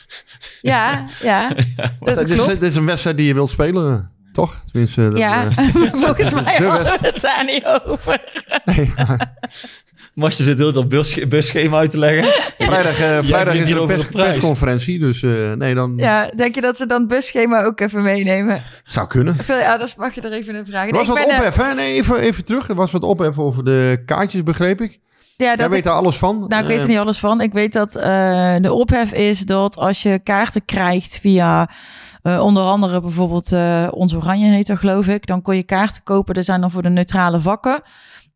ja, 0.60 1.04
ja, 1.22 1.48
dat 1.98 2.28
is, 2.28 2.34
klopt. 2.34 2.50
het 2.50 2.62
is 2.62 2.76
een 2.76 2.86
wedstrijd 2.86 3.16
die 3.16 3.26
je 3.26 3.34
wilt 3.34 3.50
spelen, 3.50 4.10
toch? 4.34 4.60
Tenminste, 4.70 5.08
dat, 5.08 5.18
ja, 5.18 5.46
eh, 5.46 5.58
volgens 6.04 6.32
mij 6.32 6.56
de 6.58 6.64
hadden 6.64 6.92
we 6.92 6.98
het 7.06 7.20
daar 7.20 7.44
niet 7.44 7.64
over. 7.86 8.22
nee, 8.64 8.92
maar 8.96 9.32
Mocht 10.14 10.36
je 10.36 10.44
dit 10.44 10.58
heel 10.58 10.72
dat 10.72 10.88
bus, 10.88 11.28
busschema 11.28 11.76
uit 11.78 11.90
te 11.90 11.98
leggen? 11.98 12.32
vrijdag, 12.58 13.00
eh, 13.00 13.18
vrijdag 13.22 13.54
is 13.54 13.60
er 13.60 13.66
hier 13.66 13.76
een 13.80 13.86
pers- 13.86 14.02
de 14.06 14.08
persconferentie. 14.12 14.98
Dus 14.98 15.22
eh, 15.22 15.52
nee, 15.52 15.74
dan 15.74 15.92
Ja, 15.96 16.30
denk 16.36 16.54
je 16.54 16.60
dat 16.60 16.76
ze 16.76 16.86
dan 16.86 16.98
het 17.00 17.08
busschema 17.08 17.62
ook 17.64 17.80
even 17.80 18.02
meenemen? 18.02 18.62
zou 18.84 19.06
kunnen. 19.06 19.36
Veel, 19.38 19.58
ja, 19.58 19.76
dat 19.78 19.94
mag 19.96 20.14
je 20.14 20.20
er 20.20 20.32
even 20.32 20.54
naar 20.54 20.64
vragen. 20.64 20.88
Er 20.88 20.94
was 21.06 21.06
Nee, 21.16 21.26
wat 21.26 21.36
ophef, 21.38 21.56
hè? 21.56 21.74
Nee, 21.74 21.92
even, 21.94 22.18
even 22.20 22.44
terug. 22.44 22.68
Er 22.68 22.74
was 22.74 22.92
wat 22.92 23.02
ophef 23.02 23.38
over 23.38 23.64
de 23.64 24.02
kaartjes, 24.06 24.42
begreep 24.42 24.80
ik. 24.80 25.00
ja, 25.36 25.44
Jij 25.46 25.56
dat 25.56 25.68
weet 25.68 25.78
ik- 25.78 25.84
daar 25.84 25.94
alles 25.94 26.16
van. 26.16 26.44
Nou, 26.48 26.62
ik 26.62 26.68
weet 26.68 26.80
er 26.80 26.88
niet 26.88 26.98
alles 26.98 27.18
van. 27.18 27.40
Ik 27.40 27.52
weet 27.52 27.72
dat 27.72 27.96
eh, 27.96 28.56
de 28.60 28.72
ophef 28.72 29.12
is 29.12 29.40
dat 29.40 29.76
als 29.76 30.02
je 30.02 30.18
kaarten 30.24 30.64
krijgt 30.64 31.18
via 31.20 31.70
Eh, 32.24 32.40
onder 32.40 32.62
andere 32.62 33.00
bijvoorbeeld 33.00 33.52
eh, 33.52 33.88
Ons 33.90 34.14
Oranje 34.14 34.50
heet 34.50 34.66
dat, 34.66 34.78
geloof 34.78 35.08
ik. 35.08 35.26
Dan 35.26 35.42
kon 35.42 35.56
je 35.56 35.62
kaarten 35.62 36.02
kopen. 36.02 36.34
Er 36.34 36.44
zijn 36.44 36.60
dan 36.60 36.70
voor 36.70 36.82
de 36.82 36.88
neutrale 36.88 37.40
vakken. 37.40 37.82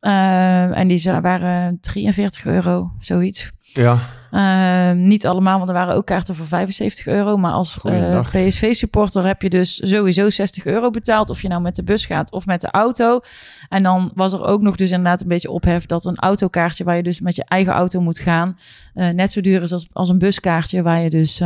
Eh, 0.00 0.78
en 0.78 0.88
die 0.88 1.12
waren 1.20 1.78
43 1.80 2.46
euro, 2.46 2.92
zoiets. 3.00 3.50
Ja, 3.60 3.98
niet 4.94 5.26
allemaal, 5.26 5.56
want 5.56 5.68
er 5.68 5.74
waren 5.74 5.94
ook 5.94 6.06
kaarten 6.06 6.34
voor 6.34 6.46
75 6.46 7.06
euro. 7.06 7.36
Maar 7.36 7.52
als. 7.52 7.78
PSV-supporter 8.32 9.26
heb 9.26 9.42
je 9.42 9.50
dus 9.50 9.80
sowieso 9.88 10.28
60 10.28 10.64
euro 10.64 10.90
betaald. 10.90 11.30
Of 11.30 11.42
je 11.42 11.48
nou 11.48 11.62
met 11.62 11.74
de 11.74 11.84
bus 11.84 12.06
gaat 12.06 12.32
of 12.32 12.46
met 12.46 12.60
de 12.60 12.70
auto. 12.70 13.20
En 13.68 13.82
dan 13.82 14.10
was 14.14 14.32
er 14.32 14.44
ook 14.44 14.60
nog 14.60 14.76
dus 14.76 14.90
inderdaad 14.90 15.20
een 15.20 15.28
beetje 15.28 15.50
ophef 15.50 15.86
dat 15.86 16.04
een 16.04 16.16
autokaartje 16.16 16.84
waar 16.84 16.96
je 16.96 17.02
dus 17.02 17.20
met 17.20 17.36
je 17.36 17.44
eigen 17.44 17.72
auto 17.72 18.00
moet 18.00 18.18
gaan, 18.18 18.54
net 18.94 19.32
zo 19.32 19.40
duur 19.40 19.62
is 19.62 19.72
als, 19.72 19.88
als 19.92 20.08
een 20.08 20.18
buskaartje 20.18 20.82
waar 20.82 21.00
je 21.00 21.10
dus, 21.10 21.38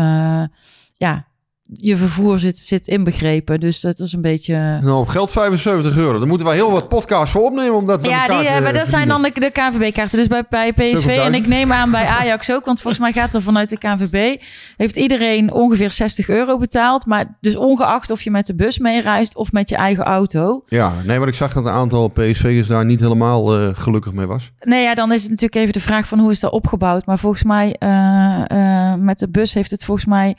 ja, 0.96 1.26
je 1.72 1.96
vervoer 1.96 2.38
zit, 2.38 2.58
zit 2.58 2.86
inbegrepen. 2.86 3.60
Dus 3.60 3.80
dat 3.80 3.98
is 3.98 4.12
een 4.12 4.20
beetje... 4.20 4.78
nou 4.82 5.00
op 5.00 5.08
geld 5.08 5.30
75 5.30 5.96
euro. 5.96 6.18
Daar 6.18 6.28
moeten 6.28 6.46
wij 6.46 6.56
heel 6.56 6.70
wat 6.70 6.88
podcasts 6.88 7.32
voor 7.32 7.42
opnemen 7.42 7.74
om 7.74 7.86
dat 7.86 8.06
Ja, 8.06 8.28
die, 8.28 8.38
te 8.38 8.46
eh, 8.46 8.62
maar 8.62 8.72
dat 8.72 8.88
zijn 8.88 9.08
dan 9.08 9.22
de, 9.22 9.30
de 9.34 9.50
KNVB-kaarten. 9.50 10.18
Dus 10.18 10.26
bij, 10.26 10.44
bij 10.50 10.72
PSV 10.72 11.06
en 11.06 11.32
70.000. 11.32 11.38
ik 11.38 11.46
neem 11.46 11.72
aan 11.72 11.90
bij 11.90 12.06
Ajax 12.06 12.52
ook. 12.52 12.64
Want 12.64 12.80
volgens 12.80 13.02
mij 13.02 13.12
gaat 13.12 13.34
er 13.34 13.42
vanuit 13.42 13.68
de 13.68 13.78
KNVB... 13.78 14.42
heeft 14.76 14.96
iedereen 14.96 15.52
ongeveer 15.52 15.90
60 15.90 16.28
euro 16.28 16.58
betaald. 16.58 17.06
Maar 17.06 17.36
dus 17.40 17.56
ongeacht 17.56 18.10
of 18.10 18.22
je 18.22 18.30
met 18.30 18.46
de 18.46 18.54
bus 18.54 18.78
meereist 18.78 19.36
of 19.36 19.52
met 19.52 19.68
je 19.68 19.76
eigen 19.76 20.04
auto. 20.04 20.62
Ja, 20.66 20.92
nee, 21.04 21.18
maar 21.18 21.28
ik 21.28 21.34
zag 21.34 21.52
dat 21.52 21.66
een 21.66 21.72
aantal 21.72 22.08
PSV'ers 22.08 22.66
daar 22.66 22.84
niet 22.84 23.00
helemaal 23.00 23.58
eh, 23.58 23.68
gelukkig 23.72 24.12
mee 24.12 24.26
was. 24.26 24.50
Nee, 24.60 24.82
ja, 24.82 24.94
dan 24.94 25.12
is 25.12 25.20
het 25.20 25.30
natuurlijk 25.30 25.60
even 25.60 25.72
de 25.72 25.80
vraag 25.80 26.08
van 26.08 26.18
hoe 26.18 26.30
is 26.30 26.40
dat 26.40 26.52
opgebouwd. 26.52 27.06
Maar 27.06 27.18
volgens 27.18 27.42
mij 27.42 27.76
eh, 27.78 28.44
eh, 28.46 28.98
met 28.98 29.18
de 29.18 29.28
bus 29.28 29.54
heeft 29.54 29.70
het 29.70 29.84
volgens 29.84 30.06
mij... 30.06 30.36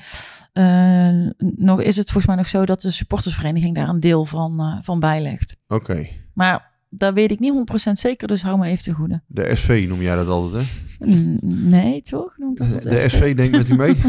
eh, 0.53 1.09
nog, 1.55 1.81
is 1.81 1.95
het 1.95 2.05
volgens 2.05 2.25
mij 2.25 2.35
nog 2.35 2.47
zo 2.47 2.65
dat 2.65 2.81
de 2.81 2.91
supportersvereniging 2.91 3.75
daar 3.75 3.89
een 3.89 3.99
deel 3.99 4.25
van, 4.25 4.59
eh, 4.59 4.77
van 4.81 4.99
bijlegt. 4.99 5.55
Oké. 5.67 6.07
Maar 6.33 6.71
dat 6.89 7.13
weet 7.13 7.31
ik 7.31 7.39
niet 7.39 7.51
100% 7.51 7.97
zeker, 7.97 8.27
dus 8.27 8.41
hou 8.41 8.57
me 8.57 8.67
even 8.67 8.83
te 8.83 8.93
goede. 8.93 9.21
De 9.27 9.55
SV 9.55 9.85
noem 9.87 10.01
jij 10.01 10.15
dat 10.15 10.27
altijd, 10.27 10.63
hè? 10.63 11.05
Nee, 11.41 12.01
toch? 12.01 12.37
Noemt 12.37 12.57
dat 12.57 12.83
De 12.83 13.09
SV 13.09 13.35
denkt 13.35 13.57
met 13.57 13.69
u 13.69 13.75
mee. 13.75 13.95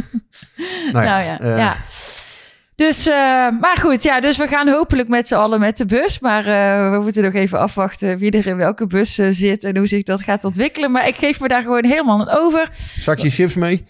nou 0.93 1.05
Nou 1.07 1.23
ja, 1.23 1.41
eh, 1.41 1.59
ja. 1.59 1.77
Dus, 2.75 3.07
maar 3.61 3.77
goed, 3.81 4.03
ja, 4.03 4.21
dus 4.21 4.37
we 4.37 4.47
gaan 4.47 4.69
hopelijk 4.69 5.09
met 5.09 5.27
z'n 5.27 5.35
allen 5.35 5.61
met 5.61 5.77
de 5.77 5.87
bus. 5.87 6.19
Maar 6.19 6.45
we 6.93 6.99
moeten 7.03 7.23
nog 7.23 7.33
even 7.33 7.59
afwachten 7.59 8.19
wie 8.19 8.31
er 8.31 8.47
in 8.47 8.57
welke 8.57 8.87
bus 8.87 9.15
zit 9.15 9.65
en 9.65 9.77
hoe 9.77 9.87
zich 9.87 10.03
dat 10.03 10.23
gaat 10.23 10.45
ontwikkelen. 10.45 10.91
Maar 10.91 11.07
ik 11.09 11.17
geef 11.17 11.41
me 11.41 11.49
daar 11.49 11.63
gewoon 11.63 11.85
helemaal 11.85 12.21
aan 12.21 12.39
over. 12.39 12.71
Zakje 12.99 13.31
chips 13.31 13.55
mee. 13.55 13.85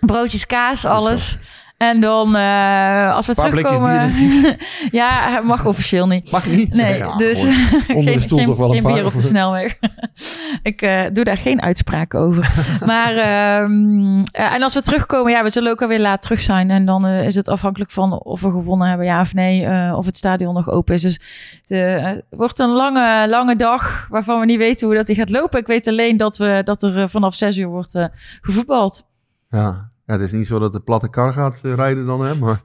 Broodjes, 0.00 0.46
kaas, 0.46 0.84
alles. 0.84 1.38
En 1.78 2.00
dan, 2.00 2.36
eh, 2.36 3.14
als 3.14 3.26
we 3.26 3.34
Paar 3.34 3.50
terugkomen... 3.50 4.12
ja, 4.90 5.40
mag 5.44 5.66
officieel 5.66 6.06
niet. 6.06 6.30
Mag 6.30 6.46
niet? 6.46 6.72
Nee, 6.72 6.98
Ja, 6.98 7.16
dus 7.16 7.44
onder 7.94 8.12
de 8.12 8.20
stoel 8.20 8.44
toch 8.44 8.56
wel 8.56 8.66
een 8.66 8.72
geen 8.72 8.82
paar. 8.82 8.92
bier 8.92 9.06
op 9.06 9.12
de 9.12 9.20
snelweg. 9.20 9.78
ik 10.62 10.82
eh, 10.82 11.00
doe 11.12 11.24
daar 11.24 11.36
geen 11.36 11.62
uitspraken 11.62 12.20
over. 12.20 12.54
maar, 12.86 13.16
eh, 13.16 14.54
en 14.54 14.62
als 14.62 14.74
we 14.74 14.82
terugkomen, 14.82 15.32
ja, 15.32 15.42
we 15.42 15.50
zullen 15.50 15.70
ook 15.70 15.82
alweer 15.82 16.00
laat 16.00 16.22
terug 16.22 16.40
zijn. 16.40 16.70
En 16.70 16.84
dan 16.84 17.06
is 17.06 17.34
het 17.34 17.48
afhankelijk 17.48 17.90
van 17.90 18.12
of 18.12 18.40
we 18.40 18.50
gewonnen 18.50 18.88
hebben, 18.88 19.06
ja 19.06 19.20
of 19.20 19.34
nee. 19.34 19.94
of 19.94 20.06
het 20.06 20.16
stadion 20.16 20.54
nog 20.54 20.68
open 20.68 20.94
is. 20.94 21.02
Dus 21.02 21.20
het 21.60 21.70
eh, 21.70 22.12
wordt 22.30 22.58
een 22.58 22.70
lange, 22.70 23.28
lange 23.28 23.56
dag 23.56 24.06
waarvan 24.10 24.40
we 24.40 24.46
niet 24.46 24.58
weten 24.58 24.86
hoe 24.86 24.96
dat 24.96 25.06
die 25.06 25.16
gaat 25.16 25.30
lopen. 25.30 25.60
Ik 25.60 25.66
weet 25.66 25.86
alleen 25.86 26.16
dat, 26.16 26.36
we, 26.36 26.60
dat 26.64 26.82
er 26.82 27.10
vanaf 27.10 27.34
zes 27.34 27.56
uur 27.56 27.68
wordt 27.68 28.08
gevoetbald. 28.40 29.06
Ja. 29.48 29.88
Ja, 30.08 30.14
het 30.14 30.20
is 30.20 30.32
niet 30.32 30.46
zo 30.46 30.58
dat 30.58 30.72
de 30.72 30.80
platte 30.80 31.08
kar 31.10 31.32
gaat 31.32 31.60
eh, 31.64 31.74
rijden 31.74 32.04
dan, 32.04 32.24
hè, 32.26 32.34
maar 32.34 32.62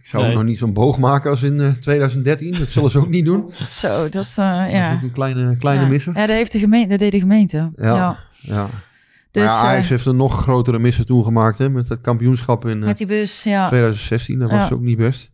ik 0.00 0.06
zou 0.06 0.24
Nee. 0.24 0.34
nog 0.34 0.44
niet 0.44 0.58
zo'n 0.58 0.72
boog 0.72 0.98
maken 0.98 1.30
als 1.30 1.42
in 1.42 1.60
eh, 1.60 1.70
2013. 1.72 2.52
Dat 2.58 2.68
zullen 2.68 2.90
ze 2.90 2.98
ook 2.98 3.08
niet 3.08 3.24
doen. 3.24 3.50
Zo, 3.68 3.88
dat, 4.08 4.34
eh, 4.36 4.58
Dat 4.58 4.66
is 4.66 4.72
ja. 4.74 4.92
ook 4.94 5.02
een 5.02 5.12
kleine, 5.12 5.56
kleine 5.56 5.82
ja. 5.84 5.88
misser. 5.88 6.14
Ja, 6.14 6.26
dat, 6.26 6.36
heeft 6.36 6.52
de 6.52 6.58
gemeente, 6.58 6.88
dat 6.88 6.98
deed 6.98 7.12
de 7.12 7.18
gemeente. 7.18 7.56
Ja. 7.76 7.94
ja. 7.96 8.18
Ja. 8.40 8.68
Dus, 9.30 9.42
maar 9.44 9.52
ja, 9.52 9.60
Ajax 9.60 9.84
eh, 9.84 9.90
heeft 9.90 10.06
een 10.06 10.16
nog 10.16 10.42
grotere 10.42 10.78
misser 10.78 11.06
toen 11.06 11.24
gemaakt, 11.24 11.58
hè, 11.58 11.68
met 11.70 11.88
het 11.88 12.00
kampioenschap 12.00 12.64
in 12.66 12.80
eh, 12.80 12.86
met 12.86 12.96
die 12.98 13.06
bus, 13.06 13.42
ja. 13.42 13.66
2016. 13.66 14.38
Dat 14.38 14.50
was 14.50 14.72
ook 14.72 14.80
niet 14.80 14.96
best. 14.96 15.30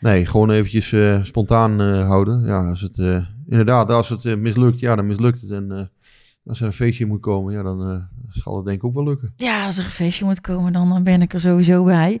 Nee, 0.00 0.26
gewoon 0.26 0.50
eventjes 0.50 0.92
eh, 0.92 1.18
spontaan 1.22 1.80
eh, 1.80 2.06
houden. 2.06 2.44
Ja, 2.44 2.68
als 2.68 2.80
het 2.80 2.98
eh, 2.98 3.18
inderdaad, 3.48 3.90
als 3.90 4.08
het 4.08 4.24
eh, 4.24 4.36
mislukt, 4.36 4.80
ja, 4.80 4.96
dan 4.96 5.06
mislukt 5.06 5.40
het. 5.40 5.50
En 5.50 5.72
eh, 5.72 5.82
als 6.44 6.60
er 6.60 6.66
een 6.66 6.72
feestje 6.72 7.06
moet 7.06 7.20
komen, 7.20 7.52
ja, 7.52 7.62
dan 7.62 7.88
eh, 7.90 8.02
zal 8.42 8.56
het 8.56 8.64
denk 8.64 8.76
ik 8.78 8.84
ook 8.84 8.94
wel 8.94 9.04
lukken. 9.04 9.32
Ja, 9.36 9.64
als 9.66 9.78
er 9.78 9.84
een 9.84 9.90
feestje 9.90 10.24
moet 10.24 10.40
komen, 10.40 10.72
dan 10.72 10.96
eh, 10.96 11.02
ben 11.02 11.22
ik 11.22 11.32
er 11.32 11.40
sowieso 11.40 11.84
bij. 11.84 12.20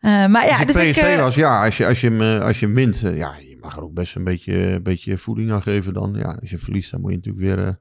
Eh, 0.00 0.26
maar 0.26 0.44
ja, 0.44 0.50
als 0.50 0.58
je 0.58 0.66
dus 0.66 0.76
ik... 0.76 0.90
PSV 0.90 1.02
eh, 1.02 1.22
was, 1.22 1.34
ja, 1.34 1.64
als 1.64 1.76
je, 1.76 1.86
als 1.86 2.00
je, 2.00 2.10
hem, 2.10 2.40
als 2.42 2.60
je 2.60 2.66
hem 2.66 2.74
wint, 2.74 2.98
ja, 3.00 3.34
je 3.36 3.56
mag 3.60 3.76
er 3.76 3.82
ook 3.82 3.94
best 3.94 4.16
een 4.16 4.24
beetje, 4.24 4.56
een 4.72 4.82
beetje 4.82 5.18
voeding 5.18 5.52
aan 5.52 5.62
geven 5.62 5.92
dan. 5.94 6.14
Ja, 6.14 6.36
als 6.40 6.50
je 6.50 6.58
verliest, 6.58 6.90
dan 6.90 7.00
moet 7.00 7.10
je 7.10 7.16
natuurlijk 7.16 7.44
weer 7.44 7.66
eh, 7.66 7.72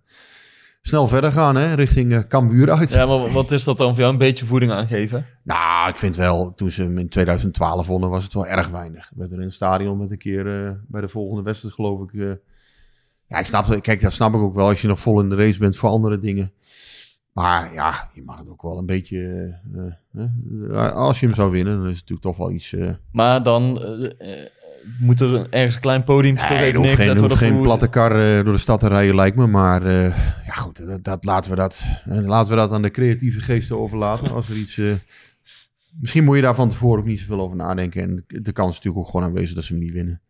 snel 0.82 1.08
verder 1.08 1.32
gaan, 1.32 1.56
hè, 1.56 1.74
richting 1.74 2.14
eh 2.14 2.20
Cambuur 2.28 2.72
uit. 2.72 2.90
Ja, 2.90 3.06
maar 3.06 3.32
wat 3.32 3.52
is 3.52 3.64
dat 3.64 3.78
dan 3.78 3.90
voor 3.90 4.00
jou? 4.00 4.12
Een 4.12 4.18
beetje 4.20 4.46
voeding 4.46 4.72
aangeven? 4.72 5.26
Nou, 5.44 5.90
ik 5.90 5.98
vind 5.98 6.16
wel, 6.16 6.54
toen 6.54 6.72
ze 6.72 6.84
hem 6.84 6.98
in 6.98 7.10
2012 7.10 7.88
wonnen, 7.88 8.10
was 8.10 8.24
het 8.24 8.34
wel 8.34 8.48
erg 8.48 8.70
weinig. 8.70 9.12
Werd 9.16 9.32
er 9.32 9.38
in 9.38 9.44
het 9.44 9.54
stadion 9.54 9.98
met 9.98 10.12
een 10.12 10.18
keer 10.18 10.66
eh, 10.66 10.72
bij 10.88 11.02
de 11.02 11.08
volgende 11.08 11.44
wedstrijd, 11.44 11.74
geloof 11.74 12.02
ik. 12.02 12.14
eh, 12.22 12.32
ja, 13.28 13.40
ik 13.40 13.46
snap, 13.46 13.82
kijk, 13.82 14.02
dat 14.02 14.14
snap 14.14 14.34
ik 14.34 14.40
ook 14.40 14.56
wel 14.56 14.68
als 14.68 14.82
je 14.82 14.88
nog 14.88 15.00
vol 15.00 15.20
in 15.20 15.30
de 15.30 15.36
race 15.36 15.60
bent 15.60 15.78
voor 15.78 15.90
andere 15.90 16.20
dingen. 16.20 16.54
Maar 17.36 17.74
ja, 17.74 18.10
je 18.14 18.24
mag 18.24 18.40
het 18.40 18.50
ook 18.50 18.62
wel 18.62 18.78
een 18.78 18.86
beetje. 18.86 19.20
eh, 19.74 20.24
eh, 20.24 20.86
eh, 20.86 20.94
als 20.94 21.20
je 21.20 21.26
hem 21.26 21.36
zou 21.36 21.52
winnen, 21.52 21.78
dan 21.78 21.88
is 21.88 22.00
het 22.00 22.10
natuurlijk 22.10 22.22
toch 22.22 22.38
wel 22.38 22.52
iets. 22.52 22.76
Maar 23.12 23.44
dan 23.44 23.84
moet 25.00 25.20
er 25.20 25.50
ergens 25.50 25.76
een 25.76 25.82
klein 25.82 26.04
podium 26.04 26.36
toch 26.36 26.50
nee, 26.50 26.58
even 26.58 26.74
er 26.74 26.88
hoeft 26.88 26.94
geen, 26.94 27.10
er 27.10 27.20
hoeft 27.20 27.36
geen 27.36 27.62
platte 27.62 27.88
kar 27.88 28.44
door 28.44 28.54
de 28.54 28.58
stad 28.58 28.80
te 28.80 28.88
rijden, 28.88 29.16
lijkt 29.16 29.38
me. 29.38 29.48
Maar 29.48 29.88
ja, 30.46 30.54
goed, 30.54 30.88
dat, 30.88 31.04
dat, 31.04 31.26
laten, 31.26 31.50
we 31.52 31.58
dat, 31.58 31.84
laten 32.06 32.50
we 32.50 32.56
dat 32.56 32.72
aan 32.72 32.82
de 32.82 32.92
creatieve 32.92 33.40
geesten 33.40 33.80
overlaten. 33.80 34.32
Als 34.32 34.50
er 34.50 34.56
iets. 34.56 34.82
misschien 36.00 36.24
moet 36.24 36.36
je 36.36 36.42
daar 36.42 36.56
van 36.56 36.70
tevoren 36.70 37.00
ook 37.00 37.06
niet 37.06 37.20
zoveel 37.20 37.42
over 37.42 37.58
nadenken. 37.58 38.02
En 38.02 38.26
de 38.28 38.52
kans 38.52 38.70
is 38.70 38.76
natuurlijk 38.76 39.06
ook 39.06 39.12
gewoon 39.12 39.26
aanwezig 39.26 39.56
dat 39.56 39.64
ze 39.64 39.74
hem 39.74 39.82
niet 39.82 39.94
winnen. 39.94 40.22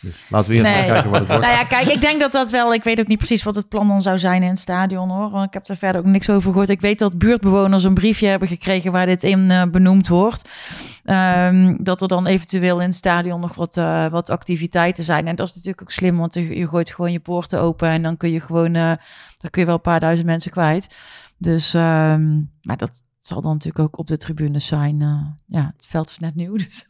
Dus 0.00 0.24
laten 0.28 0.48
we 0.50 0.54
eerst 0.56 0.66
Nee. 0.66 0.84
kijken 0.84 1.10
wat 1.10 1.18
het 1.20 1.28
wordt. 1.28 1.42
Nou 1.44 1.54
ja, 1.56 1.64
kijk, 1.64 1.86
ik 1.88 2.00
denk 2.00 2.20
dat 2.20 2.32
dat 2.32 2.50
wel... 2.50 2.74
Ik 2.74 2.84
weet 2.84 3.00
ook 3.00 3.06
niet 3.06 3.18
precies 3.18 3.42
wat 3.42 3.54
het 3.54 3.68
plan 3.68 3.88
dan 3.88 4.02
zou 4.02 4.18
zijn 4.18 4.42
in 4.42 4.48
het 4.48 4.58
stadion, 4.58 5.08
hoor. 5.10 5.30
Want 5.30 5.46
ik 5.46 5.52
heb 5.52 5.68
er 5.68 5.76
verder 5.76 6.00
ook 6.00 6.06
niks 6.06 6.30
over 6.30 6.50
gehoord. 6.50 6.68
Ik 6.68 6.80
weet 6.80 6.98
dat 6.98 7.18
buurtbewoners 7.18 7.84
een 7.84 7.94
briefje 7.94 8.26
hebben 8.26 8.48
gekregen 8.48 8.92
waar 8.92 9.06
dit 9.06 9.22
in 9.22 9.50
eh, 9.50 9.62
benoemd 9.70 10.08
wordt. 10.08 10.48
Ehm, 11.04 11.76
dat 11.78 12.00
er 12.02 12.08
dan 12.08 12.26
eventueel 12.26 12.80
in 12.80 12.86
het 12.86 12.94
stadion 12.96 13.40
nog 13.40 13.54
wat, 13.54 13.76
eh, 13.76 14.06
wat 14.06 14.30
activiteiten 14.30 15.04
zijn. 15.04 15.26
En 15.26 15.36
dat 15.36 15.48
is 15.48 15.54
natuurlijk 15.54 15.82
ook 15.82 15.90
slim, 15.90 16.16
want 16.16 16.34
je, 16.34 16.56
je 16.58 16.68
gooit 16.68 16.90
gewoon 16.90 17.12
je 17.12 17.20
poorten 17.20 17.60
open... 17.60 17.88
en 17.88 18.02
dan 18.02 18.16
kun 18.16 18.30
je 18.30 18.40
gewoon... 18.40 18.74
eh, 18.74 18.92
dan 19.38 19.50
kun 19.50 19.60
je 19.60 19.66
wel 19.66 19.74
een 19.74 19.80
paar 19.80 20.00
duizend 20.00 20.26
mensen 20.26 20.50
kwijt. 20.50 20.96
Dus, 21.38 21.74
ehm, 21.74 22.34
maar 22.62 22.76
dat 22.76 23.02
zal 23.20 23.40
dan 23.42 23.52
natuurlijk 23.52 23.78
ook 23.84 23.98
op 23.98 24.06
de 24.06 24.16
tribunes 24.16 24.66
zijn. 24.66 24.98
ja, 25.46 25.72
het 25.76 25.86
veld 25.88 26.10
is 26.10 26.18
net 26.18 26.34
nieuw, 26.34 26.56
dus 26.56 26.86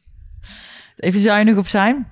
even 0.96 1.20
zuinig 1.20 1.57
op 1.57 1.66
zijn. 1.66 2.07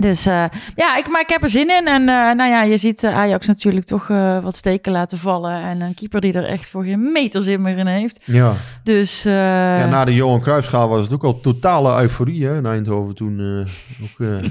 Dus 0.00 0.26
eh, 0.26 0.44
ja, 0.74 0.96
ik, 0.96 1.08
maar 1.08 1.20
ik 1.20 1.28
heb 1.28 1.42
er 1.42 1.48
zin 1.48 1.70
in. 1.70 1.86
En 1.86 2.00
eh, 2.00 2.14
nou 2.34 2.50
ja, 2.50 2.62
je 2.62 2.76
ziet 2.76 3.02
eh, 3.02 3.14
Ajax 3.18 3.46
natuurlijk 3.46 3.86
toch 3.86 4.10
eh, 4.10 4.42
wat 4.42 4.56
steken 4.56 4.92
laten 4.92 5.18
vallen. 5.18 5.62
En 5.62 5.80
een 5.80 5.94
keeper 5.94 6.20
die 6.20 6.32
er 6.32 6.44
echt 6.44 6.70
voor 6.70 6.84
geen 6.84 7.12
meter 7.12 7.42
zin 7.42 7.62
meer 7.62 7.78
in 7.78 7.86
heeft. 7.86 8.20
Ja. 8.24 8.52
Dus 8.82 9.24
eh, 9.24 9.32
ja, 9.78 9.86
na 9.86 10.04
de 10.04 10.14
Johan 10.14 10.40
Cruijffschaal 10.40 10.88
was 10.88 11.02
het 11.04 11.12
ook 11.12 11.24
al 11.24 11.40
totale 11.40 12.00
euforie 12.02 12.46
hè, 12.46 12.56
in 12.56 12.66
Eindhoven 12.66 13.14
toen. 13.14 13.38
eh, 13.40 14.04
ook, 14.04 14.28
eh, 14.28 14.50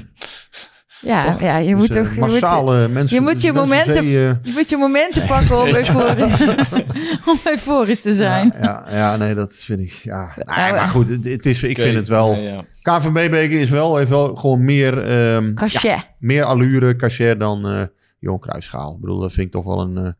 ja, 1.00 1.32
toch? 1.32 1.40
ja, 1.40 1.56
je 1.56 1.76
dus, 1.76 1.76
moet 1.76 1.94
eh, 1.94 2.02
toch... 2.02 2.14
Je 2.14 2.20
moet, 2.20 2.90
mensen. 2.92 3.16
je 3.16 3.22
moet 3.22 3.42
je 3.42 3.52
mensen 3.52 3.54
momenten- 3.54 3.92
zee, 3.92 4.28
eh, 4.28 4.34
je 4.42 4.52
moet 4.54 4.68
je 4.68 4.76
momenten 4.76 5.26
pakken 5.36 5.60
om 5.60 5.66
euforisch, 5.66 6.32
om 7.30 7.38
euforisch 7.44 8.00
te 8.00 8.14
zijn. 8.14 8.54
Ja, 8.60 8.84
ja, 8.88 8.96
ja, 8.96 9.16
nee, 9.16 9.34
dat 9.34 9.54
vind 9.54 9.80
ik. 9.80 9.92
Ja, 9.92 10.32
nee, 10.36 10.44
maar 10.46 10.74
eh. 10.74 10.90
goed, 10.90 11.08
het, 11.08 11.24
het 11.24 11.46
is, 11.46 11.62
ik 11.62 11.78
vind 11.78 11.96
het 11.96 12.08
wel. 12.08 12.34
ja, 12.34 12.40
ja. 12.40 12.60
KVB-beker 12.82 13.60
is 13.60 13.70
wel, 13.70 13.96
heeft 13.96 14.10
wel 14.10 14.36
gewoon 14.36 14.64
meer, 14.64 15.02
ehm, 15.02 15.54
Cachet. 15.54 15.82
ja, 15.82 16.04
meer 16.18 16.44
allure, 16.44 16.96
cachet 16.96 17.40
dan 17.40 17.68
eh 17.68 17.82
Johan 18.18 18.38
Cruijffschaal. 18.38 18.94
Ik 18.94 19.00
bedoel, 19.00 19.20
dat 19.20 19.32
vind 19.32 19.46
ik 19.46 19.52
toch 19.52 19.64
wel 19.64 19.80
een, 19.80 19.96
eh, 19.96 20.12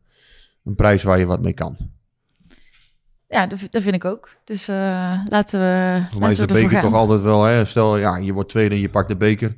een 0.63 0.75
prijs 0.75 1.03
waar 1.03 1.19
je 1.19 1.25
wat 1.25 1.41
mee 1.41 1.53
kan. 1.53 1.77
Ja, 3.27 3.47
dat, 3.47 3.59
dat 3.69 3.81
vind 3.81 3.95
ik 3.95 4.05
ook. 4.05 4.29
Dus 4.43 4.67
eh, 4.67 5.21
laten 5.25 5.59
we. 5.59 6.05
Voor 6.09 6.19
mij 6.19 6.29
laten 6.29 6.43
is 6.43 6.53
de 6.53 6.61
beker 6.61 6.79
toch 6.81 6.93
altijd 6.93 7.21
wel, 7.21 7.43
hè, 7.43 7.65
stel 7.65 7.97
ja, 7.97 8.17
je 8.17 8.33
wordt 8.33 8.49
tweede 8.49 8.75
en 8.75 8.81
je 8.81 8.89
pakt 8.89 9.07
de 9.07 9.15
beker. 9.15 9.55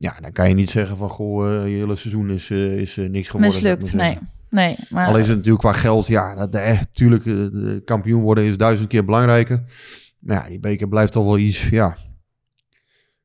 Ja, 0.00 0.16
dan 0.20 0.32
kan 0.32 0.48
je 0.48 0.54
niet 0.54 0.70
zeggen 0.70 0.96
van, 0.96 1.08
goh, 1.08 1.54
eh, 1.56 1.68
je 1.68 1.76
hele 1.76 1.96
seizoen 1.96 2.30
is, 2.30 2.50
eh, 2.50 2.76
is 2.80 2.96
eh, 2.96 3.08
niks 3.08 3.28
geworden. 3.28 3.54
Mislukt. 3.54 3.94
maar 3.94 4.04
Nee, 4.04 4.18
nee. 4.50 4.76
Maar 4.90 5.06
Al 5.06 5.18
is 5.18 5.26
het 5.26 5.36
natuurlijk 5.36 5.64
qua 5.64 5.72
geld, 5.72 6.06
ja, 6.06 6.34
dat, 6.34 6.54
eh, 6.54 6.80
tuurlijk, 6.92 7.24
de 7.24 7.82
kampioen 7.84 8.22
worden 8.22 8.44
is 8.44 8.56
duizend 8.56 8.88
keer 8.88 9.04
belangrijker. 9.04 9.62
Maar 10.18 10.42
ja, 10.42 10.48
die 10.48 10.60
beker 10.60 10.88
blijft 10.88 11.12
toch 11.12 11.24
wel 11.24 11.38
iets, 11.38 11.68
ja, 11.68 11.96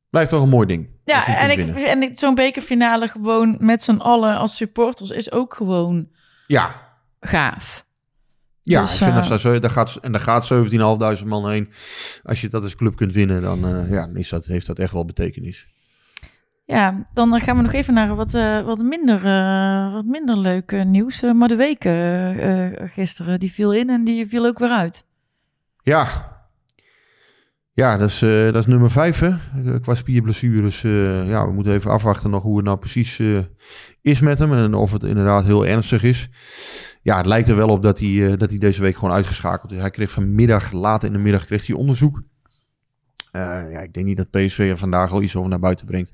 blijft 0.09 0.29
toch 0.29 0.41
een 0.41 0.49
mooi 0.49 0.67
ding. 0.67 0.87
Ja, 1.05 1.37
en, 1.37 1.49
ik, 1.51 1.75
en 1.75 2.01
ik- 2.03 2.19
zo'n 2.19 2.35
bekerfinale 2.35 3.07
gewoon 3.07 3.55
met 3.59 3.83
z'n 3.83 3.97
allen 3.97 4.37
als 4.37 4.55
supporters 4.55 5.09
is 5.09 5.31
ook 5.31 5.53
gewoon 5.53 6.07
Ja, 6.47 6.75
gaaf. 7.19 7.85
Ja, 8.61 8.81
Dus, 8.81 8.91
ik 8.91 8.97
vind 8.97 9.27
dat 9.29 9.39
zo, 9.39 9.59
daar 9.59 9.69
gaat, 9.71 9.95
en 10.01 10.11
daar 10.11 10.21
gaat 10.21 10.45
17.500 11.21 11.25
man 11.25 11.49
heen. 11.49 11.69
Als 12.23 12.41
je 12.41 12.49
dat 12.49 12.63
als 12.63 12.75
club 12.75 12.95
kunt 12.95 13.13
winnen, 13.13 13.41
dan, 13.41 13.87
ja, 13.89 14.09
is 14.13 14.29
dat, 14.29 14.45
heeft 14.45 14.67
dat 14.67 14.79
echt 14.79 14.91
wel 14.93 15.05
betekenis. 15.05 15.67
Ja, 16.65 17.07
dan 17.13 17.39
gaan 17.39 17.55
we 17.55 17.61
nog 17.61 17.73
even 17.73 17.93
naar 17.93 18.15
wat, 18.15 18.33
eh, 18.33 18.61
wat, 18.61 18.77
minder, 18.77 19.25
eh, 19.25 19.93
wat 19.93 20.05
minder 20.05 20.37
leuk 20.37 20.85
nieuws. 20.85 21.21
Eh, 21.21 21.31
maar 21.31 21.47
de 21.47 21.55
week 21.55 21.81
gisteren, 22.91 23.39
die 23.39 23.51
viel 23.51 23.73
in 23.73 23.89
en 23.89 24.03
die 24.03 24.27
viel 24.27 24.45
ook 24.45 24.59
weer 24.59 24.69
uit. 24.69 25.05
Ja, 25.83 26.07
ja 27.73 27.97
dat, 27.97 28.09
is, 28.09 28.19
dat 28.19 28.55
is 28.55 28.65
nummer 28.65 28.91
5 28.91 29.19
hè, 29.19 29.79
qua 29.79 29.95
spierblessures. 29.95 30.81
ja, 31.25 31.45
we 31.47 31.53
moeten 31.53 31.73
even 31.73 31.91
afwachten 31.91 32.29
nog 32.29 32.43
hoe 32.43 32.55
het 32.55 32.65
nou 32.65 32.77
precies 32.77 33.21
is 34.01 34.19
met 34.19 34.39
hem. 34.39 34.53
En 34.53 34.73
of 34.73 34.91
het 34.91 35.03
inderdaad 35.03 35.43
heel 35.43 35.65
ernstig 35.65 36.03
is. 36.03 36.29
Ja, 37.01 37.17
het 37.17 37.25
lijkt 37.25 37.49
er 37.49 37.55
wel 37.55 37.69
op 37.69 37.83
dat 37.83 37.99
hij, 37.99 38.37
dat 38.37 38.49
hij 38.49 38.59
deze 38.59 38.81
week 38.81 38.95
gewoon 38.95 39.13
uitgeschakeld 39.13 39.71
is. 39.71 39.79
Hij 39.79 39.89
kreeg 39.89 40.11
vanmiddag, 40.11 40.71
laat 40.71 41.03
in 41.03 41.11
de 41.11 41.19
middag, 41.19 41.45
kreeg 41.45 41.67
hij 41.67 41.75
onderzoek. 41.75 42.21
Eh, 43.33 43.71
ja, 43.71 43.79
ik 43.79 43.93
denk 43.93 44.05
niet 44.05 44.17
dat 44.17 44.29
PSV 44.29 44.59
er 44.59 44.77
vandaag 44.77 45.11
al 45.11 45.21
iets 45.21 45.35
over 45.35 45.49
naar 45.49 45.59
buiten 45.59 45.85
brengt. 45.85 46.13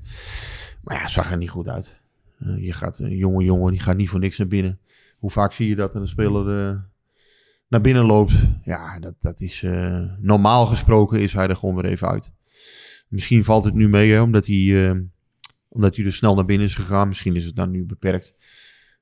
Maar 0.84 0.96
ja, 0.96 1.02
het 1.02 1.12
zag 1.12 1.32
er 1.32 1.38
niet 1.38 1.50
goed 1.50 1.70
uit. 1.70 1.96
Eh, 2.40 2.66
je 2.66 2.74
gaat, 2.74 3.00
een 3.00 3.18
jonge 3.18 3.44
jongen, 3.44 3.72
die 3.72 3.82
gaat 3.82 3.98
niet 3.98 4.10
voor 4.10 4.20
niks 4.20 4.38
naar 4.38 4.48
binnen. 4.48 4.80
Hoe 5.18 5.30
vaak 5.30 5.54
zie 5.54 5.70
je 5.70 5.76
dat 5.76 5.96
een 5.96 6.08
speler 6.08 6.70
eh, 6.70 6.76
naar 7.68 7.82
binnen 7.82 8.06
loopt? 8.06 8.34
Ja, 8.64 9.00
dat, 9.00 9.14
dat 9.20 9.42
is 9.42 9.66
normaal 10.20 10.66
gesproken 10.66 11.22
is 11.22 11.34
hij 11.34 11.48
er 11.48 11.56
gewoon 11.56 11.76
weer 11.76 11.86
even 11.86 12.08
uit. 12.08 12.32
Misschien 13.08 13.44
valt 13.44 13.66
het 13.66 13.74
nu 13.74 13.90
mee, 13.90 14.12
hè, 14.12 14.22
omdat 14.22 14.46
hij, 14.46 14.90
omdat 15.68 15.96
hij 15.96 16.04
dus 16.04 16.16
snel 16.16 16.36
naar 16.36 16.46
binnen 16.46 16.68
is 16.68 16.76
gegaan. 16.76 17.08
Misschien 17.08 17.36
is 17.36 17.46
het 17.46 17.56
dan 17.56 17.72
nu 17.72 17.86
beperkt. 17.86 18.34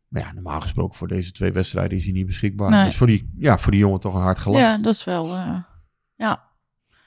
Maar 0.07 0.22
ja, 0.22 0.34
normaal 0.34 0.61
gesproken 0.61 0.97
voor 0.97 1.07
deze 1.07 1.32
twee 1.32 1.51
wedstrijden 1.51 1.97
is 1.97 2.03
hij 2.03 2.13
niet 2.13 2.26
beschikbaar. 2.26 2.70
Nee. 2.70 2.86
Dus 2.86 2.97
voor 2.97 3.07
die, 3.07 3.34
ja, 3.38 3.57
voor 3.57 3.72
die 3.72 3.80
jongen 3.80 3.99
toch 3.99 4.15
een 4.15 4.22
hard 4.22 4.38
gelach. 4.38 4.59
Ja, 4.59 4.78
dat 4.78 4.93
is 4.93 5.03
wel... 5.03 5.28
ja. 6.15 6.47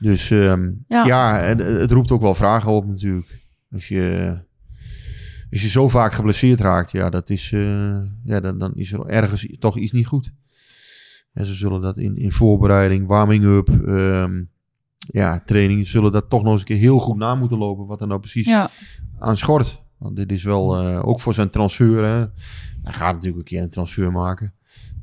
Dus 0.01 0.31
ehm, 0.31 0.71
Ja. 0.89 1.05
ja, 1.05 1.41
en 1.41 1.61
eh, 1.61 1.81
het 1.81 1.91
roept 1.91 2.11
ook 2.11 2.21
wel 2.21 2.35
vragen 2.35 2.73
op 2.73 2.87
natuurlijk. 2.87 3.47
Als 3.73 3.89
je, 3.89 4.39
als 5.51 5.63
je 5.63 5.69
zo 5.69 5.89
vaak 5.89 6.13
geblesseerd 6.13 6.61
raakt, 6.61 6.91
ja, 6.91 7.11
dat 7.11 7.31
is, 7.31 7.53
eh, 7.53 8.03
ja 8.25 8.41
dan, 8.41 8.59
dan 8.59 8.75
is 8.75 8.93
er 8.93 9.07
ergens 9.07 9.47
toch 9.59 9.79
iets 9.79 9.93
niet 9.93 10.07
goed. 10.07 10.33
En 11.33 11.47
ze 11.47 11.55
zullen 11.55 11.81
dat 11.81 11.99
in, 11.99 12.17
in 12.17 12.33
voorbereiding, 12.33 13.07
warming-up, 13.07 13.69
ehm, 13.87 14.43
ja, 14.99 15.41
training, 15.45 15.87
zullen 15.87 16.13
dat 16.13 16.31
toch 16.31 16.43
nog 16.43 16.53
eens 16.53 16.61
een 16.61 16.67
keer 16.67 16.77
heel 16.77 16.99
goed 16.99 17.17
na 17.17 17.35
moeten 17.35 17.59
lopen. 17.59 17.87
Wat 17.87 18.01
er 18.01 18.07
nou 18.07 18.21
precies 18.21 18.47
ja. 18.47 18.71
aan 19.19 19.37
schort. 19.37 19.83
Want 19.99 20.17
dit 20.17 20.33
is 20.33 20.43
wel 20.43 20.81
eh, 20.81 21.07
ook 21.09 21.21
voor 21.21 21.35
zijn 21.35 21.51
transfer. 21.51 22.05
Hè. 22.05 22.19
Hij 22.83 22.93
gaat 22.93 23.15
natuurlijk 23.15 23.39
een 23.39 23.45
keer 23.45 23.63
een 23.63 23.71
transfer 23.71 24.13
maken. 24.13 24.55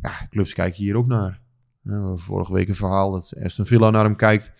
Ja, 0.01 0.27
clubs 0.29 0.53
kijken 0.53 0.83
hier 0.83 0.95
ook 0.95 1.07
naar. 1.07 1.41
We 1.87 1.93
hadden 1.93 2.17
vorige 2.17 2.53
week 2.53 2.67
een 2.67 2.75
verhaal 2.75 3.11
dat 3.11 3.33
Aston 3.43 3.65
Villa 3.65 3.89
naar 3.89 4.03
hem 4.03 4.15
kijkt. 4.15 4.51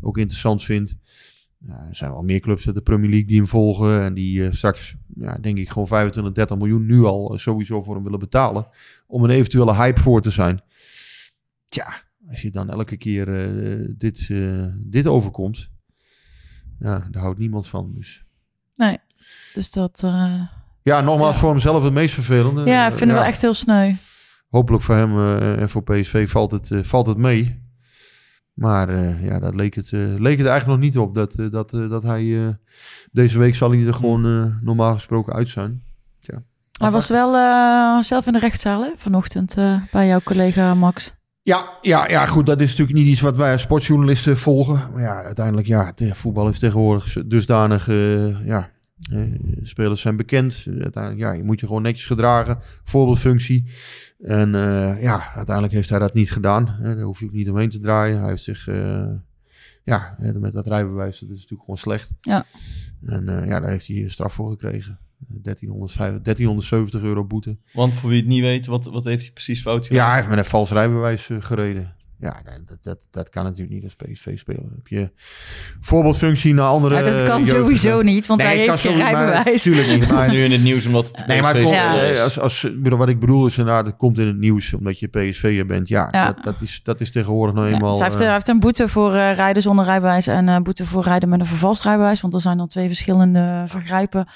Ook 0.00 0.18
interessant 0.18 0.62
vindt. 0.62 0.96
Er 1.66 1.88
zijn 1.94 2.10
wel 2.10 2.22
meer 2.22 2.40
clubs 2.40 2.66
uit 2.66 2.74
de 2.74 2.82
Premier 2.82 3.08
League 3.10 3.26
die 3.28 3.36
hem 3.36 3.46
volgen. 3.46 4.02
En 4.04 4.14
die 4.14 4.44
eh, 4.46 4.52
straks, 4.52 4.96
ja, 5.14 5.38
denk 5.40 5.58
ik, 5.58 5.68
gewoon 5.68 5.86
25, 5.88 6.32
30 6.34 6.56
miljoen 6.56 6.86
nu 6.86 7.04
al 7.04 7.32
eh, 7.32 7.38
sowieso 7.38 7.82
voor 7.82 7.94
hem 7.94 8.04
willen 8.04 8.18
betalen. 8.18 8.66
Om 9.06 9.24
een 9.24 9.30
eventuele 9.30 9.74
hype 9.74 10.00
voor 10.00 10.22
te 10.22 10.30
zijn. 10.30 10.62
Tja, 11.68 12.02
als 12.30 12.42
je 12.42 12.50
dan 12.50 12.70
elke 12.70 12.96
keer 12.96 13.28
eh, 13.28 13.88
dit, 13.96 14.28
dit 14.90 15.06
overkomt. 15.06 15.68
Ja, 16.78 17.08
daar 17.10 17.22
houdt 17.22 17.38
niemand 17.38 17.66
van. 17.68 17.92
Dus. 17.94 18.24
Nee, 18.76 18.98
dus 19.54 19.70
dat... 19.70 20.00
Ja, 20.82 21.00
nogmaals 21.00 21.34
Ja. 21.34 21.40
voor 21.40 21.50
hemzelf 21.50 21.82
het 21.84 21.92
meest 21.92 22.14
vervelende. 22.14 22.64
ja, 22.64 22.86
ik 22.86 22.92
Eh, 22.92 22.98
vind 22.98 23.10
het 23.10 23.18
wel 23.18 23.28
echt 23.28 23.40
heel 23.40 23.54
sneu. 23.54 23.92
Hopelijk 24.48 24.82
voor 24.82 24.94
hem 24.94 25.18
eh, 25.18 25.60
en 25.60 25.68
voor 25.68 25.82
PSV 25.82 26.30
valt 26.30 26.50
het, 26.50 26.70
eh, 26.70 26.82
valt 26.82 27.06
het 27.06 27.16
mee. 27.16 27.66
Maar 28.54 28.88
eh, 28.88 29.24
ja, 29.24 29.38
dat 29.38 29.54
leek 29.54 29.74
het, 29.74 29.92
eh, 29.92 30.00
leek 30.00 30.38
het 30.38 30.46
eigenlijk 30.46 30.66
nog 30.66 30.78
niet 30.78 30.98
op. 30.98 31.14
Dat, 31.14 31.34
eh, 31.34 31.50
dat, 31.50 31.72
eh, 31.72 31.90
dat 31.90 32.02
hij 32.02 32.46
eh, 32.46 32.48
deze 33.12 33.38
week 33.38 33.54
zal 33.54 33.70
hij 33.70 33.86
er 33.86 33.94
gewoon 33.94 34.24
eh, 34.26 34.64
normaal 34.64 34.94
gesproken 34.94 35.32
uit 35.32 35.48
zijn. 35.48 35.82
Hij 36.78 36.90
was 36.90 37.08
wel 37.08 37.34
eh, 37.34 38.02
zelf 38.02 38.26
in 38.26 38.32
de 38.32 38.38
rechtszaal 38.38 38.82
hè, 38.82 38.90
vanochtend 38.96 39.56
eh, 39.56 39.82
bij 39.92 40.06
jouw 40.06 40.20
collega 40.24 40.74
Max. 40.74 41.14
Ja, 41.42 41.68
ja, 41.82 42.08
ja, 42.08 42.26
goed. 42.26 42.46
Dat 42.46 42.60
is 42.60 42.68
natuurlijk 42.70 42.98
niet 42.98 43.06
iets 43.06 43.20
wat 43.20 43.36
wij 43.36 43.52
als 43.52 43.62
sportjournalisten 43.62 44.36
volgen. 44.38 44.80
Maar 44.92 45.02
ja, 45.02 45.22
uiteindelijk, 45.22 45.66
ja, 45.66 45.92
voetbal 45.96 46.48
is 46.48 46.58
tegenwoordig 46.58 47.26
dusdanig, 47.26 47.88
eh, 47.88 48.46
ja, 48.46 48.70
eh, 49.12 49.22
spelers 49.62 50.00
zijn 50.00 50.16
bekend. 50.16 50.64
Uiteindelijk, 50.66 51.18
ja, 51.18 51.32
je 51.32 51.44
moet 51.44 51.60
je 51.60 51.66
gewoon 51.66 51.82
netjes 51.82 52.06
gedragen, 52.06 52.58
voorbeeldfunctie. 52.84 53.64
En 54.18 54.54
eh, 54.54 55.02
ja, 55.02 55.32
uiteindelijk 55.34 55.74
heeft 55.74 55.88
hij 55.88 55.98
dat 55.98 56.14
niet 56.14 56.32
gedaan. 56.32 56.68
Hè. 56.68 56.94
Daar 56.94 57.04
hoef 57.04 57.20
je 57.20 57.26
ook 57.26 57.32
niet 57.32 57.50
omheen 57.50 57.68
te 57.68 57.78
draaien. 57.78 58.18
Hij 58.18 58.28
heeft 58.28 58.42
zich, 58.42 58.68
eh, 58.68 59.06
ja, 59.84 60.16
met 60.18 60.52
dat 60.52 60.66
rijbewijs, 60.66 61.18
dat 61.18 61.28
is 61.28 61.34
natuurlijk 61.34 61.60
gewoon 61.60 61.76
slecht. 61.76 62.14
Ja. 62.20 62.44
En 63.02 63.28
eh, 63.28 63.46
ja, 63.46 63.60
daar 63.60 63.70
heeft 63.70 63.86
hij 63.86 63.96
een 63.96 64.10
straf 64.10 64.32
voor 64.32 64.50
gekregen. 64.50 64.98
1305 65.18 66.20
1370 66.22 67.02
euro 67.02 67.24
boete. 67.24 67.56
Want 67.72 67.94
voor 67.94 68.08
wie 68.08 68.18
het 68.18 68.28
niet 68.28 68.40
weet, 68.40 68.66
wat, 68.66 68.84
wat 68.84 69.04
heeft 69.04 69.22
hij 69.22 69.32
precies 69.32 69.60
fout 69.60 69.86
gedaan? 69.86 70.02
Ja, 70.02 70.06
hij 70.06 70.16
heeft 70.16 70.28
met 70.28 70.38
een 70.38 70.44
vals 70.44 70.70
rijbewijs 70.70 71.30
gereden. 71.38 71.96
Ja, 72.20 72.40
nee, 72.44 72.58
dat, 72.66 72.82
dat, 72.82 73.08
dat 73.10 73.28
kan 73.28 73.44
natuurlijk 73.44 73.70
niet 73.72 73.84
als 73.84 73.94
PSV-speler. 73.96 74.62
Heb 74.74 74.86
je 74.88 75.10
voorbeeldfunctie 75.80 76.54
naar 76.54 76.66
andere 76.68 76.94
Ja, 76.94 77.02
dat 77.02 77.12
kan 77.28 77.42
jeugdigen. 77.42 77.58
sowieso 77.58 78.02
niet, 78.02 78.26
want 78.26 78.42
Nee, 78.42 78.48
hij 78.56 78.66
heeft 78.66 78.80
geen 78.80 78.96
rijbewijs. 78.96 79.62
Tuurlijk 79.62 79.88
niet. 79.88 80.12
Maar, 80.12 80.30
nu 80.30 80.44
in 80.44 80.52
het 80.52 80.62
nieuws 80.62 80.86
omdat 80.86 81.06
het 81.06 81.26
nee, 81.26 81.42
maar 81.42 81.54
het 81.54 81.62
PSV 81.64 81.72
komt, 81.72 81.94
Ja. 81.94 82.10
eh, 82.12 82.22
als, 82.22 82.38
als, 82.40 82.70
wat 82.82 83.08
ik 83.08 83.20
bedoel 83.20 83.46
is 83.46 83.58
inderdaad, 83.58 83.86
het 83.86 83.96
komt 83.96 84.18
in 84.18 84.26
het 84.26 84.36
nieuws 84.38 84.74
omdat 84.74 84.98
je 84.98 85.06
PSV'er 85.06 85.66
bent. 85.66 85.88
Ja, 85.88 86.08
Ja. 86.10 86.26
Dat, 86.26 86.44
dat, 86.44 86.60
is, 86.60 86.80
dat 86.82 87.00
is 87.00 87.10
tegenwoordig 87.10 87.54
nou 87.54 87.68
Ja, 87.68 87.74
eenmaal... 87.74 87.90
dus 87.90 87.98
hij, 87.98 88.08
heeft, 88.08 88.20
eh, 88.20 88.26
hij 88.26 88.34
heeft 88.34 88.48
een 88.48 88.60
boete 88.60 88.88
voor 88.88 89.14
eh, 89.14 89.34
rijden 89.34 89.62
zonder 89.62 89.84
rijbewijs 89.84 90.26
en 90.26 90.48
een 90.48 90.62
boete 90.62 90.84
voor 90.84 91.02
rijden 91.02 91.28
met 91.28 91.40
een 91.40 91.46
vervalst 91.46 91.82
rijbewijs. 91.82 92.20
Want 92.20 92.34
er 92.34 92.40
zijn 92.40 92.56
dan 92.56 92.68
twee 92.68 92.86
verschillende 92.86 93.64
vergrijpen. 93.66 94.28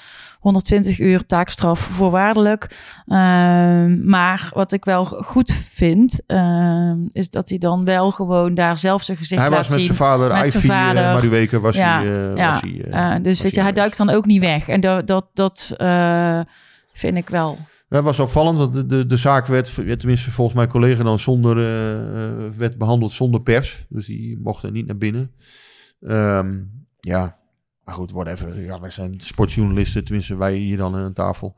120 0.43 0.99
uur 0.99 1.25
taakstraf 1.25 1.79
voorwaardelijk. 1.79 2.67
Ehm, 3.07 4.09
maar 4.09 4.49
wat 4.53 4.71
ik 4.71 4.85
wel 4.85 5.05
goed 5.05 5.51
vind, 5.73 6.19
ehm, 6.27 6.97
is 7.11 7.29
dat 7.29 7.49
hij 7.49 7.57
dan 7.57 7.85
wel 7.85 8.11
gewoon 8.11 8.53
daar 8.53 8.77
zelf 8.77 9.03
zijn 9.03 9.17
gezicht 9.17 9.41
hij 9.41 9.49
laat 9.49 9.59
was 9.59 9.67
met 9.69 9.77
zien. 9.77 9.85
zijn 9.85 9.97
vader, 9.97 10.27
met 10.27 10.37
zijn 10.51 10.63
Ivy, 10.63 10.67
vader. 10.73 11.03
uh, 11.07 11.13
Madueke, 11.13 11.59
was 11.59 11.75
Ja, 11.75 12.01
hij... 12.01 12.29
eh, 12.31 12.35
ja. 12.35 12.51
was 12.51 12.61
hij 12.61 12.81
eh, 12.91 13.15
Eh, 13.15 13.23
dus 13.23 13.41
weet 13.41 13.53
je, 13.53 13.61
hij 13.61 13.73
duikt 13.73 13.97
dan 13.97 14.09
ook 14.09 14.25
niet 14.25 14.39
weg. 14.41 14.67
En 14.67 14.81
dat, 14.81 15.07
dat, 15.07 15.25
dat 15.33 15.73
eh, 15.77 16.39
vind 16.93 17.17
ik 17.17 17.29
wel. 17.29 17.57
Dat 17.89 18.03
was 18.03 18.19
opvallend, 18.19 18.57
want 18.57 18.73
de, 18.73 18.85
de, 18.85 19.05
de 19.05 19.17
zaak 19.17 19.45
werd, 19.47 19.73
tenminste 19.99 20.31
volgens 20.31 20.55
mijn 20.57 20.67
collega 20.69 21.03
dan 21.03 21.19
zonder, 21.19 21.57
eh, 21.57 22.27
eh, 22.27 22.51
werd 22.57 22.77
behandeld 22.77 23.11
zonder 23.11 23.41
pers. 23.41 23.85
Dus 23.89 24.05
die 24.05 24.39
mochten 24.43 24.73
niet 24.73 24.85
naar 24.87 24.97
binnen. 24.97 25.31
Ehm, 26.01 26.59
ja, 26.99 27.37
maar 27.85 27.95
goed, 27.95 28.11
whatever. 28.11 28.59
Ja, 28.61 28.79
wij 28.79 28.89
zijn 28.89 29.13
sportjournalisten, 29.17 30.03
tenminste 30.03 30.37
wij 30.37 30.55
hier 30.55 30.77
dan 30.77 30.95
aan 30.95 31.13
tafel. 31.13 31.55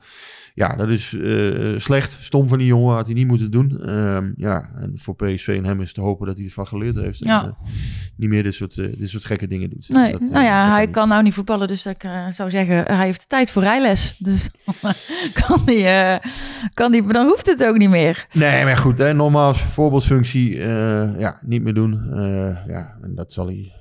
Ja, 0.54 0.76
dat 0.76 0.90
is 0.90 1.14
eh, 1.14 1.78
slecht. 1.78 2.16
Stom 2.20 2.48
van 2.48 2.58
die 2.58 2.68
jongen, 2.68 2.96
had 2.96 3.06
hij 3.06 3.16
niet 3.16 3.28
moeten 3.28 3.52
doen. 3.52 3.82
Ehm, 3.82 4.32
ja, 4.38 4.70
en 4.76 4.92
voor 4.96 5.16
PSV 5.16 5.48
en 5.48 5.66
hem 5.66 5.82
is 5.82 5.94
te 5.94 6.02
hopen 6.02 6.28
dat 6.28 6.38
hij 6.38 6.46
ervan 6.46 6.68
geleerd 6.68 6.96
heeft. 6.96 7.22
En, 7.22 7.28
Ja. 7.28 7.44
eh, 7.46 7.68
niet 8.16 8.30
meer 8.30 8.44
dit 8.44 8.54
soort, 8.54 8.78
eh, 8.78 8.98
dit 8.98 9.10
soort 9.10 9.26
gekke 9.26 9.48
dingen 9.48 9.70
doet. 9.70 9.90
Nee, 9.90 10.12
Dat, 10.12 10.22
nou 10.22 10.44
ja, 10.46 10.70
hij 10.72 10.86
niet. 10.86 10.94
kan 10.96 11.08
nou 11.08 11.24
niet 11.24 11.34
voetballen, 11.34 11.68
dus 11.68 11.86
ik 11.86 12.06
zou 12.30 12.50
zeggen, 12.50 12.84
hij 12.96 13.06
heeft 13.06 13.30
tijd 13.30 13.52
voor 13.52 13.62
rijles. 13.62 14.16
Dus 14.20 14.50
kan 15.48 15.62
hij, 15.66 16.22
kan 16.74 16.92
die, 16.92 17.08
dan 17.14 17.26
hoeft 17.28 17.46
het 17.46 17.64
ook 17.64 17.78
niet 17.78 17.90
meer. 17.90 18.28
Nee, 18.34 18.64
maar 18.64 18.78
goed, 18.78 18.98
hè, 18.98 19.14
nogmaals, 19.14 19.62
voorbeeldfunctie, 19.62 20.56
ja, 21.18 21.40
niet 21.42 21.62
meer 21.64 21.74
doen. 21.74 22.02
Ja, 22.68 22.98
en 23.02 23.16
dat 23.16 23.32
zal 23.34 23.46
hij, 23.46 23.74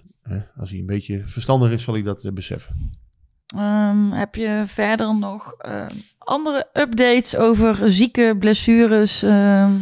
als 0.57 0.70
hij 0.70 0.79
een 0.79 0.87
beetje 0.87 1.22
verstandig 1.27 1.70
is, 1.70 1.83
zal 1.83 1.95
hij 1.95 2.03
dat 2.03 2.25
eh, 2.25 2.33
beseffen. 2.33 2.91
Ehm, 3.57 4.11
heb 4.11 4.35
je 4.35 4.62
verder 4.66 5.18
nog 5.18 5.53
ehm, 5.53 5.95
andere 6.18 6.68
updates 6.72 7.37
over 7.37 7.91
zieke 7.91 8.37
blessures? 8.39 9.22
ehm? 9.22 9.72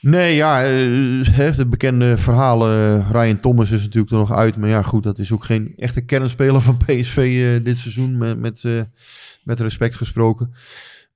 Nee, 0.00 0.34
ja, 0.34 0.62
eh, 0.64 1.56
de 1.56 1.66
bekende 1.68 2.18
verhalen. 2.18 3.00
eh, 3.00 3.10
Ryan 3.10 3.40
Thomas 3.40 3.70
is 3.70 3.82
natuurlijk 3.82 4.12
er 4.12 4.18
nog 4.18 4.32
uit. 4.32 4.56
Maar 4.56 4.68
ja, 4.68 4.82
goed, 4.82 5.02
dat 5.02 5.18
is 5.18 5.32
ook 5.32 5.44
geen 5.44 5.72
echte 5.76 6.00
kernspeler 6.00 6.60
van 6.60 6.76
PSV 6.76 7.62
dit 7.62 7.78
seizoen. 7.78 8.16
Met, 8.16 8.38
met, 8.38 8.86
met 9.44 9.60
respect 9.60 9.94
gesproken. 9.94 10.52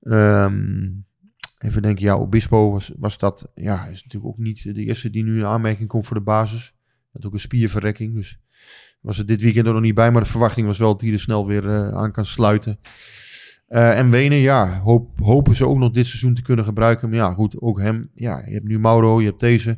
Ehm, 0.01 0.89
even 1.57 1.81
denken, 1.81 2.03
ja, 2.05 2.15
Obispo 2.15 2.71
was, 2.71 2.91
was 2.97 3.17
dat. 3.17 3.51
Ja, 3.55 3.85
is 3.85 4.03
natuurlijk 4.03 4.33
ook 4.33 4.37
niet 4.37 4.63
de 4.63 4.83
eerste 4.83 5.09
die 5.09 5.23
nu 5.23 5.37
in 5.37 5.45
aanmerking 5.45 5.87
komt 5.87 6.05
voor 6.05 6.17
de 6.17 6.23
basis. 6.23 6.73
Had 7.13 7.25
ook 7.25 7.33
een 7.33 7.39
spierverrekking. 7.39 8.13
Dus 8.15 8.39
was 9.01 9.17
het 9.17 9.27
dit 9.27 9.41
weekend 9.41 9.67
er 9.67 9.73
nog 9.73 9.81
niet 9.81 9.95
bij. 9.95 10.11
Maar 10.11 10.23
de 10.23 10.29
verwachting 10.29 10.67
was 10.67 10.77
wel 10.77 10.91
dat 10.91 11.01
hij 11.01 11.11
er 11.11 11.19
snel 11.19 11.47
weer 11.47 11.69
eh, 11.69 11.87
aan 11.89 12.11
kan 12.11 12.25
sluiten. 12.25 12.79
Eh, 13.67 13.97
en 13.97 14.09
Wenen, 14.09 14.37
ja, 14.37 14.79
hoop, 14.79 15.19
hopen 15.19 15.55
ze 15.55 15.67
ook 15.67 15.77
nog 15.77 15.91
dit 15.91 16.05
seizoen 16.05 16.33
te 16.33 16.41
kunnen 16.41 16.65
gebruiken. 16.65 17.09
Maar 17.09 17.17
ja, 17.17 17.33
goed, 17.33 17.61
ook 17.61 17.79
hem. 17.79 18.09
Ja, 18.13 18.41
je 18.45 18.53
hebt 18.53 18.67
nu 18.67 18.79
Mauro, 18.79 19.19
je 19.21 19.27
hebt 19.27 19.39
deze. 19.39 19.77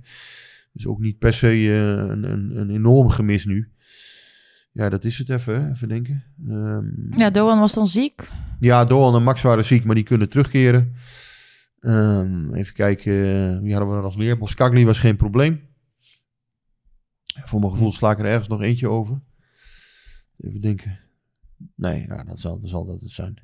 Dus 0.72 0.88
ook 0.88 1.00
niet 1.00 1.18
per 1.18 1.34
se 1.34 1.48
eh, 1.48 2.10
een, 2.10 2.32
een, 2.32 2.52
een 2.58 2.70
enorm 2.70 3.10
gemis 3.10 3.46
nu. 3.46 3.70
Ja, 4.72 4.90
dat 4.90 5.04
is 5.04 5.18
het 5.18 5.30
even, 5.30 5.62
hè? 5.64 5.72
even 5.72 5.88
denken. 5.88 6.24
Ehm, 6.50 7.18
Ja, 7.20 7.30
Doan 7.30 7.60
was 7.60 7.74
dan 7.74 7.88
ziek. 7.88 8.30
ja, 8.60 8.86
Doan 8.86 9.16
en 9.16 9.24
Max 9.24 9.42
waren 9.42 9.66
ziek, 9.66 9.84
maar 9.86 9.96
die 9.96 10.04
kunnen 10.04 10.30
terugkeren. 10.30 10.94
Ehm, 11.80 12.54
even 12.54 12.74
kijken, 12.74 13.14
wie 13.62 13.72
hadden 13.74 13.90
we 13.92 13.96
er 13.98 14.02
nog 14.04 14.18
meer? 14.18 14.38
Boskagli 14.38 14.86
was 14.86 15.00
geen 15.00 15.16
probleem. 15.16 15.62
Voor 17.44 17.60
mijn 17.60 17.72
gevoel 17.72 17.92
sla 17.92 18.12
ik 18.12 18.20
er 18.20 18.26
ergens 18.26 18.48
nog 18.48 18.62
eentje 18.62 18.90
over. 18.90 19.22
Even 20.38 20.62
denken. 20.62 21.00
Nee, 21.76 22.06
ja, 22.08 22.24
dat, 22.24 22.40
zal, 22.40 22.60
dat 22.60 22.70
zal 22.70 22.86
dat 22.86 23.02
het 23.02 23.12
zijn. 23.12 23.42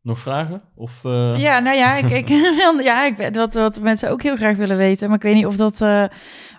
Nog 0.00 0.18
vragen? 0.18 0.62
Of, 0.74 1.04
eh, 1.04 1.38
Ja, 1.38 1.58
nou 1.58 1.76
ja, 1.76 1.94
ik, 1.94 2.10
ik, 2.10 2.28
ja 2.82 3.04
ik, 3.04 3.16
weet 3.16 3.36
wat, 3.36 3.54
wat 3.54 3.80
mensen 3.80 4.10
ook 4.10 4.22
heel 4.22 4.36
graag 4.36 4.56
willen 4.56 4.76
weten. 4.76 5.08
Maar 5.08 5.16
ik 5.16 5.22
weet 5.22 5.34
niet 5.34 5.46
of 5.46 5.56
dat, 5.56 5.80
eh, 5.80 6.04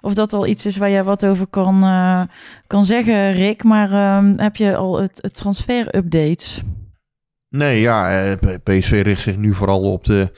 of 0.01 0.13
dat 0.13 0.33
al 0.33 0.47
iets 0.47 0.65
is 0.65 0.77
waar 0.77 0.89
je 0.89 1.03
wat 1.03 1.25
over 1.25 1.47
kan, 1.47 1.83
eh, 1.83 2.21
kan 2.67 2.85
zeggen, 2.85 3.31
Rick. 3.31 3.63
Maar 3.63 3.91
ehm, 3.91 4.37
heb 4.37 4.55
je 4.55 4.75
al 4.75 5.01
het, 5.01 5.19
het 5.21 5.33
transfer-updates? 5.33 6.63
Nee, 7.49 7.81
ja, 7.81 8.23
eh, 8.23 8.55
PSV 8.63 9.01
richt 9.03 9.21
zich 9.21 9.37
nu 9.37 9.53
vooral 9.53 9.91
op 9.91 10.03
de, 10.03 10.31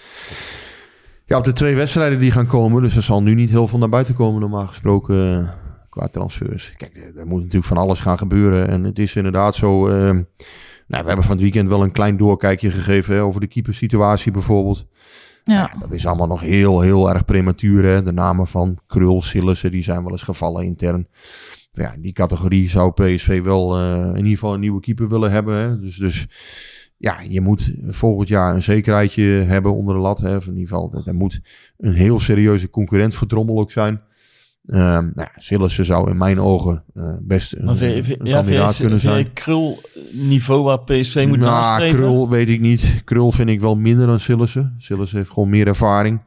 ja, 1.29 1.37
op 1.37 1.43
de 1.43 1.53
twee 1.53 1.75
wedstrijden 1.75 2.19
die 2.19 2.31
gaan 2.31 2.47
komen. 2.47 2.81
Dus 2.81 2.95
er 2.95 3.01
zal 3.01 3.21
nu 3.21 3.33
niet 3.33 3.49
heel 3.49 3.67
veel 3.67 3.79
naar 3.79 3.89
buiten 3.89 4.15
komen, 4.15 4.41
normaal 4.41 4.67
gesproken, 4.67 5.39
eh, 5.39 5.49
qua 5.89 6.07
transfers. 6.07 6.73
Kijk, 6.77 7.11
er, 7.15 7.27
moet 7.27 7.37
natuurlijk 7.37 7.65
van 7.65 7.77
alles 7.77 7.99
gaan 7.99 8.17
gebeuren. 8.17 8.67
En 8.67 8.83
het 8.83 8.99
is 8.99 9.15
inderdaad 9.15 9.55
zo... 9.55 9.87
eh, 9.87 9.93
nou, 10.87 11.03
we 11.03 11.07
hebben 11.07 11.23
van 11.25 11.31
het 11.31 11.41
weekend 11.41 11.67
wel 11.67 11.83
een 11.83 11.91
klein 11.91 12.17
doorkijkje 12.17 12.71
gegeven 12.71 13.15
hè, 13.15 13.23
over 13.23 13.41
de 13.41 13.47
keepersituatie 13.47 14.31
bijvoorbeeld. 14.31 14.85
Ja, 15.43 15.53
Ja, 15.55 15.71
dat 15.79 15.93
is 15.93 16.05
allemaal 16.05 16.27
nog 16.27 16.41
heel, 16.41 16.81
heel 16.81 17.09
erg 17.09 17.25
prematuur. 17.25 17.83
Hè? 17.83 18.03
De 18.03 18.11
namen 18.11 18.47
van 18.47 18.79
Krul, 18.87 19.21
Sillissen, 19.21 19.71
die 19.71 19.83
zijn 19.83 20.01
wel 20.03 20.11
eens 20.11 20.23
gevallen 20.23 20.65
intern. 20.65 21.07
Ja, 21.71 21.93
in 21.93 22.01
die 22.01 22.13
categorie 22.13 22.69
zou 22.69 22.91
PSV 22.91 23.41
wel 23.43 23.77
eh, 23.77 23.99
in 23.99 24.15
ieder 24.15 24.31
geval 24.31 24.53
een 24.53 24.59
nieuwe 24.59 24.81
keeper 24.81 25.09
willen 25.09 25.31
hebben. 25.31 25.55
Hè? 25.55 25.79
Dus, 25.79 25.95
dus 25.95 26.27
ja, 27.01 27.19
je 27.21 27.41
moet 27.41 27.73
volgend 27.87 28.27
jaar 28.27 28.53
een 28.53 28.61
zekerheidje 28.61 29.23
hebben 29.23 29.75
onder 29.75 29.95
de 29.95 30.01
lat. 30.01 30.19
Hè? 30.19 30.33
In 30.35 30.57
ieder 30.57 30.67
geval, 30.67 31.01
er 31.05 31.15
moet 31.15 31.41
een 31.77 31.93
heel 31.93 32.19
serieuze 32.19 32.69
concurrent 32.69 33.15
voor 33.15 33.27
Drommel 33.27 33.59
ook 33.59 33.71
zijn. 33.71 34.01
Ehm 34.67 34.79
nou, 35.03 35.11
ja, 35.15 35.31
Sillissen 35.35 35.85
zou 35.85 36.09
in 36.09 36.17
mijn 36.17 36.39
ogen 36.39 36.83
eh, 36.93 37.13
best 37.21 37.55
een, 37.55 37.65
Maar 37.65 37.75
vind, 37.75 38.05
vind, 38.05 38.19
een 38.19 38.25
ja, 38.25 38.35
kandidaat 38.35 38.75
je- 38.75 38.81
kunnen 38.81 38.99
vind 38.99 39.13
zijn. 39.13 39.33
krul 39.33 39.81
niveau 40.11 40.63
waar 40.63 40.79
PSV 40.83 41.25
moet 41.27 41.37
Nou, 41.39 41.51
nastreven? 41.51 41.95
Krul 41.99 42.29
weet 42.29 42.49
ik 42.49 42.59
niet. 42.59 43.01
Krul 43.05 43.31
vind 43.31 43.49
ik 43.49 43.59
wel 43.59 43.75
minder 43.75 44.07
dan 44.07 44.19
Sillissen. 44.19 44.75
Sillissen 44.77 45.17
heeft 45.17 45.29
gewoon 45.29 45.49
meer 45.49 45.67
ervaring. 45.67 46.21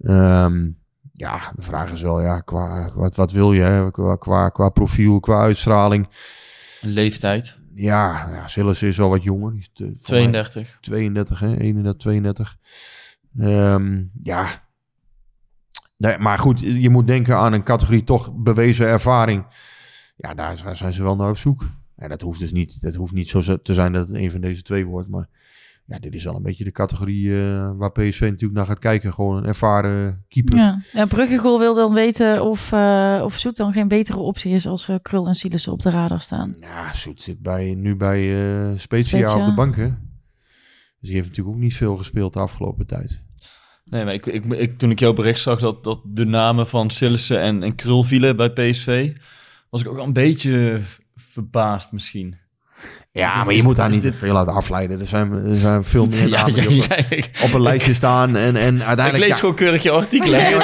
Ehm, 0.00 0.68
ja, 1.12 1.52
de 1.56 1.62
vraag 1.62 1.92
is 1.92 2.02
wel, 2.02 2.20
ja, 2.22 2.40
qua, 2.40 2.90
wat, 2.94 3.16
wat 3.16 3.32
wil 3.32 3.52
je? 3.52 3.60
Hè? 3.62 3.90
Qua, 3.90 4.16
qua, 4.16 4.48
qua 4.48 4.68
profiel, 4.68 5.20
qua 5.20 5.40
uitstraling. 5.40 6.08
Leeftijd, 6.80 7.58
Ja, 7.74 8.28
ja 8.34 8.46
Sillissen 8.46 8.88
is 8.88 8.96
wel 8.96 9.08
wat 9.08 9.22
jonger. 9.22 9.56
Is 9.56 9.70
te- 9.72 9.84
voor 9.84 9.92
mij 10.14 10.22
32. 10.22 10.78
32, 10.80 11.40
hè? 11.40 11.56
31, 11.58 11.96
32. 12.00 12.56
Ehm, 13.38 14.02
ja. 14.22 14.46
Nee, 15.96 16.18
maar 16.18 16.38
goed, 16.38 16.60
je 16.60 16.90
moet 16.90 17.06
denken 17.06 17.36
aan 17.36 17.52
een 17.52 17.62
categorie 17.62 18.04
toch 18.04 18.32
bewezen 18.34 18.86
ervaring. 18.86 19.46
Ja, 20.16 20.34
daar 20.34 20.56
zijn- 20.56 20.76
zijn 20.76 20.92
ze 20.92 21.02
wel 21.02 21.16
naar 21.16 21.28
op 21.28 21.36
zoek. 21.36 21.64
En 21.96 22.08
dat 22.08 22.20
hoeft 22.20 22.38
dus 22.40 22.52
niet, 22.52 22.80
dat 22.80 22.94
hoeft 22.94 23.12
niet 23.12 23.28
zo 23.28 23.58
te 23.62 23.74
zijn 23.74 23.92
dat 23.92 24.08
het 24.08 24.16
een 24.16 24.30
van 24.30 24.40
deze 24.40 24.62
twee 24.62 24.86
wordt. 24.86 25.08
Maar 25.08 25.28
ja, 25.92 25.98
dit 25.98 26.14
is 26.14 26.24
wel 26.24 26.34
een 26.34 26.42
beetje 26.42 26.64
de 26.64 26.72
categorie 26.72 27.40
eh, 27.40 27.70
waar 27.76 27.92
PSV 27.92 28.20
natuurlijk 28.20 28.52
naar 28.52 28.66
gaat 28.66 28.78
kijken. 28.78 29.12
Gewoon 29.12 29.36
een 29.36 29.44
ervaren 29.44 30.24
keeper. 30.28 30.58
ja. 30.58 30.82
ja 30.92 31.06
Bruggegoal 31.06 31.58
wil 31.58 31.74
dan 31.74 31.94
weten 31.94 32.44
of, 32.44 32.72
eh 32.72 33.20
of 33.24 33.38
Zoet 33.38 33.56
dan 33.56 33.72
geen 33.72 33.88
betere 33.88 34.18
optie 34.18 34.52
is 34.52 34.66
als 34.66 34.88
eh, 34.88 34.96
Krul 35.02 35.26
en 35.26 35.34
Silas 35.34 35.68
op 35.68 35.82
de 35.82 35.90
radar 35.90 36.20
staan. 36.20 36.54
Ja, 36.56 36.92
Soet 36.92 37.22
zit 37.22 37.42
bij, 37.42 37.74
nu 37.74 37.96
bij 37.96 38.20
eh 38.70 38.78
Spezia. 38.78 39.38
op 39.38 39.44
de 39.44 39.54
bank, 39.54 39.76
hè? 39.76 39.88
Dus 39.88 41.10
die 41.10 41.14
heeft 41.14 41.28
natuurlijk 41.28 41.56
ook 41.56 41.62
niet 41.62 41.76
veel 41.76 41.96
gespeeld 41.96 42.32
de 42.32 42.38
afgelopen 42.38 42.86
tijd. 42.86 43.20
Nee, 43.84 44.04
maar 44.04 44.14
ik, 44.14 44.26
ik, 44.26 44.44
ik, 44.44 44.78
toen 44.78 44.90
ik 44.90 44.98
jouw 44.98 45.12
bericht 45.12 45.40
zag 45.40 45.60
dat, 45.60 45.84
dat 45.84 46.00
de 46.04 46.24
namen 46.24 46.68
van 46.68 46.90
Sillissen 46.90 47.40
en, 47.40 47.62
en 47.62 47.74
Krul 47.74 48.02
vielen 48.02 48.36
bij 48.36 48.50
PSV, 48.50 49.16
was 49.70 49.80
ik 49.80 49.88
ook 49.88 49.98
een 49.98 50.12
beetje 50.12 50.80
verbaasd 51.16 51.92
misschien. 51.92 52.41
Ja, 53.14 53.36
maar 53.36 53.50
je 53.52 53.58
is- 53.58 53.62
moet 53.62 53.76
daar 53.76 53.88
is 53.88 53.94
niet 53.94 54.02
dit- 54.02 54.16
veel 54.16 54.36
uit 54.38 54.46
afleiden. 54.48 55.00
Er 55.00 55.06
zijn, 55.06 55.32
er 55.32 55.56
zijn 55.56 55.84
veel 55.84 56.06
meer 56.10 56.28
namen 56.28 56.54
die 56.54 56.82
op, 56.82 56.92
ik, 57.08 57.30
op 57.42 57.52
een 57.52 57.62
lijstje 57.62 57.94
staan. 57.94 58.36
En, 58.36 58.56
en 58.56 58.74
ik 58.76 58.82
uiteindelijk... 58.82 59.16
lees 59.18 59.28
ja, 59.28 59.34
gewoon 59.34 59.54
keurig 59.54 59.82
je 59.82 59.90
artikelen. 59.90 60.40
Nee, 60.42 60.54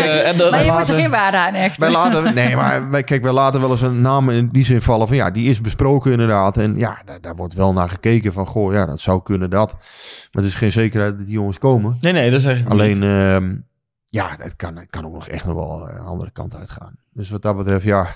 en, 0.00 0.36
dan 0.36 0.50
Maar 0.50 0.58
je 0.64 0.64
moet 0.70 0.74
laten- 0.78 0.94
er 0.94 1.00
geen 1.00 1.10
waarde 1.10 1.36
aan 1.36 1.54
echt. 1.54 1.78
wij 1.78 1.90
laten, 1.90 2.34
nee, 2.34 2.56
maar 2.56 2.90
wij, 2.90 3.02
kijk, 3.04 3.22
wij 3.22 3.32
laten 3.32 3.60
wel 3.60 3.70
eens 3.70 3.80
een 3.80 4.00
naam 4.00 4.30
in 4.30 4.48
die 4.52 4.64
zin 4.64 4.82
vallen 4.82 5.06
van 5.08 5.16
ja, 5.16 5.30
die 5.30 5.48
is 5.48 5.60
besproken 5.60 6.10
inderdaad. 6.12 6.56
En 6.56 6.78
ja, 6.78 7.02
daar, 7.04 7.20
daar 7.20 7.36
wordt 7.36 7.54
wel 7.54 7.72
naar 7.72 7.88
gekeken 7.88 8.32
van 8.32 8.46
goh, 8.46 8.72
ja, 8.72 8.86
dat 8.86 9.00
zou 9.00 9.22
kunnen 9.22 9.50
dat. 9.50 9.72
Maar 9.72 10.42
het 10.42 10.44
is 10.44 10.54
geen 10.54 10.72
zekerheid 10.72 11.16
dat 11.16 11.26
die 11.26 11.34
jongens 11.34 11.58
komen. 11.58 11.96
nee, 12.00 12.12
nee, 12.12 12.30
dat 12.30 12.40
zeg 12.40 12.58
ik 12.60 12.68
Alleen, 12.68 12.98
niet. 12.98 13.02
ehm, 13.08 13.54
ja, 14.08 14.36
dat 14.36 14.56
kan, 14.56 14.86
kan 14.90 15.06
ook 15.06 15.12
nog 15.12 15.28
echt 15.28 15.44
nog 15.46 15.54
wel 15.54 15.88
een 15.90 16.04
andere 16.06 16.30
kant 16.30 16.56
uitgaan. 16.56 16.94
Dus 17.12 17.30
wat 17.30 17.42
dat 17.42 17.56
betreft, 17.56 17.84
ja. 17.84 18.06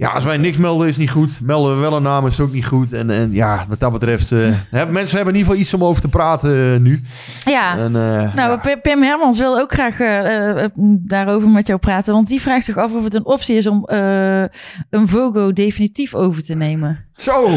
Ja, 0.00 0.08
als 0.08 0.24
wij 0.24 0.36
niks 0.36 0.58
melden 0.58 0.88
is 0.88 0.96
niet 0.96 1.10
goed. 1.10 1.38
Melden 1.42 1.74
we 1.74 1.80
wel 1.80 1.96
een 1.96 2.02
naam 2.02 2.26
is 2.26 2.40
ook 2.40 2.52
niet 2.52 2.66
goed. 2.66 2.92
En, 2.92 3.10
en 3.10 3.32
ja, 3.32 3.64
wat 3.68 3.80
dat 3.80 3.92
betreft, 3.92 4.32
eh, 4.32 4.38
hebben, 4.70 4.94
mensen 4.94 5.16
hebben 5.16 5.34
in 5.34 5.40
ieder 5.40 5.52
geval 5.52 5.56
iets 5.56 5.74
om 5.74 5.84
over 5.84 6.02
te 6.02 6.08
praten 6.08 6.72
eh, 6.74 6.80
nu. 6.80 7.02
Ja. 7.44 7.76
En, 7.76 7.96
eh, 7.96 8.34
Nou, 8.34 8.58
ja. 8.62 8.76
Pim- 8.82 9.02
Hermans 9.02 9.38
wil 9.38 9.58
ook 9.58 9.72
graag 9.72 10.00
eh, 10.00 10.64
eh, 10.64 10.70
daarover 11.06 11.48
met 11.48 11.66
jou 11.66 11.78
praten. 11.78 12.12
Want 12.14 12.28
die 12.28 12.40
vraagt 12.40 12.64
zich 12.64 12.76
af 12.76 12.92
of 12.92 13.04
het 13.04 13.14
een 13.14 13.24
optie 13.26 13.56
is 13.56 13.66
om 13.66 13.84
eh, 13.84 14.42
een 14.90 15.08
Vogo 15.08 15.52
definitief 15.52 16.14
over 16.14 16.42
te 16.42 16.54
nemen. 16.54 17.04
Zo, 17.14 17.48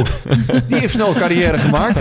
die 0.68 0.78
heeft 0.78 0.94
snel 0.94 1.14
carrière 1.14 1.58
gemaakt. 1.58 2.00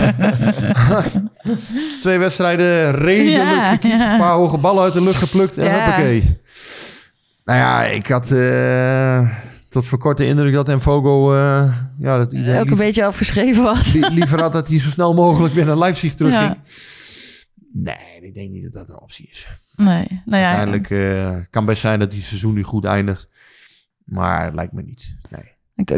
Twee 2.01 2.17
wedstrijden 2.17 2.91
redelijk 2.95 3.83
Ja. 3.83 4.11
Een 4.11 4.17
paar 4.17 4.31
hoge 4.33 4.57
ballen 4.57 4.83
uit 4.83 4.93
de 4.93 5.03
lucht 5.03 5.17
geplukt 5.17 5.57
en 5.57 5.65
Ja. 5.65 5.73
hoppakee. 5.73 6.41
Nou 7.45 7.59
ja, 7.59 7.83
ik 7.83 8.07
had 8.07 8.31
eh, 8.31 9.27
tot 9.73 9.85
voor 9.85 9.97
kort 9.97 10.17
de 10.17 10.25
indruk 10.25 10.53
dat 10.53 10.69
Enfogo... 10.69 11.33
eh 11.33 11.73
ja, 11.99 12.17
dat 12.17 12.33
iedereen 12.33 12.61
Ook 12.61 12.69
een 12.69 12.77
beetje 12.77 13.05
afgeschreven 13.05 13.63
was. 13.63 13.93
li- 13.93 14.07
liever 14.09 14.41
had 14.41 14.53
dat 14.53 14.67
hij 14.67 14.79
zo 14.79 14.89
snel 14.89 15.13
mogelijk 15.13 15.53
weer 15.53 15.65
naar 15.65 15.77
Leipzig 15.77 16.13
terugging. 16.13 16.43
Ja. 16.43 16.57
Nee, 17.73 18.21
ik 18.21 18.33
denk 18.33 18.49
niet 18.49 18.63
dat 18.63 18.73
dat 18.73 18.89
een 18.89 19.01
optie 19.01 19.27
is. 19.31 19.47
Nee, 19.75 20.21
nou 20.25 20.41
ja. 20.43 20.47
Uiteindelijk 20.55 20.89
eh, 20.89 21.35
kan 21.49 21.65
best 21.65 21.81
zijn 21.81 21.99
dat 21.99 22.11
die 22.11 22.21
seizoen 22.21 22.53
nu 22.53 22.63
goed 22.63 22.85
eindigt. 22.85 23.29
Maar 24.05 24.45
het 24.45 24.55
lijkt 24.55 24.73
me 24.73 24.81
niet. 24.81 25.15
Nee. 25.29 25.51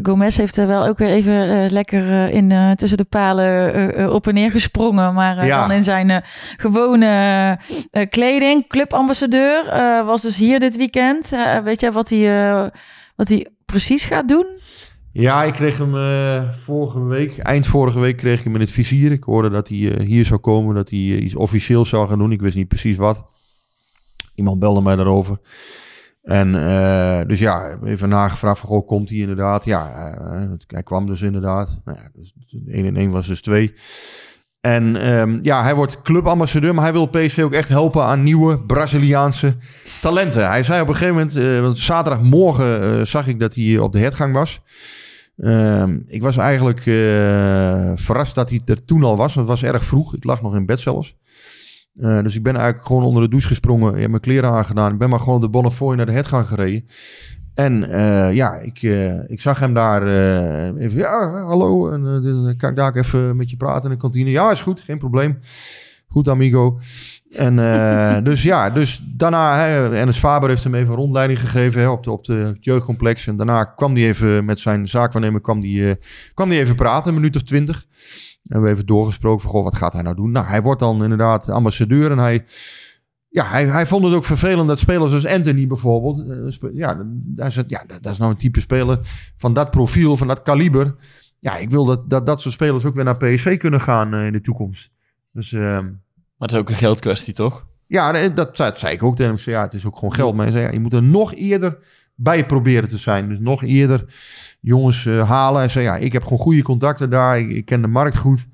Gomez 0.04 0.38
heeft 0.38 0.58
er 0.58 0.68
wel 0.68 0.86
ook 0.86 0.98
weer 0.98 1.10
even 1.10 1.50
eh, 1.64 1.70
lekker 1.72 2.30
in, 2.30 2.76
tussen 2.76 2.98
de 2.98 3.04
palen 3.04 4.14
op 4.14 4.28
en 4.28 4.34
neer 4.34 4.52
gesprongen. 4.52 5.14
Maar 5.14 5.46
Ja. 5.46 5.60
dan 5.62 5.72
in 5.76 5.84
zijn 5.84 6.24
gewone 6.58 7.60
kleding. 8.10 8.68
Clubambassadeur 8.68 9.66
was 10.06 10.22
dus 10.22 10.38
hier 10.38 10.60
dit 10.60 10.76
weekend. 10.78 11.30
Weet 11.64 11.80
jij 11.80 11.92
wat 11.92 12.10
hij, 12.10 12.72
wat 13.16 13.28
hij 13.28 13.48
precies 13.66 14.04
gaat 14.04 14.28
doen? 14.28 14.46
Ja, 15.18 15.44
ik 15.44 15.54
kreeg 15.54 15.78
hem 15.78 15.96
eh, 15.96 16.50
vorige 16.52 17.04
week, 17.04 17.38
eind 17.38 17.68
vorige 17.68 18.00
week 18.00 18.18
kreeg 18.18 18.38
ik 18.38 18.44
hem 18.44 18.54
in 18.54 18.60
het 18.60 18.72
vizier. 18.72 19.12
Ik 19.12 19.24
hoorde 19.24 19.50
dat 19.50 19.68
hij 19.68 19.92
eh, 19.92 20.06
hier 20.06 20.26
zou 20.26 20.40
komen, 20.40 20.76
dat 20.76 20.90
hij 20.90 21.00
eh, 21.00 21.22
iets 21.22 21.36
officieels 21.36 21.90
zou 21.90 22.08
gaan 22.08 22.18
doen. 22.18 22.32
Ik 22.32 22.42
wist 22.42 22.56
niet 22.56 22.68
precies 22.68 22.98
wat. 22.98 23.26
Iemand 24.34 24.60
belde 24.60 24.82
mij 24.82 24.96
daarover. 24.96 25.40
En 26.22 26.52
dus 27.28 27.40
ja, 27.40 27.80
even 27.84 28.10
nagevraagd 28.10 28.60
van, 28.60 28.70
goh, 28.70 28.88
komt 28.88 29.10
hij 29.10 29.18
inderdaad? 29.18 29.66
Ja, 29.66 29.92
hij 30.68 30.84
kwam 30.84 31.06
dus 31.06 31.22
inderdaad. 31.22 31.82
Nou 31.86 31.98
ja, 31.98 32.10
dus 32.14 32.34
1 32.68 32.86
en 32.86 32.96
1 32.96 33.10
was 33.10 33.28
dus 33.28 33.42
2. 33.42 33.74
En 34.66 34.96
ehm, 34.96 35.38
ja, 35.42 35.64
hij 35.64 35.76
wordt 35.76 36.02
clubambassadeur, 36.02 36.74
maar 36.74 36.84
hij 36.84 36.94
wil 36.94 37.06
PSV 37.06 37.42
ook 37.44 37.54
echt 37.54 37.70
helpen 37.70 38.04
aan 38.04 38.24
nieuwe 38.24 38.60
Braziliaanse 38.60 39.56
talenten. 40.02 40.48
Hij 40.48 40.64
zei 40.64 40.82
op 40.82 40.88
een 40.88 40.94
gegeven 40.94 41.16
moment, 41.16 41.36
eh, 41.36 41.62
want 41.62 41.78
zaterdagmorgen 41.78 42.82
eh, 42.82 43.06
zag 43.06 43.28
ik 43.28 43.40
dat 43.40 43.56
hij 43.56 43.78
op 43.78 43.92
de 43.92 44.00
hertgang 44.00 44.34
was. 44.34 44.62
Ehm, 45.38 46.00
ik 46.08 46.22
was 46.22 46.38
eigenlijk 46.38 46.80
eh, 46.80 47.92
verrast 47.96 48.36
dat 48.36 48.50
hij 48.50 48.62
er 48.66 48.86
toen 48.86 49.04
al 49.04 49.18
was. 49.18 49.36
Het 49.36 49.46
was 49.46 49.64
erg 49.64 49.84
vroeg. 49.84 50.16
Ik 50.16 50.24
lag 50.24 50.42
nog 50.42 50.56
in 50.56 50.66
bed 50.66 50.80
zelfs. 50.80 51.16
Dus 51.94 52.36
ik 52.36 52.44
ben 52.44 52.56
eigenlijk 52.56 52.86
gewoon 52.86 53.04
onder 53.04 53.24
de 53.24 53.30
douche 53.30 53.48
gesprongen. 53.48 54.00
Heb 54.00 54.10
mijn 54.10 54.22
kleren 54.22 54.50
aangedaan. 54.50 54.92
Ik 54.92 54.98
ben 54.98 55.10
maar 55.10 55.20
gewoon 55.20 55.40
de 55.40 55.50
Bonnefoy 55.50 55.96
naar 55.96 56.06
de 56.06 56.12
hertgang 56.12 56.48
gereden. 56.48 56.88
En 57.56 57.90
eh, 57.90 58.34
ja, 58.34 58.54
ik, 58.56 58.84
eh, 58.84 59.30
ik 59.30 59.42
zag 59.42 59.60
hem 59.60 59.74
daar 59.74 60.08
eh, 60.08 60.84
even. 60.84 61.00
Ja, 61.00 61.44
hallo. 61.44 61.90
En, 61.90 62.22
dit, 62.22 62.58
kan 62.58 62.70
ik 62.70 62.76
daar 62.76 62.96
even 62.96 63.36
met 63.36 63.50
je 63.50 63.58
praten 63.58 63.84
in 63.84 63.90
de 63.90 64.02
kantine? 64.02 64.30
Ja, 64.30 64.52
is 64.52 64.62
goed. 64.62 64.82
Geen 64.82 64.98
probleem. 64.98 65.40
Goed, 66.08 66.28
amigo. 66.28 66.80
En 67.32 67.56
dus 68.24 68.44
ja, 68.44 68.70
dus 68.70 69.04
daarna, 69.16 69.58
hè, 69.58 69.96
Ernest 69.96 70.20
Faber 70.20 70.50
heeft 70.50 70.64
hem 70.64 70.76
even 70.76 70.90
een 70.90 70.96
rondleiding 70.96 71.40
gegeven 71.40 71.82
hè, 71.82 71.90
op, 71.90 72.04
de, 72.04 72.12
op 72.12 72.26
de, 72.26 72.58
jeugdcomplex. 72.60 73.28
En 73.28 73.36
daarna 73.36 73.64
kwam 73.64 73.96
hij 73.96 74.04
even 74.04 74.46
met 74.46 74.60
zijn 74.60 74.88
zaakwaarnemer, 74.88 75.42
kwam 75.42 75.60
die, 75.60 75.96
kwam 76.34 76.50
die 76.50 76.60
even 76.60 76.76
praten, 76.76 77.08
een 77.08 77.20
minuut 77.20 77.36
of 77.36 77.42
twintig. 77.42 77.86
En 78.48 78.62
we 78.62 78.70
even 78.70 78.86
doorgesproken 78.86 79.42
van, 79.42 79.52
goh, 79.52 79.64
wat 79.64 79.76
gaat 79.76 79.94
hij 79.94 80.02
nou 80.02 80.16
doen? 80.16 80.32
Nou, 80.32 80.46
hij 80.46 80.62
wordt 80.62 80.80
dan 80.80 81.04
inderdaad 81.04 81.50
ambassadeur 81.50 82.12
en 82.12 82.18
hij, 82.18 82.44
ja, 83.36 83.50
hij, 83.50 83.68
hij 83.68 83.86
vond 83.86 84.04
het 84.04 84.14
ook 84.14 84.24
vervelend 84.24 84.68
dat 84.68 84.80
spelers 84.80 85.14
als 85.14 85.26
Anthony 85.26 85.68
bijvoorbeeld, 85.68 86.20
eh, 86.62 86.70
ja, 86.74 87.04
daar 87.08 87.52
zit, 87.52 87.70
ja, 87.70 87.84
dat, 88.02 88.12
is 88.12 88.18
nou 88.18 88.32
een 88.32 88.38
type 88.38 88.60
speler 88.60 89.00
van 89.36 89.54
dat 89.54 89.72
profiel, 89.72 90.18
van 90.18 90.28
dat 90.28 90.42
kaliber. 90.42 90.96
Ja, 91.40 91.58
ik 91.58 91.70
wil 91.70 91.86
dat 91.86 92.04
dat, 92.08 92.26
dat 92.26 92.42
soort 92.42 92.54
spelers 92.54 92.86
ook 92.86 92.96
weer 92.96 93.04
naar 93.04 93.18
PSV 93.18 93.58
kunnen 93.58 93.82
gaan 93.82 94.14
eh, 94.14 94.26
in 94.26 94.32
de 94.32 94.42
toekomst. 94.42 94.90
Dus 95.32 95.54
ehm, 95.54 95.84
Maar 95.84 96.48
het 96.48 96.52
is 96.52 96.58
ook 96.58 96.70
een 96.70 96.76
geldkwestie, 96.76 97.34
toch? 97.34 97.66
Ja, 97.88 98.30
dat, 98.30 98.58
dat 98.58 98.80
zei 98.80 98.94
ik 98.94 99.04
ook 99.04 99.16
tegen 99.16 99.36
hem. 99.36 99.42
Ja, 99.46 99.62
het 99.62 99.74
is 99.74 99.86
ook 99.86 99.96
gewoon 99.96 100.14
geld. 100.14 100.36
Maar 100.36 100.46
hij 100.46 100.54
zei, 100.54 100.66
ja, 100.66 100.72
je 100.72 100.80
moet 100.80 100.94
er 100.94 101.04
nog 101.04 101.34
eerder 101.34 101.78
bij 102.16 102.46
proberen 102.46 102.90
te 102.90 102.98
zijn. 102.98 103.30
Dus 103.30 103.40
nog 103.40 103.64
eerder 103.64 104.06
jongens 104.60 105.06
eh, 105.06 105.30
halen. 105.30 105.60
Hij 105.60 105.70
zei, 105.70 105.86
ja, 105.86 105.96
ik 105.96 106.14
heb 106.14 106.24
gewoon 106.24 106.38
goede 106.38 106.62
contacten 106.62 107.10
daar. 107.10 107.40
Ik, 107.40 107.50
ik 107.50 107.66
ken 107.66 107.82
de 107.82 107.88
markt 107.88 108.18
goed. 108.18 108.48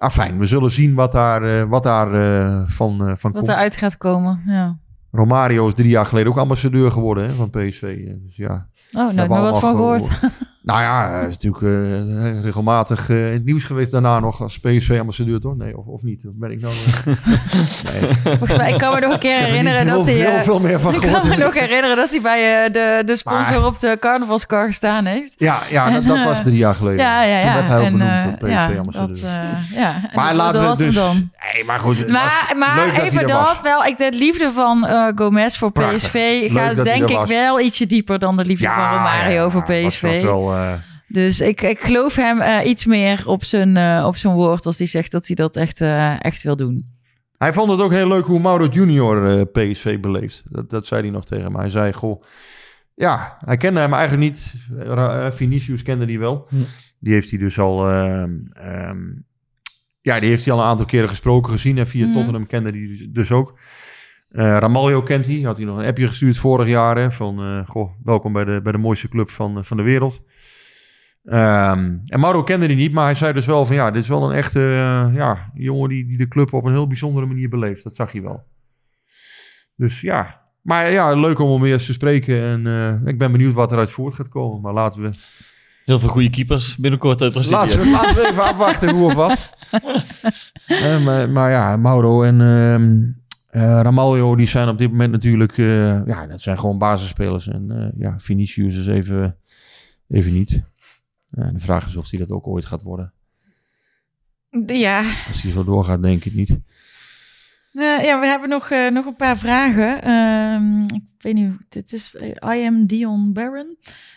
Ah, 0.00 0.10
fijn. 0.10 0.38
We 0.38 0.46
zullen 0.46 0.70
zien 0.70 0.94
wat 0.94 1.12
daar, 1.12 1.42
eh, 1.42 1.62
wat 1.68 1.82
daar 1.82 2.14
eh, 2.14 2.62
van, 2.66 2.90
eh, 2.92 3.06
van 3.16 3.32
Wat 3.32 3.32
komt. 3.32 3.48
eruit 3.48 3.76
gaat 3.76 3.96
komen. 3.96 4.42
Ja. 4.46 4.78
Romario 5.10 5.66
is 5.66 5.74
drie 5.74 5.88
jaar 5.88 6.06
geleden 6.06 6.32
ook 6.32 6.38
ambassadeur 6.38 6.92
geworden 6.92 7.24
hè, 7.24 7.32
van 7.32 7.50
PSV. 7.50 8.06
Dus 8.24 8.36
ja, 8.36 8.66
Oh, 8.92 9.02
nooit 9.04 9.16
hebben 9.16 9.42
meer 9.42 9.50
wat 9.50 9.60
van 9.60 9.76
gehoord. 9.76 10.08
Nou 10.70 10.82
ja, 10.82 11.10
hij 11.10 11.26
is 11.28 11.38
natuurlijk 11.38 11.62
eh, 11.62 12.40
regelmatig 12.40 13.10
eh, 13.10 13.26
in 13.26 13.32
het 13.32 13.44
nieuws 13.44 13.64
geweest 13.64 13.90
daarna 13.90 14.20
nog 14.20 14.40
als 14.42 14.58
PSV-ambassadeur, 14.60 15.40
toch? 15.40 15.56
Nee, 15.56 15.78
of, 15.78 15.86
of 15.86 16.02
niet? 16.02 16.24
Ben 16.26 16.50
ik 16.50 16.60
nou... 16.60 16.74
eh, 16.74 17.06
nee, 17.92 18.10
Volgens 18.36 18.56
mij, 18.56 18.72
ik 18.72 18.78
kan 18.78 18.94
me 18.94 19.00
nog 19.00 19.12
een 19.12 19.18
keer 19.18 19.36
er 19.36 19.44
herinneren 19.44 19.86
dat 19.86 20.04
hij... 20.04 20.14
heel 20.14 20.28
eh, 20.30 20.40
veel 20.42 20.60
meer 20.60 20.80
van 20.80 20.94
ik 20.94 21.00
kan 21.00 21.28
me 21.28 21.36
nog 21.36 21.54
herinneren 21.54 21.96
dat 21.96 22.10
hij 22.10 22.20
bij 22.20 22.64
eh, 22.64 22.72
de, 22.72 23.02
de 23.06 23.16
sponsor 23.16 23.52
Maar- 23.58 23.64
op 23.66 23.80
de 23.80 23.96
carnavalskar 24.00 24.66
gestaan 24.66 25.04
heeft. 25.04 25.34
Ja, 25.38 25.58
ja 25.70 25.90
dat, 25.90 26.04
dat 26.04 26.24
was 26.24 26.42
drie 26.42 26.56
jaar 26.56 26.74
geleden. 26.74 27.04
Ja, 27.04 27.22
ja, 27.22 27.38
ja. 27.38 27.44
Toen 27.44 27.52
werd 27.54 27.66
hij 27.68 27.78
ook 27.78 27.84
En, 27.84 27.92
benoemd 27.98 28.42
eh, 28.42 28.66
PSV-ambassadeur. 28.66 29.08
dat, 29.08 29.22
eh, 29.24 29.78
ja. 29.78 29.94
Maar 30.14 30.34
laten 30.34 30.70
we 30.70 30.76
dus... 30.76 30.94
dan. 30.94 31.30
Nee, 31.52 31.64
maar 31.64 31.78
goed. 31.78 31.98
het 31.98 32.08
Maar, 32.08 32.44
was 32.48 32.58
maar 32.58 33.00
even 33.00 33.26
dat 33.26 33.40
was. 33.42 33.60
wel. 33.62 33.84
Ik, 33.84 33.98
de 33.98 34.12
liefde 34.12 34.50
van 34.52 34.86
eh, 34.86 35.06
Gomez 35.14 35.56
voor 35.58 35.70
Prachtig. 35.70 35.98
PSV 35.98 36.52
gaat 36.52 36.84
denk 36.84 37.08
ik 37.08 37.16
was. 37.16 37.28
wel 37.28 37.60
ietsje 37.60 37.86
dieper 37.86 38.18
dan 38.18 38.36
de 38.36 38.44
liefde 38.44 38.64
van 38.64 38.88
Romario 38.88 39.44
ja, 39.44 39.50
voor 39.50 39.64
was- 39.66 39.86
PSV. 39.94 40.22
Eh, 40.60 40.78
Dus 41.08 41.40
ik, 41.40 41.60
ik 41.62 41.80
geloof 41.80 42.14
hem 42.14 42.40
eh, 42.40 42.68
iets 42.68 42.84
meer 42.84 43.22
op 43.26 43.44
zijn, 43.44 43.76
eh, 43.76 44.04
op 44.06 44.16
zijn 44.16 44.34
woord 44.34 44.66
als 44.66 44.78
hij 44.78 44.86
zegt 44.86 45.10
dat 45.12 45.26
hij 45.26 45.36
dat 45.36 45.56
echt, 45.56 45.80
eh, 45.80 46.24
echt 46.24 46.42
wil 46.42 46.56
doen. 46.56 46.98
Hij 47.38 47.52
vond 47.52 47.70
het 47.70 47.80
ook 47.80 47.90
heel 47.92 48.08
leuk 48.08 48.24
hoe 48.26 48.40
Mauro 48.40 48.66
Junior 48.66 49.26
eh, 49.26 49.42
PSV 49.52 50.00
beleeft. 50.00 50.42
Dat, 50.48 50.70
dat 50.70 50.86
zei 50.86 51.00
hij 51.02 51.10
nog 51.10 51.24
tegen 51.24 51.52
me. 51.52 51.58
Hij 51.58 51.70
zei, 51.70 51.92
goh... 51.92 52.22
Ja, 52.94 53.36
hij 53.44 53.56
kende 53.56 53.80
hem 53.80 53.92
eigenlijk 53.92 54.22
niet. 54.32 54.52
Vinicius 55.34 55.82
kende 55.82 56.04
hij 56.04 56.18
wel. 56.18 56.46
Hm. 56.48 56.56
Die 56.98 57.12
heeft 57.12 57.30
hij 57.30 57.38
dus 57.38 57.58
al... 57.58 57.88
ehm, 57.90 58.30
ehm, 58.52 58.98
ja, 60.00 60.20
die 60.20 60.28
heeft 60.28 60.44
hij 60.44 60.54
al 60.54 60.60
een 60.60 60.66
aantal 60.66 60.86
keren 60.86 61.08
gesproken 61.08 61.52
gezien. 61.52 61.78
En 61.78 61.86
via 61.86 62.04
Mhm. 62.06 62.14
Tottenham 62.14 62.46
kende 62.46 62.70
hij 62.70 62.86
dus, 62.86 63.06
dus 63.08 63.30
ook. 63.32 63.58
Eh 64.28 64.56
Ramaljo 64.58 65.02
kent 65.02 65.26
hij. 65.26 65.40
Had 65.40 65.56
hij 65.56 65.66
nog 65.66 65.78
een 65.78 65.84
appje 65.84 66.06
gestuurd 66.06 66.38
vorig 66.38 66.68
jaar. 66.68 66.96
Hè, 66.96 67.10
van, 67.10 67.38
eh, 67.40 67.68
goh, 67.68 67.90
welkom 68.04 68.32
bij 68.32 68.44
de, 68.44 68.60
bij 68.62 68.72
de 68.72 68.78
mooiste 68.78 69.08
club 69.08 69.30
van, 69.30 69.64
van 69.64 69.76
de 69.76 69.82
wereld. 69.82 70.22
Ehm, 71.24 71.96
en 72.04 72.20
Mauro 72.20 72.42
kende 72.42 72.66
hij 72.66 72.74
niet, 72.74 72.92
maar 72.92 73.04
hij 73.04 73.14
zei 73.14 73.32
dus 73.32 73.46
wel 73.46 73.66
van 73.66 73.76
ja, 73.76 73.90
dit 73.90 74.02
is 74.02 74.08
wel 74.08 74.30
een 74.30 74.36
echte 74.36 74.58
eh, 74.60 75.14
ja, 75.14 75.50
jongen 75.54 75.88
die, 75.88 76.06
die 76.06 76.18
de 76.18 76.28
club 76.28 76.52
op 76.52 76.64
een 76.64 76.72
heel 76.72 76.86
bijzondere 76.86 77.26
manier 77.26 77.48
beleeft. 77.48 77.84
Dat 77.84 77.96
zag 77.96 78.12
je 78.12 78.22
wel. 78.22 78.44
Dus 79.76 80.00
ja, 80.00 80.40
maar 80.62 80.90
ja, 80.90 81.14
leuk 81.14 81.38
om 81.38 81.50
hem 81.62 81.72
eens 81.72 81.86
te 81.86 81.92
spreken. 81.92 82.42
En 82.42 82.66
eh, 82.66 83.08
ik 83.08 83.18
ben 83.18 83.32
benieuwd 83.32 83.54
wat 83.54 83.72
eruit 83.72 83.90
voort 83.90 84.14
gaat 84.14 84.28
komen. 84.28 84.60
Maar 84.60 84.72
laten 84.72 85.02
we, 85.02 85.10
Heel 85.84 85.98
veel 85.98 86.08
goede 86.08 86.30
keepers 86.30 86.76
binnenkort 86.76 87.22
uit 87.22 87.32
Brazilië. 87.32 87.54
laten 87.54 87.78
we, 87.80 87.90
laten 87.90 88.14
we 88.14 88.28
even 88.28 88.42
afwachten 88.42 88.94
hoe 88.94 89.06
of 89.06 89.14
wat. 89.14 89.38
Eh, 90.66 91.04
maar, 91.04 91.30
maar 91.30 91.50
ja, 91.50 91.76
Mauro 91.76 92.22
en 92.22 93.22
Ramaljo, 93.50 94.36
die 94.36 94.46
zijn 94.46 94.68
op 94.68 94.78
dit 94.78 94.90
moment 94.90 95.12
natuurlijk, 95.12 95.56
ja, 96.06 96.26
dat 96.26 96.40
zijn 96.40 96.58
gewoon 96.58 96.78
basisspelers. 96.78 97.48
En 97.48 97.92
ja, 97.98 98.18
Vinicius 98.18 98.76
is 98.76 98.86
even, 98.86 99.36
even 100.08 100.32
niet. 100.32 100.62
De 101.30 101.52
vraag 101.58 101.86
is 101.86 101.96
of 101.96 102.10
hij 102.10 102.18
dat 102.18 102.30
ook 102.30 102.46
ooit 102.46 102.64
gaat 102.64 102.82
worden. 102.82 103.12
Ja, 104.66 105.14
Als 105.26 105.42
hij 105.42 105.50
zo 105.52 105.64
doorgaat, 105.64 106.02
denk 106.02 106.24
ik 106.24 106.34
niet. 106.34 106.50
Eh, 107.72 108.04
ja 108.04 108.20
we 108.20 108.26
hebben 108.26 108.48
nog, 108.48 108.70
eh, 108.70 108.90
nog 108.90 109.06
een 109.06 109.16
paar 109.16 109.38
vragen. 109.38 110.02
Ehm, 110.02 110.82
ik 110.94 111.02
weet 111.22 111.34
niet, 111.34 111.52
dit 111.68 111.92
is 111.92 112.14
eh, 112.14 112.58
I 112.58 112.66
am 112.66 112.86
Dion 112.86 113.32
Barron. 113.32 113.76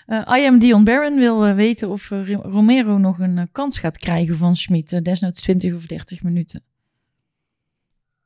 I 0.09 0.45
am 0.47 0.59
Dion 0.59 0.83
Barron 0.83 1.15
wil 1.15 1.53
weten 1.53 1.89
of 1.89 2.09
Ro- 2.09 2.41
Romero 2.43 2.97
nog 2.97 3.19
een 3.19 3.49
kans 3.51 3.79
gaat 3.79 3.97
krijgen 3.97 4.37
van 4.37 4.55
Schmid. 4.55 5.03
desnoods 5.05 5.41
20 5.41 5.73
of 5.73 5.85
30 5.85 6.23
minuten. 6.23 6.61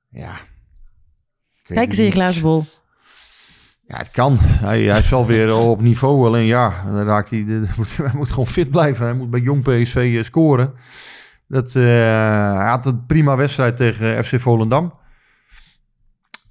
Ja. 0.09 0.39
Kijk 1.63 1.89
eens 1.89 1.99
in 1.99 2.05
je 2.05 2.11
glazen 2.11 2.41
bol. 2.41 2.65
Ja, 3.87 3.97
het 3.97 4.11
kan. 4.11 4.37
Hij, 4.39 4.81
hij 4.83 5.03
wel 5.09 5.25
weer 5.35 5.55
op 5.55 5.81
niveau. 5.81 6.25
Alleen 6.27 6.45
ja, 6.45 6.83
dan 6.83 7.05
raakt 7.05 7.29
hij, 7.29 7.45
de- 7.45 7.65
hij 8.03 8.11
moet 8.15 8.29
gewoon 8.29 8.47
fit 8.47 8.69
blijven. 8.69 9.05
Hij 9.05 9.13
moet 9.15 9.29
bij 9.29 9.39
jong 9.39 9.63
PSV 9.63 10.13
eh, 10.17 10.23
scoren. 10.23 10.73
Dat, 11.47 11.75
eh, 11.75 11.83
hij 12.55 12.67
had 12.67 12.85
een 12.85 13.05
prima 13.05 13.35
wedstrijd 13.37 13.75
tegen 13.75 14.23
FC 14.25 14.39
Volendam. 14.39 14.93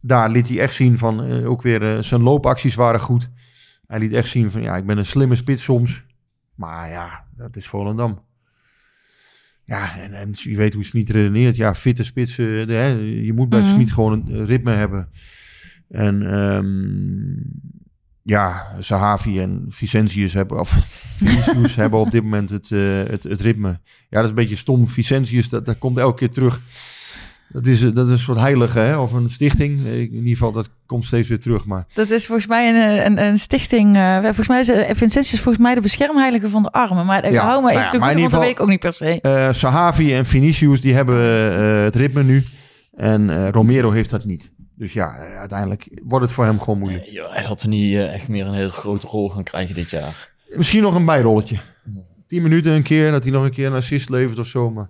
Daar 0.01 0.31
liet 0.31 0.49
hij 0.49 0.61
echt 0.61 0.75
zien 0.75 0.99
van, 0.99 1.25
eh, 1.25 1.51
ook 1.51 1.63
weer 1.63 1.91
eh, 1.97 2.03
zijn 2.03 2.23
loopacties 2.23 2.75
waren 2.75 3.01
goed. 3.01 3.31
Hij 3.87 3.99
liet 3.99 4.13
echt 4.13 4.29
zien 4.29 4.51
van, 4.51 4.63
ja, 4.63 4.77
ik 4.77 4.87
ben 4.87 4.99
een 4.99 5.05
slimme 5.07 5.35
spits 5.35 5.63
soms. 5.63 6.05
Maar 6.55 6.91
ja, 6.91 7.25
dat 7.37 7.57
is 7.57 7.67
Volendam. 7.67 8.25
Ja, 9.65 9.97
en, 9.99 10.13
en 10.15 10.29
je 10.33 10.57
weet 10.57 10.75
hoe 10.75 10.85
Smit 10.85 11.11
redeneert. 11.11 11.57
Ja, 11.57 11.75
fitte 11.75 12.03
spits. 12.05 12.39
eh, 12.39 12.47
de, 12.47 12.73
hè, 12.75 12.87
je 13.25 13.33
moet 13.33 13.49
bij 13.49 13.61
Mhm. 13.61 13.69
Smit 13.71 13.93
gewoon 13.93 14.13
een 14.29 14.45
ritme 14.47 14.73
hebben. 14.73 15.09
En 15.91 16.31
ehm, 16.33 17.55
ja, 18.23 18.67
Sahavi 18.79 19.41
en 19.41 19.65
Vicentius 19.69 20.33
hebben, 20.33 20.61
of 20.61 20.71
Vinicius 21.19 21.75
hebben 21.77 22.01
op 22.01 22.11
dit 22.11 22.23
moment 22.23 22.51
het, 22.51 22.71
eh, 22.73 22.79
het, 23.09 23.23
het 23.23 23.41
ritme. 23.41 23.69
Ja, 23.69 23.79
dat 24.11 24.23
is 24.25 24.29
een 24.31 24.35
beetje 24.35 24.57
stom. 24.57 24.89
Vicentius, 24.89 25.49
dat, 25.49 25.67
dat 25.67 25.79
komt 25.79 25.99
elke 25.99 26.19
keer 26.19 26.31
terug. 26.31 26.61
Dat 27.49 27.67
is, 27.67 27.81
dat 27.81 28.07
is 28.07 28.13
een 28.13 28.19
soort 28.19 28.39
heilige, 28.39 28.79
hè? 28.79 28.97
of 28.99 29.13
een 29.13 29.31
stichting. 29.31 29.79
In 29.87 30.13
ieder 30.13 30.29
geval, 30.29 30.53
dat 30.53 30.69
komt 30.87 31.05
steeds 31.05 31.29
weer 31.29 31.41
terug. 31.41 31.65
Maar 31.65 31.87
Dat 31.95 32.11
is 32.11 32.27
volgens 32.27 32.47
mij 32.47 32.69
een, 32.69 33.07
een, 33.07 33.25
een 33.27 33.39
stichting. 33.39 33.97
eh, 33.97 34.23
volgens 34.23 34.49
mij 34.49 34.61
is 34.61 34.69
eh, 34.69 34.95
Vincentius 34.95 35.41
volgens 35.41 35.65
mij 35.65 35.75
de 35.75 35.81
beschermheilige 35.81 36.49
van 36.49 36.63
de 36.63 36.71
armen. 36.71 37.07
Maar 37.07 37.25
ik 37.25 37.33
Ja, 37.33 37.45
hou 37.45 37.57
me 37.57 37.61
nou 37.61 37.71
even 37.73 37.83
ja, 37.83 37.89
goed, 37.91 38.01
dat 38.01 38.19
ieder 38.25 38.41
weet 38.41 38.51
ik 38.51 38.61
ook 38.61 38.69
niet 38.69 38.81
per 38.81 38.93
se. 38.93 39.21
eh 39.21 39.53
Sahavi 39.53 40.15
en 40.15 40.27
Vinicius, 40.27 40.81
die 40.81 40.95
hebben 40.95 41.17
eh, 41.57 41.83
het 41.85 41.95
ritme 41.97 42.23
nu. 42.23 42.45
En 42.97 43.31
eh, 43.31 43.49
Romero 43.49 43.91
heeft 43.91 44.11
dat 44.11 44.25
niet. 44.25 44.51
Dus 44.77 44.93
ja, 44.93 45.17
eh, 45.17 45.39
uiteindelijk 45.39 46.01
wordt 46.05 46.25
het 46.25 46.35
voor 46.35 46.45
hem 46.45 46.61
gewoon 46.61 46.79
moeilijk. 46.79 47.05
Nee, 47.05 47.13
joh, 47.15 47.33
hij 47.33 47.43
zal 47.43 47.57
er 47.63 47.69
niet 47.69 47.95
eh, 47.95 48.15
echt 48.15 48.29
meer 48.29 48.47
een 48.47 48.55
heel 48.55 48.69
grote 48.69 49.07
rol 49.07 49.29
gaan 49.29 49.43
krijgen 49.43 49.75
dit 49.75 49.91
jaar. 49.91 50.31
Misschien 50.57 50.83
nog 50.83 50.95
een 50.95 51.05
bijrolletje. 51.05 51.59
10 52.27 52.43
minuten 52.43 52.73
een 52.73 52.83
keer, 52.83 53.11
dat 53.11 53.23
hij 53.23 53.33
nog 53.33 53.45
een 53.45 53.51
keer 53.51 53.67
een 53.67 53.73
assist 53.73 54.09
levert 54.09 54.39
of 54.39 54.47
zo. 54.47 54.71
Maar 54.71 54.89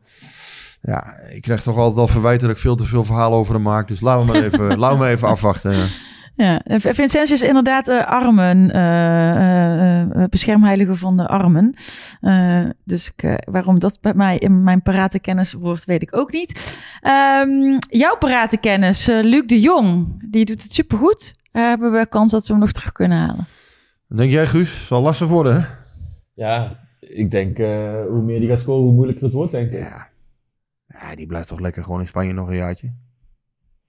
ja, 0.80 1.18
ik 1.18 1.42
krijg 1.42 1.62
toch 1.62 1.76
altijd 1.76 1.98
al 1.98 2.06
verwijten 2.06 2.46
dat 2.46 2.56
ik 2.56 2.62
veel 2.62 2.76
te 2.76 2.84
veel 2.84 3.04
verhalen 3.04 3.38
over 3.38 3.54
hem 3.54 3.62
maak. 3.62 3.88
Dus 3.88 4.00
laten 4.00 4.26
we 4.26 4.32
maar 4.32 4.42
even, 4.42 4.78
laten 4.78 4.98
we 4.98 5.04
maar 5.04 5.12
even 5.12 5.28
afwachten. 5.28 5.88
Ja, 6.36 6.60
en 6.64 6.80
Vincentius 6.80 7.30
is 7.30 7.42
inderdaad 7.42 7.88
eh, 7.88 8.06
armen, 8.06 8.70
eh, 8.70 9.30
eh, 9.30 10.00
eh, 10.00 10.28
beschermheilige 10.28 10.94
van 10.94 11.16
de 11.16 11.26
armen. 11.26 11.74
Eh, 12.20 12.64
dus 12.84 13.10
ik, 13.16 13.22
eh, 13.22 13.34
waarom 13.50 13.78
dat 13.78 13.98
bij 14.00 14.14
mij 14.14 14.38
in 14.38 14.62
mijn 14.62 14.82
parate 14.82 15.18
kennis 15.18 15.52
wordt, 15.52 15.84
weet 15.84 16.02
ik 16.02 16.16
ook 16.16 16.32
niet. 16.32 16.78
Ehm, 17.06 17.78
jouw 17.88 18.16
parate 18.18 18.56
kennis, 18.56 19.08
eh, 19.08 19.22
Luc 19.22 19.46
de 19.46 19.60
Jong, 19.60 20.22
die 20.30 20.44
doet 20.44 20.62
het 20.62 20.72
supergoed. 20.72 21.34
Uh, 21.52 21.62
hebben 21.62 21.92
we 21.92 22.08
kans 22.08 22.30
dat 22.30 22.46
we 22.46 22.52
hem 22.52 22.60
nog 22.62 22.72
terug 22.72 22.92
kunnen 22.92 23.18
halen? 23.18 23.46
Dan 24.08 24.16
denk 24.18 24.30
jij, 24.30 24.46
Guus, 24.46 24.86
zal 24.86 25.02
lastig 25.02 25.28
worden, 25.28 25.60
hè? 25.62 25.66
Ja, 26.34 26.80
ik 27.00 27.30
denk 27.30 27.58
eh, 27.58 28.02
hoe 28.08 28.22
meer 28.22 28.40
die 28.40 28.48
gaat 28.48 28.58
scoren, 28.58 28.82
hoe 28.84 28.92
moeilijker 28.92 29.24
het 29.24 29.32
wordt, 29.32 29.52
denk 29.52 29.64
ik. 29.64 29.72
Ja. 29.78 30.08
ja, 30.86 31.14
die 31.14 31.26
blijft 31.26 31.48
toch 31.48 31.60
lekker 31.60 31.82
gewoon 31.82 32.00
in 32.00 32.06
Spanje 32.06 32.32
nog 32.32 32.48
een 32.48 32.56
jaartje. 32.56 32.94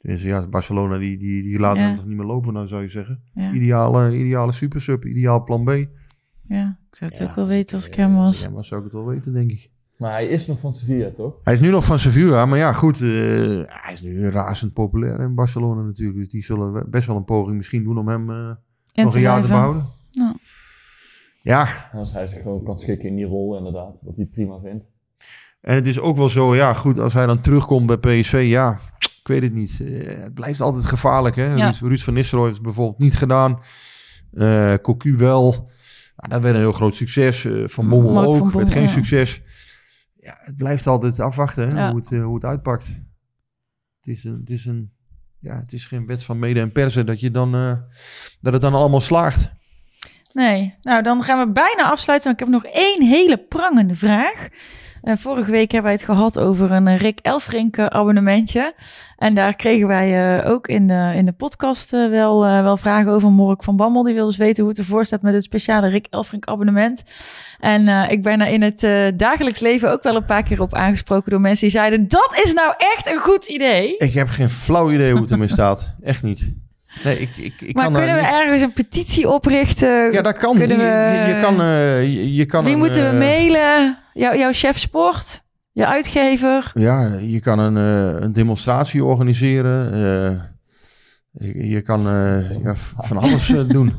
Dus 0.01 0.24
ja, 0.24 0.47
Barcelona 0.47 0.97
die, 0.97 1.18
die, 1.18 1.43
die 1.43 1.59
laat 1.59 1.76
Ja. 1.78 1.82
hem 1.82 1.95
nog 1.95 2.05
niet 2.05 2.18
meer 2.18 2.26
lopen, 2.26 2.53
nou 2.53 2.68
zou 2.68 2.82
je 2.82 2.88
zeggen. 2.89 3.22
Ja, 3.34 3.51
Ideale, 3.51 4.18
ideale 4.18 4.51
supersub, 4.51 5.05
ideaal 5.05 5.43
plan 5.43 5.63
B. 5.63 5.70
ja 6.47 6.80
ik 6.89 6.95
zou 6.95 7.09
het 7.09 7.20
Ja, 7.20 7.26
ook 7.26 7.36
wel 7.36 7.47
weten 7.47 7.76
als 7.76 7.88
ik 7.88 7.93
hem 7.95 8.15
was. 8.15 8.41
hem 8.43 8.53
was, 8.53 8.68
zou 8.68 8.80
ik 8.80 8.86
het 8.91 8.95
wel 8.95 9.05
weten, 9.05 9.34
denk 9.34 9.51
ik. 9.51 9.70
Maar 9.98 10.12
hij 10.12 10.28
is 10.28 10.48
nog 10.48 10.60
van 10.60 10.74
Sevilla, 10.74 11.10
toch? 11.16 11.34
Hij 11.43 11.54
is 11.54 11.60
nu 11.60 11.70
nog 11.70 11.86
van 11.86 12.00
Sevilla, 12.00 12.45
maar 12.45 12.58
ja, 12.58 12.74
goed. 12.74 12.95
eh, 12.95 13.02
hij 13.68 13.91
is 13.91 14.02
nu 14.02 14.30
razend 14.30 14.74
populair 14.74 15.20
in 15.20 15.36
Barcelona 15.36 15.82
natuurlijk. 15.82 16.18
Dus 16.18 16.30
die 16.30 16.43
zullen 16.43 16.89
best 16.89 17.08
wel 17.08 17.16
een 17.16 17.26
poging 17.26 17.58
misschien 17.58 17.84
doen 17.84 17.98
om 17.98 18.08
hem 18.08 18.30
eh, 18.30 18.52
nog 19.04 19.16
een 19.16 19.22
jaar 19.22 19.41
te 19.41 19.48
behouden. 19.48 19.86
Ja. 20.12 20.36
Ja, 21.41 21.89
En 21.91 22.00
als 22.00 22.14
hij 22.14 22.28
zich 22.28 22.41
gewoon 22.41 22.64
kan 22.64 22.80
schikken 22.80 23.10
in 23.10 23.16
die 23.16 23.26
rol, 23.26 23.58
inderdaad. 23.58 23.95
Wat 24.02 24.16
hij 24.16 24.26
prima 24.26 24.60
vindt. 24.64 24.86
en 25.62 25.76
het 25.76 25.86
is 25.86 26.00
ook 26.00 26.18
wel 26.18 26.30
zo, 26.30 26.56
ja, 26.56 26.74
goed, 26.74 27.00
als 27.00 27.14
hij 27.14 27.26
dan 27.26 27.41
terugkomt 27.41 27.86
bij 27.86 27.98
PSV, 28.20 28.45
ja, 28.48 28.80
ik 29.00 29.28
weet 29.28 29.41
het 29.41 29.54
niet. 29.54 29.82
Eh, 29.86 30.24
het 30.24 30.34
blijft 30.34 30.62
altijd 30.62 30.86
gevaarlijk, 30.86 31.36
hè. 31.36 31.54
Ja. 31.54 31.66
Ruud, 31.66 31.76
Ruud 31.82 32.00
van 32.00 32.14
Nistelrooy 32.14 32.45
heeft 32.48 32.58
het 32.58 32.66
bijvoorbeeld 32.68 33.00
niet 33.00 33.16
gedaan. 33.18 33.60
Eh 34.34 34.74
Cocu 34.82 35.16
wel. 35.16 35.52
Nou, 36.16 36.30
dat 36.30 36.41
werd 36.41 36.56
een 36.56 36.62
heel 36.62 36.72
groot 36.72 36.95
succes. 36.95 37.45
Eh, 37.45 37.68
van 37.68 37.89
Bommel 37.89 38.14
Mark 38.14 38.26
van 38.26 38.34
ook, 38.34 38.39
Bommel, 38.39 38.58
werd 38.58 38.72
geen 38.72 38.82
ja. 38.82 38.88
succes. 38.88 39.41
Ja, 40.28 40.38
het 40.39 40.55
blijft 40.55 40.88
altijd 40.88 41.19
afwachten, 41.19 41.69
hè, 41.69 41.75
Ja. 41.75 41.89
hoe, 41.89 41.99
het, 41.99 42.11
eh, 42.11 42.23
hoe 42.23 42.36
het 42.36 42.45
uitpakt. 42.45 42.88
Het 42.88 44.15
is, 44.15 44.23
een, 44.23 44.39
het, 44.39 44.49
is 44.49 44.65
een, 44.65 44.91
ja, 45.39 45.55
het 45.55 45.73
is 45.73 45.86
geen 45.86 46.05
wet 46.05 46.23
van 46.23 46.39
mede 46.39 46.59
en 46.59 46.71
persen 46.71 47.05
dat, 47.05 47.19
je 47.19 47.32
dan, 47.32 47.55
eh, 47.55 47.73
dat 48.41 48.53
het 48.53 48.61
dan 48.61 48.73
allemaal 48.73 49.01
slaagt. 49.01 49.49
Nee, 50.34 50.75
nou 50.82 51.03
dan 51.03 51.23
gaan 51.23 51.47
we 51.47 51.51
bijna 51.51 51.84
afsluiten. 51.84 52.32
Ik 52.32 52.39
heb 52.39 52.47
nog 52.47 52.65
één 52.65 53.01
hele 53.01 53.38
prangende 53.38 53.95
vraag. 53.95 54.47
En 55.08 55.18
vorige 55.18 55.51
week 55.51 55.72
hebben 55.72 55.91
wij 55.91 55.99
het 55.99 56.10
gehad 56.10 56.39
over 56.39 56.72
een 56.72 56.88
eh, 56.88 56.99
Rick 56.99 57.20
Elfrink 57.22 57.80
abonnementje. 57.80 58.74
En 59.18 59.34
daar 59.34 59.55
kregen 59.55 59.88
wij 59.88 60.39
eh, 60.39 60.51
ook 60.51 60.68
in 60.68 60.88
de, 60.88 61.12
in 61.16 61.26
de 61.26 61.32
podcast 61.32 61.93
eh, 61.93 62.10
wel, 62.10 62.39
wel 62.41 62.78
vragen 62.78 63.12
over. 63.12 63.32
Mork 63.32 63.64
van 63.64 63.76
Bammel, 63.76 64.03
die 64.03 64.14
wil 64.14 64.26
dus 64.26 64.38
weten 64.38 64.62
hoe 64.62 64.72
het 64.72 64.80
ervoor 64.80 65.05
staat 65.05 65.22
met 65.22 65.34
het 65.34 65.43
speciale 65.43 65.88
Rick 65.88 66.08
Elfrink 66.10 66.45
abonnement. 66.45 67.03
En 67.60 68.10
ik 68.10 68.24
ben 68.24 68.41
er 68.41 68.47
in 68.47 68.62
het 68.62 68.80
dagelijks 69.20 69.60
leven 69.60 69.91
ook 69.91 70.03
wel 70.03 70.16
een 70.16 70.26
paar 70.26 70.43
keer 70.43 70.62
op 70.62 70.74
aangesproken 70.74 71.32
door 71.32 71.41
mensen 71.41 71.68
die 71.68 71.76
zeiden... 71.76 72.08
dat 72.08 72.41
is 72.43 72.53
nou 72.53 72.74
echt 72.78 73.08
een 73.08 73.20
goed 73.20 73.45
idee. 73.45 73.97
Ik 73.97 74.14
heb 74.14 74.28
geen 74.28 74.49
flauw 74.49 74.91
idee 74.91 75.12
hoe 75.12 75.22
het 75.22 75.32
ermee 75.32 75.47
staat. 75.58 75.95
Echt 76.01 76.24
niet. 76.24 76.55
Nee, 77.04 77.20
ik, 77.20 77.38
ik, 77.38 77.62
ik 77.62 77.76
maar 77.76 77.84
kan 77.84 77.93
kunnen 77.93 78.16
we 78.16 78.22
niet- 78.22 78.32
ergens 78.32 78.62
een 78.62 78.74
petitie 78.74 79.30
oprichten? 79.30 80.12
Ja, 80.12 80.22
dat 80.22 80.38
kan. 80.38 80.54
Je, 80.54 80.60
Kunnen 80.60 80.78
we- 80.78 80.84
je, 81.28 81.34
je 81.36 81.41
kan, 81.41 81.62
eh, 81.62 82.02
je, 82.04 82.34
je 82.34 82.45
kan 82.45 82.64
Wie 82.64 82.74
een, 82.74 82.80
moeten 82.80 83.02
we 83.04 83.10
eh, 83.10 83.18
mailen? 83.18 83.98
Jou, 84.14 84.38
jouw 84.38 84.52
chef 84.54 84.78
sport? 84.80 85.43
Je 85.72 85.88
uitgever? 85.88 86.72
Ja, 86.74 87.18
je 87.22 87.39
kan 87.39 87.60
een, 87.60 87.78
eh, 87.78 88.22
een 88.22 88.34
demonstratie 88.34 89.04
organiseren. 89.04 89.98
je, 91.32 91.68
je 91.70 91.82
kan 91.82 92.02
ja, 92.64 92.74
van 92.98 93.18
alles 93.18 93.48
doen. 93.68 93.93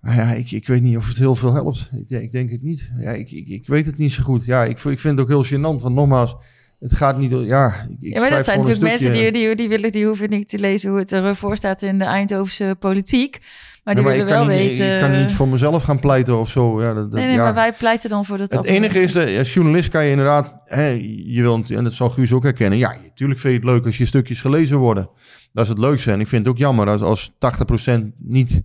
Maar 0.00 0.14
ja, 0.14 0.32
ik, 0.32 0.50
ik 0.50 0.66
weet 0.66 0.82
niet 0.82 0.96
of 0.96 1.08
het 1.08 1.18
heel 1.18 1.34
veel 1.34 1.52
helpt. 1.52 1.90
Ik, 1.92 2.08
denk- 2.08 2.22
ik 2.22 2.30
denk 2.30 2.50
het 2.50 2.62
niet. 2.62 2.90
Ja, 2.98 3.10
ik, 3.10 3.30
ik, 3.30 3.48
ik 3.48 3.66
weet 3.66 3.86
het 3.86 3.96
niet 3.96 4.12
zo 4.12 4.22
goed. 4.22 4.44
Ja, 4.44 4.64
ik, 4.64 4.78
ik 4.84 4.98
vind 4.98 5.18
het 5.18 5.20
ook 5.20 5.28
heel 5.28 5.44
gênant. 5.44 5.82
Want 5.82 5.94
nogmaals, 5.94 6.36
het 6.78 6.94
gaat 6.94 7.18
niet... 7.18 7.30
door- 7.30 7.44
Ja, 7.44 7.66
ik, 7.88 7.96
ik 8.00 8.12
ja, 8.14 8.20
maar 8.20 8.30
dat 8.30 8.44
zijn 8.44 8.58
natuurlijk 8.58 8.84
mensen 8.86 9.12
die, 9.12 9.32
die, 9.32 9.54
die, 9.56 9.68
willen, 9.68 9.92
die 9.92 10.06
hoeven 10.06 10.30
niet 10.30 10.48
te 10.48 10.58
lezen 10.58 10.90
hoe 10.90 10.98
het 10.98 11.12
ervoor 11.12 11.56
staat 11.56 11.82
in 11.82 11.98
de 11.98 12.04
Eindhovense 12.04 12.76
politiek. 12.78 13.38
Maar 13.84 13.94
die 13.94 14.04
maar 14.04 14.12
willen 14.12 14.28
wel 14.28 14.44
niet, 14.44 14.56
weten... 14.56 14.94
Ik 14.94 15.00
kan 15.00 15.20
niet 15.20 15.32
voor 15.32 15.48
mezelf 15.48 15.82
gaan 15.82 15.98
pleiten 15.98 16.38
of 16.38 16.48
zo. 16.48 16.80
Ja, 16.82 16.86
dat, 16.94 16.96
dat- 17.04 17.12
nee, 17.12 17.24
nee, 17.26 17.34
ja. 17.36 17.42
maar 17.42 17.54
wij 17.54 17.72
pleiten 17.72 18.10
dan 18.10 18.24
voor 18.24 18.38
dat 18.38 18.52
Het 18.52 18.64
enige 18.64 19.00
is, 19.00 19.12
dat 19.12 19.36
als 19.36 19.54
journalist 19.54 19.88
kan 19.88 20.04
je 20.04 20.10
inderdaad, 20.10 20.56
hè, 20.64 20.86
je 21.26 21.42
wilt, 21.42 21.70
en 21.70 21.84
dat 21.84 21.92
zal 21.92 22.10
Guus 22.10 22.32
ook 22.32 22.42
herkennen, 22.42 22.78
ja, 22.78 22.96
natuurlijk 23.02 23.40
vind 23.40 23.52
je 23.54 23.60
het 23.60 23.68
leuk 23.68 23.84
als 23.86 23.98
je 23.98 24.04
stukjes 24.04 24.40
gelezen 24.40 24.78
worden. 24.78 25.08
Dat 25.52 25.64
is 25.64 25.70
het 25.70 25.78
leukste. 25.78 26.12
En 26.12 26.20
ik 26.20 26.26
vind 26.28 26.44
het 26.46 26.54
ook 26.54 26.60
jammer 26.60 26.88
als, 26.88 27.00
als 27.02 27.30
80% 27.30 28.02
niet 28.18 28.62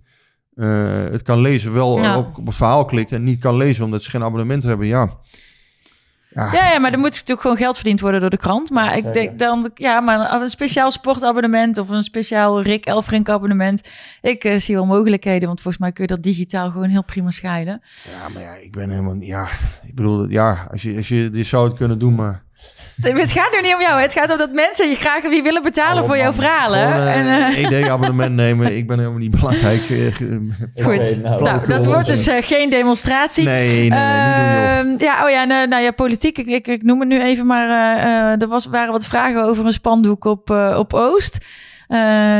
eh, 0.54 1.04
het 1.04 1.22
kan 1.22 1.40
lezen, 1.40 1.72
wel 1.72 1.98
Ja. 1.98 2.18
op, 2.18 2.38
op 2.38 2.46
het 2.46 2.54
verhaal 2.54 2.84
klikt 2.84 3.12
en 3.12 3.24
niet 3.24 3.38
kan 3.40 3.56
lezen 3.56 3.84
omdat 3.84 4.02
ze 4.02 4.10
geen 4.10 4.22
abonnement 4.22 4.62
hebben. 4.62 4.86
Ja, 4.86 5.18
ja. 6.34 6.52
Ja, 6.52 6.72
ja, 6.72 6.78
maar 6.78 6.92
er 6.92 6.98
moet 6.98 7.10
natuurlijk 7.10 7.40
gewoon 7.40 7.56
geld 7.56 7.74
verdiend 7.74 8.00
worden 8.00 8.20
door 8.20 8.30
de 8.30 8.36
krant. 8.36 8.70
Maar 8.70 8.96
ik 8.96 9.12
denk 9.12 9.38
dan, 9.38 9.70
ja, 9.74 10.00
maar 10.00 10.42
een 10.42 10.48
speciaal 10.48 10.90
sportabonnement 10.90 11.78
of 11.78 11.88
een 11.88 12.02
speciaal 12.02 12.62
Rick 12.62 12.86
Elfrink 12.86 13.28
abonnement. 13.28 13.88
Ik 14.20 14.44
eh, 14.44 14.58
zie 14.58 14.74
wel 14.74 14.86
mogelijkheden, 14.86 15.46
want 15.46 15.60
volgens 15.60 15.82
mij 15.82 15.92
kun 15.92 16.04
je 16.04 16.14
dat 16.14 16.22
digitaal 16.22 16.70
gewoon 16.70 16.88
heel 16.88 17.04
prima 17.04 17.30
scheiden. 17.30 17.82
ja, 18.10 18.28
maar 18.28 18.42
ja, 18.42 18.54
ik 18.54 18.72
ben 18.72 18.90
helemaal, 18.90 19.16
ja, 19.20 19.48
ik 19.86 19.94
bedoel, 19.94 20.28
ja, 20.28 20.68
als 20.70 20.82
je, 20.82 20.96
als 20.96 21.08
je 21.08 21.30
dit 21.30 21.46
zou 21.46 21.68
het 21.68 21.76
kunnen 21.76 21.98
doen, 21.98 22.14
maar... 22.14 22.42
Het 23.22 23.32
gaat 23.32 23.50
nu 23.52 23.60
niet 23.66 23.74
om 23.74 23.80
jou, 23.80 24.00
het 24.00 24.12
gaat 24.12 24.30
om 24.30 24.36
dat 24.38 24.52
mensen 24.52 24.88
je 24.88 24.94
graag 24.94 25.22
wie 25.22 25.42
willen 25.42 25.62
betalen 25.62 26.04
voor 26.04 26.16
jouw 26.16 26.32
verhalen. 26.32 26.92
Gewoon 26.92 27.06
en, 27.06 27.26
een 27.26 27.70
eh, 27.70 27.80
ED-abonnement 27.80 28.34
nemen, 28.34 28.76
ik 28.76 28.86
ben 28.86 28.98
helemaal 28.98 29.18
niet 29.18 29.30
belangrijk. 29.40 29.80
eh, 29.90 30.84
Goed. 30.84 31.22
nou, 31.22 31.66
dat 31.68 31.84
wordt 31.86 32.06
dus 32.06 32.26
eh, 32.26 32.36
geen 32.42 32.70
demonstratie. 32.70 33.44
Nee, 33.44 33.66
nee, 33.66 33.66
nee, 33.68 33.80
niet 33.80 33.90
doen, 33.90 33.98
joh. 33.98 34.78
Ehm, 34.78 34.94
ja, 34.98 35.24
oh 35.24 35.30
ja, 35.30 35.44
nou, 35.44 35.68
nou 35.68 35.82
ja, 35.82 35.90
politiek. 35.90 36.38
Ik, 36.38 36.46
ik, 36.46 36.66
ik 36.66 36.82
noem 36.82 37.00
het 37.00 37.08
nu 37.08 37.22
even, 37.22 37.46
maar 37.46 37.68
eh, 37.68 38.02
eh, 38.32 38.42
er 38.42 38.48
was, 38.48 38.66
waren 38.66 38.92
wat 38.92 39.06
vragen 39.06 39.44
over 39.44 39.66
een 39.66 39.72
spandoek 39.72 40.24
op, 40.24 40.50
eh, 40.50 40.76
op 40.78 40.94
Oost. 40.94 41.38
Eh, 41.88 41.98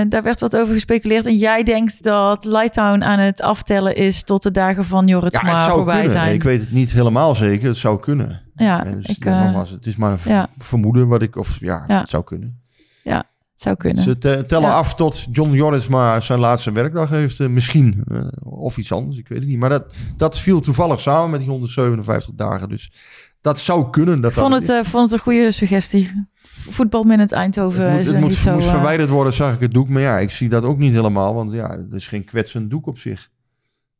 daar 0.08 0.22
werd 0.22 0.40
wat 0.40 0.56
over 0.56 0.74
gespeculeerd. 0.74 1.26
En 1.26 1.36
jij 1.36 1.62
denkt 1.62 2.02
dat 2.02 2.44
Lighttown 2.44 3.02
aan 3.02 3.18
het 3.18 3.42
aftellen 3.42 3.94
is 3.94 4.24
tot 4.24 4.42
de 4.42 4.50
dagen 4.50 4.84
van 4.84 5.06
Ja, 5.06 5.20
het 5.20 5.32
zou 5.64 5.70
voorbij 5.76 5.94
kunnen. 5.94 6.12
zijn. 6.12 6.32
Ik 6.34 6.42
weet 6.42 6.60
het 6.60 6.72
niet 6.72 6.92
helemaal 6.92 7.34
zeker. 7.34 7.66
Het 7.68 7.76
zou 7.76 8.00
kunnen. 8.00 8.40
Ja, 8.62 8.82
dus, 8.84 9.06
ik, 9.06 9.24
ja, 9.24 9.38
eh, 9.38 9.44
nogmaals, 9.44 9.70
het 9.70 9.86
is 9.86 9.96
maar 9.96 10.12
een 10.12 10.18
ja. 10.24 10.48
vermoeden 10.58 11.08
wat 11.08 11.22
ik... 11.22 11.36
Of 11.36 11.60
ja, 11.60 11.84
Ja. 11.86 12.00
het 12.00 12.08
zou 12.10 12.24
kunnen. 12.24 12.60
het 13.02 13.70
zou 13.70 13.76
kunnen. 13.76 14.02
Ze 14.02 14.18
te- 14.18 14.44
tellen 14.46 14.68
Ja. 14.68 14.74
af 14.74 14.94
tot 14.94 15.26
John 15.32 15.52
Jorisma 15.52 16.20
zijn 16.20 16.38
laatste 16.38 16.72
werkdag 16.72 17.08
heeft. 17.08 17.40
eh, 17.40 17.48
misschien. 17.48 18.04
eh, 18.12 18.26
of 18.42 18.76
iets 18.76 18.92
anders, 18.92 19.18
ik 19.18 19.28
weet 19.28 19.38
het 19.38 19.48
niet. 19.48 19.58
Maar 19.58 19.68
dat, 19.70 19.94
dat 20.16 20.38
viel 20.38 20.60
toevallig 20.60 21.00
samen 21.00 21.30
met 21.30 21.40
die 21.40 21.48
157 21.48 22.34
dagen. 22.34 22.68
Dus 22.68 22.92
dat 23.40 23.58
zou 23.58 23.90
kunnen. 23.90 24.20
Dat 24.20 24.30
Ik 24.30 24.36
vond 24.36 24.50
dat 24.52 24.60
het, 24.60 24.70
eh, 24.70 24.90
vond 24.90 25.04
het 25.04 25.12
een 25.12 25.18
goede 25.24 25.50
suggestie. 25.52 26.26
Voetbalminute 26.70 27.34
Eindhoven 27.34 27.84
het 27.84 27.94
moet, 27.94 28.06
het 28.12 28.20
moet, 28.20 28.32
zo... 28.32 28.52
moest 28.54 28.68
verwijderd 28.68 29.08
worden, 29.08 29.32
zag 29.32 29.54
ik 29.54 29.60
het 29.60 29.72
doek. 29.72 29.88
Maar 29.88 30.02
ja, 30.02 30.18
ik 30.18 30.30
zie 30.30 30.48
dat 30.48 30.64
ook 30.64 30.78
niet 30.78 30.92
helemaal. 30.92 31.34
Want 31.34 31.52
ja, 31.52 31.76
het 31.76 31.92
is 31.92 32.08
geen 32.08 32.24
kwetsend 32.24 32.70
doek 32.70 32.86
op 32.86 32.98
zich. 32.98 33.28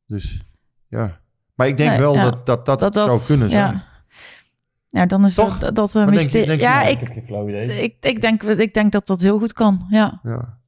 Dus 0.07 0.43
ja. 0.89 1.21
Maar 1.55 1.67
ik 1.67 1.77
denk 1.77 1.91
Nee, 1.91 1.99
wel 1.99 2.15
ja. 2.15 2.31
dat 2.45 2.67
dat, 2.67 2.79
dat, 2.81 2.95
zou 2.95 3.21
kunnen 3.27 3.51
zijn. 3.51 3.73
Ja. 3.73 3.85
Nou, 4.93 5.07
dan 5.07 5.25
is 5.25 5.35
Toch? 5.35 5.59
dat, 5.59 5.75
dat 5.75 5.95
een 5.95 6.05
Wat 6.05 6.15
denk 6.15 6.31
je- 6.31 6.47
je? 6.47 6.57
ja, 6.59 6.83
Ik 6.83 7.01
ik, 7.01 7.09
ik, 7.09 7.95
ik, 8.01 8.21
denk, 8.21 8.43
ik 8.43 8.75
denk 8.75 8.93
dat 8.93 9.07
dat 9.07 9.21
heel 9.21 9.39
goed 9.39 9.53
kan. 9.53 9.87
Ja, 9.89 10.21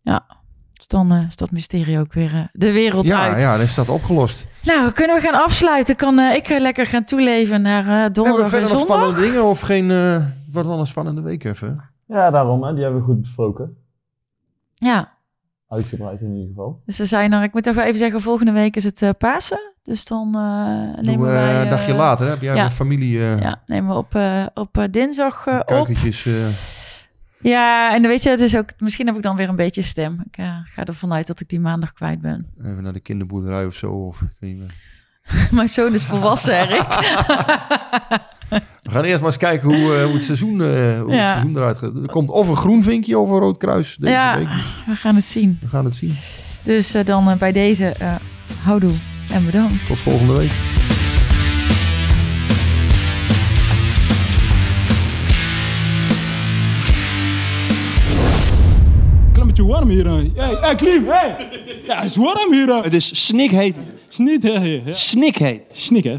Ja, 0.02 0.26
dus 0.72 0.86
dan 0.86 1.12
eh, 1.12 1.26
is 1.26 1.36
dat 1.36 1.50
mysterie 1.50 1.98
ook 1.98 2.12
weer 2.12 2.34
eh, 2.34 2.40
de 2.52 2.72
wereld 2.72 3.06
ja, 3.06 3.20
uit. 3.22 3.40
ja, 3.40 3.52
dan 3.52 3.60
is 3.64 3.74
dat 3.74 3.88
opgelost. 3.88 4.46
Nou, 4.62 4.92
kunnen 4.92 5.16
we 5.16 5.22
gaan 5.22 5.42
afsluiten? 5.44 5.96
Kan 5.96 6.18
eh, 6.18 6.34
ik 6.34 6.48
lekker 6.48 6.86
gaan 6.86 7.04
toeleven 7.04 7.62
naar 7.62 7.82
eh, 7.82 7.88
Hebben 7.88 8.04
we 8.06 8.10
donderdag 8.12 8.48
verder 8.48 8.70
nog 8.72 8.80
spannende 8.80 9.20
dingen 9.20 9.44
of 9.44 9.60
geen... 9.60 9.90
eh, 9.90 10.12
het 10.14 10.52
wordt 10.52 10.68
wel 10.68 10.78
een 10.78 10.86
spannende 10.86 11.20
week 11.22 11.44
even. 11.44 11.90
Ja, 12.06 12.30
daarom, 12.30 12.62
hè. 12.64 12.74
die 12.74 12.82
hebben 12.82 13.00
we 13.00 13.06
goed 13.06 13.20
besproken. 13.20 13.76
Ja, 14.74 15.12
Uitgebreid 15.74 16.20
in 16.20 16.32
ieder 16.32 16.48
geval. 16.48 16.80
dus 16.86 16.98
we 16.98 17.04
zijn 17.04 17.32
er. 17.32 17.42
Ik 17.42 17.52
moet 17.52 17.64
nog 17.64 17.74
wel 17.74 17.84
even 17.84 17.98
zeggen, 17.98 18.20
volgende 18.20 18.52
week 18.52 18.76
is 18.76 18.84
het 18.84 19.02
eh, 19.02 19.10
Pasen. 19.18 19.72
Dus 19.82 20.04
dan 20.04 20.26
eh, 20.34 21.02
nemen 21.04 21.26
we 21.26 21.32
wij... 21.32 21.54
eh, 21.54 21.60
een 21.62 21.68
dagje 21.68 21.94
later, 21.94 22.24
hè? 22.24 22.30
Heb 22.32 22.40
jij 22.40 22.54
ja. 22.54 22.64
een 22.64 22.70
familie... 22.70 23.18
eh 23.20 23.40
Ja, 23.40 23.62
nemen 23.66 23.90
we 23.90 23.96
op, 23.96 24.14
eh, 24.14 24.46
op 24.54 24.86
dinsdag 24.90 25.46
eh, 25.46 25.54
op. 25.58 25.66
kuikentjes... 25.66 26.26
eh, 26.26 26.32
Ja, 27.38 27.94
en 27.94 28.02
weet 28.02 28.22
je, 28.22 28.30
het 28.30 28.40
is 28.40 28.56
ook... 28.56 28.68
Misschien 28.78 29.06
heb 29.06 29.16
ik 29.16 29.22
dan 29.22 29.36
weer 29.36 29.48
een 29.48 29.56
beetje 29.56 29.82
stem. 29.82 30.24
Ik 30.30 30.44
ga 30.74 30.84
ervan 30.84 31.12
uit 31.12 31.26
dat 31.26 31.40
ik 31.40 31.48
die 31.48 31.60
maandag 31.60 31.92
kwijt 31.92 32.20
ben. 32.20 32.46
even 32.62 32.82
naar 32.82 32.92
de 32.92 33.00
kinderboerderij 33.00 33.66
of 33.66 33.74
zo. 33.74 33.90
Of, 33.92 34.20
ik 34.20 34.28
weet 34.38 34.50
niet 34.54 34.58
meer. 34.60 34.74
Mijn 35.50 35.68
zoon 35.68 35.94
is 35.94 36.04
volwassen, 36.04 36.54
Erik. 36.60 36.86
We 38.82 38.90
gaan 38.90 39.04
eerst 39.04 39.18
maar 39.20 39.28
eens 39.28 39.36
kijken 39.38 39.68
hoe, 39.68 39.94
eh, 39.96 40.04
hoe, 40.04 40.12
het, 40.14 40.22
seizoen, 40.22 40.62
eh, 40.62 40.66
hoe 41.00 41.10
het 41.10 41.14
Ja. 41.18 41.32
seizoen 41.32 41.56
eruit 41.56 41.78
gaat. 41.78 41.94
Er 42.02 42.10
komt 42.10 42.30
of 42.30 42.48
een 42.48 42.56
groen 42.56 42.82
vinkje 42.82 43.18
of 43.18 43.30
een 43.30 43.38
rood 43.38 43.56
kruis 43.58 43.96
deze 43.98 44.12
Ja. 44.12 44.36
week. 44.36 44.48
Dus 44.48 44.74
We 44.86 44.94
gaan 44.94 45.14
het 45.14 45.24
zien. 45.24 45.58
we 45.60 45.68
gaan 45.68 45.84
het 45.84 45.94
zien. 45.96 46.16
Dus 46.62 46.94
eh, 46.94 47.04
dan 47.04 47.36
bij 47.38 47.52
deze 47.52 47.86
eh 47.86 48.14
houdoe 48.62 48.92
en 49.32 49.44
bedankt. 49.44 49.86
Tot 49.86 49.98
volgende 49.98 50.32
week. 50.32 50.52
Beetje 59.46 59.66
warm 59.72 59.88
hier. 59.88 60.06
Hey, 60.06 60.30
hey 60.60 60.74
Klim, 60.74 61.06
hey. 61.08 61.36
Ja, 61.86 61.96
het 61.96 62.04
is 62.04 62.16
warm 62.16 62.52
hier. 62.52 62.82
Het 62.82 62.94
is 62.94 63.26
snikheet. 63.26 63.76
Snik, 64.08 64.42
hè. 64.42 64.82
Snikheet. 64.92 65.60
Snik, 65.72 66.04
hè. 66.04 66.16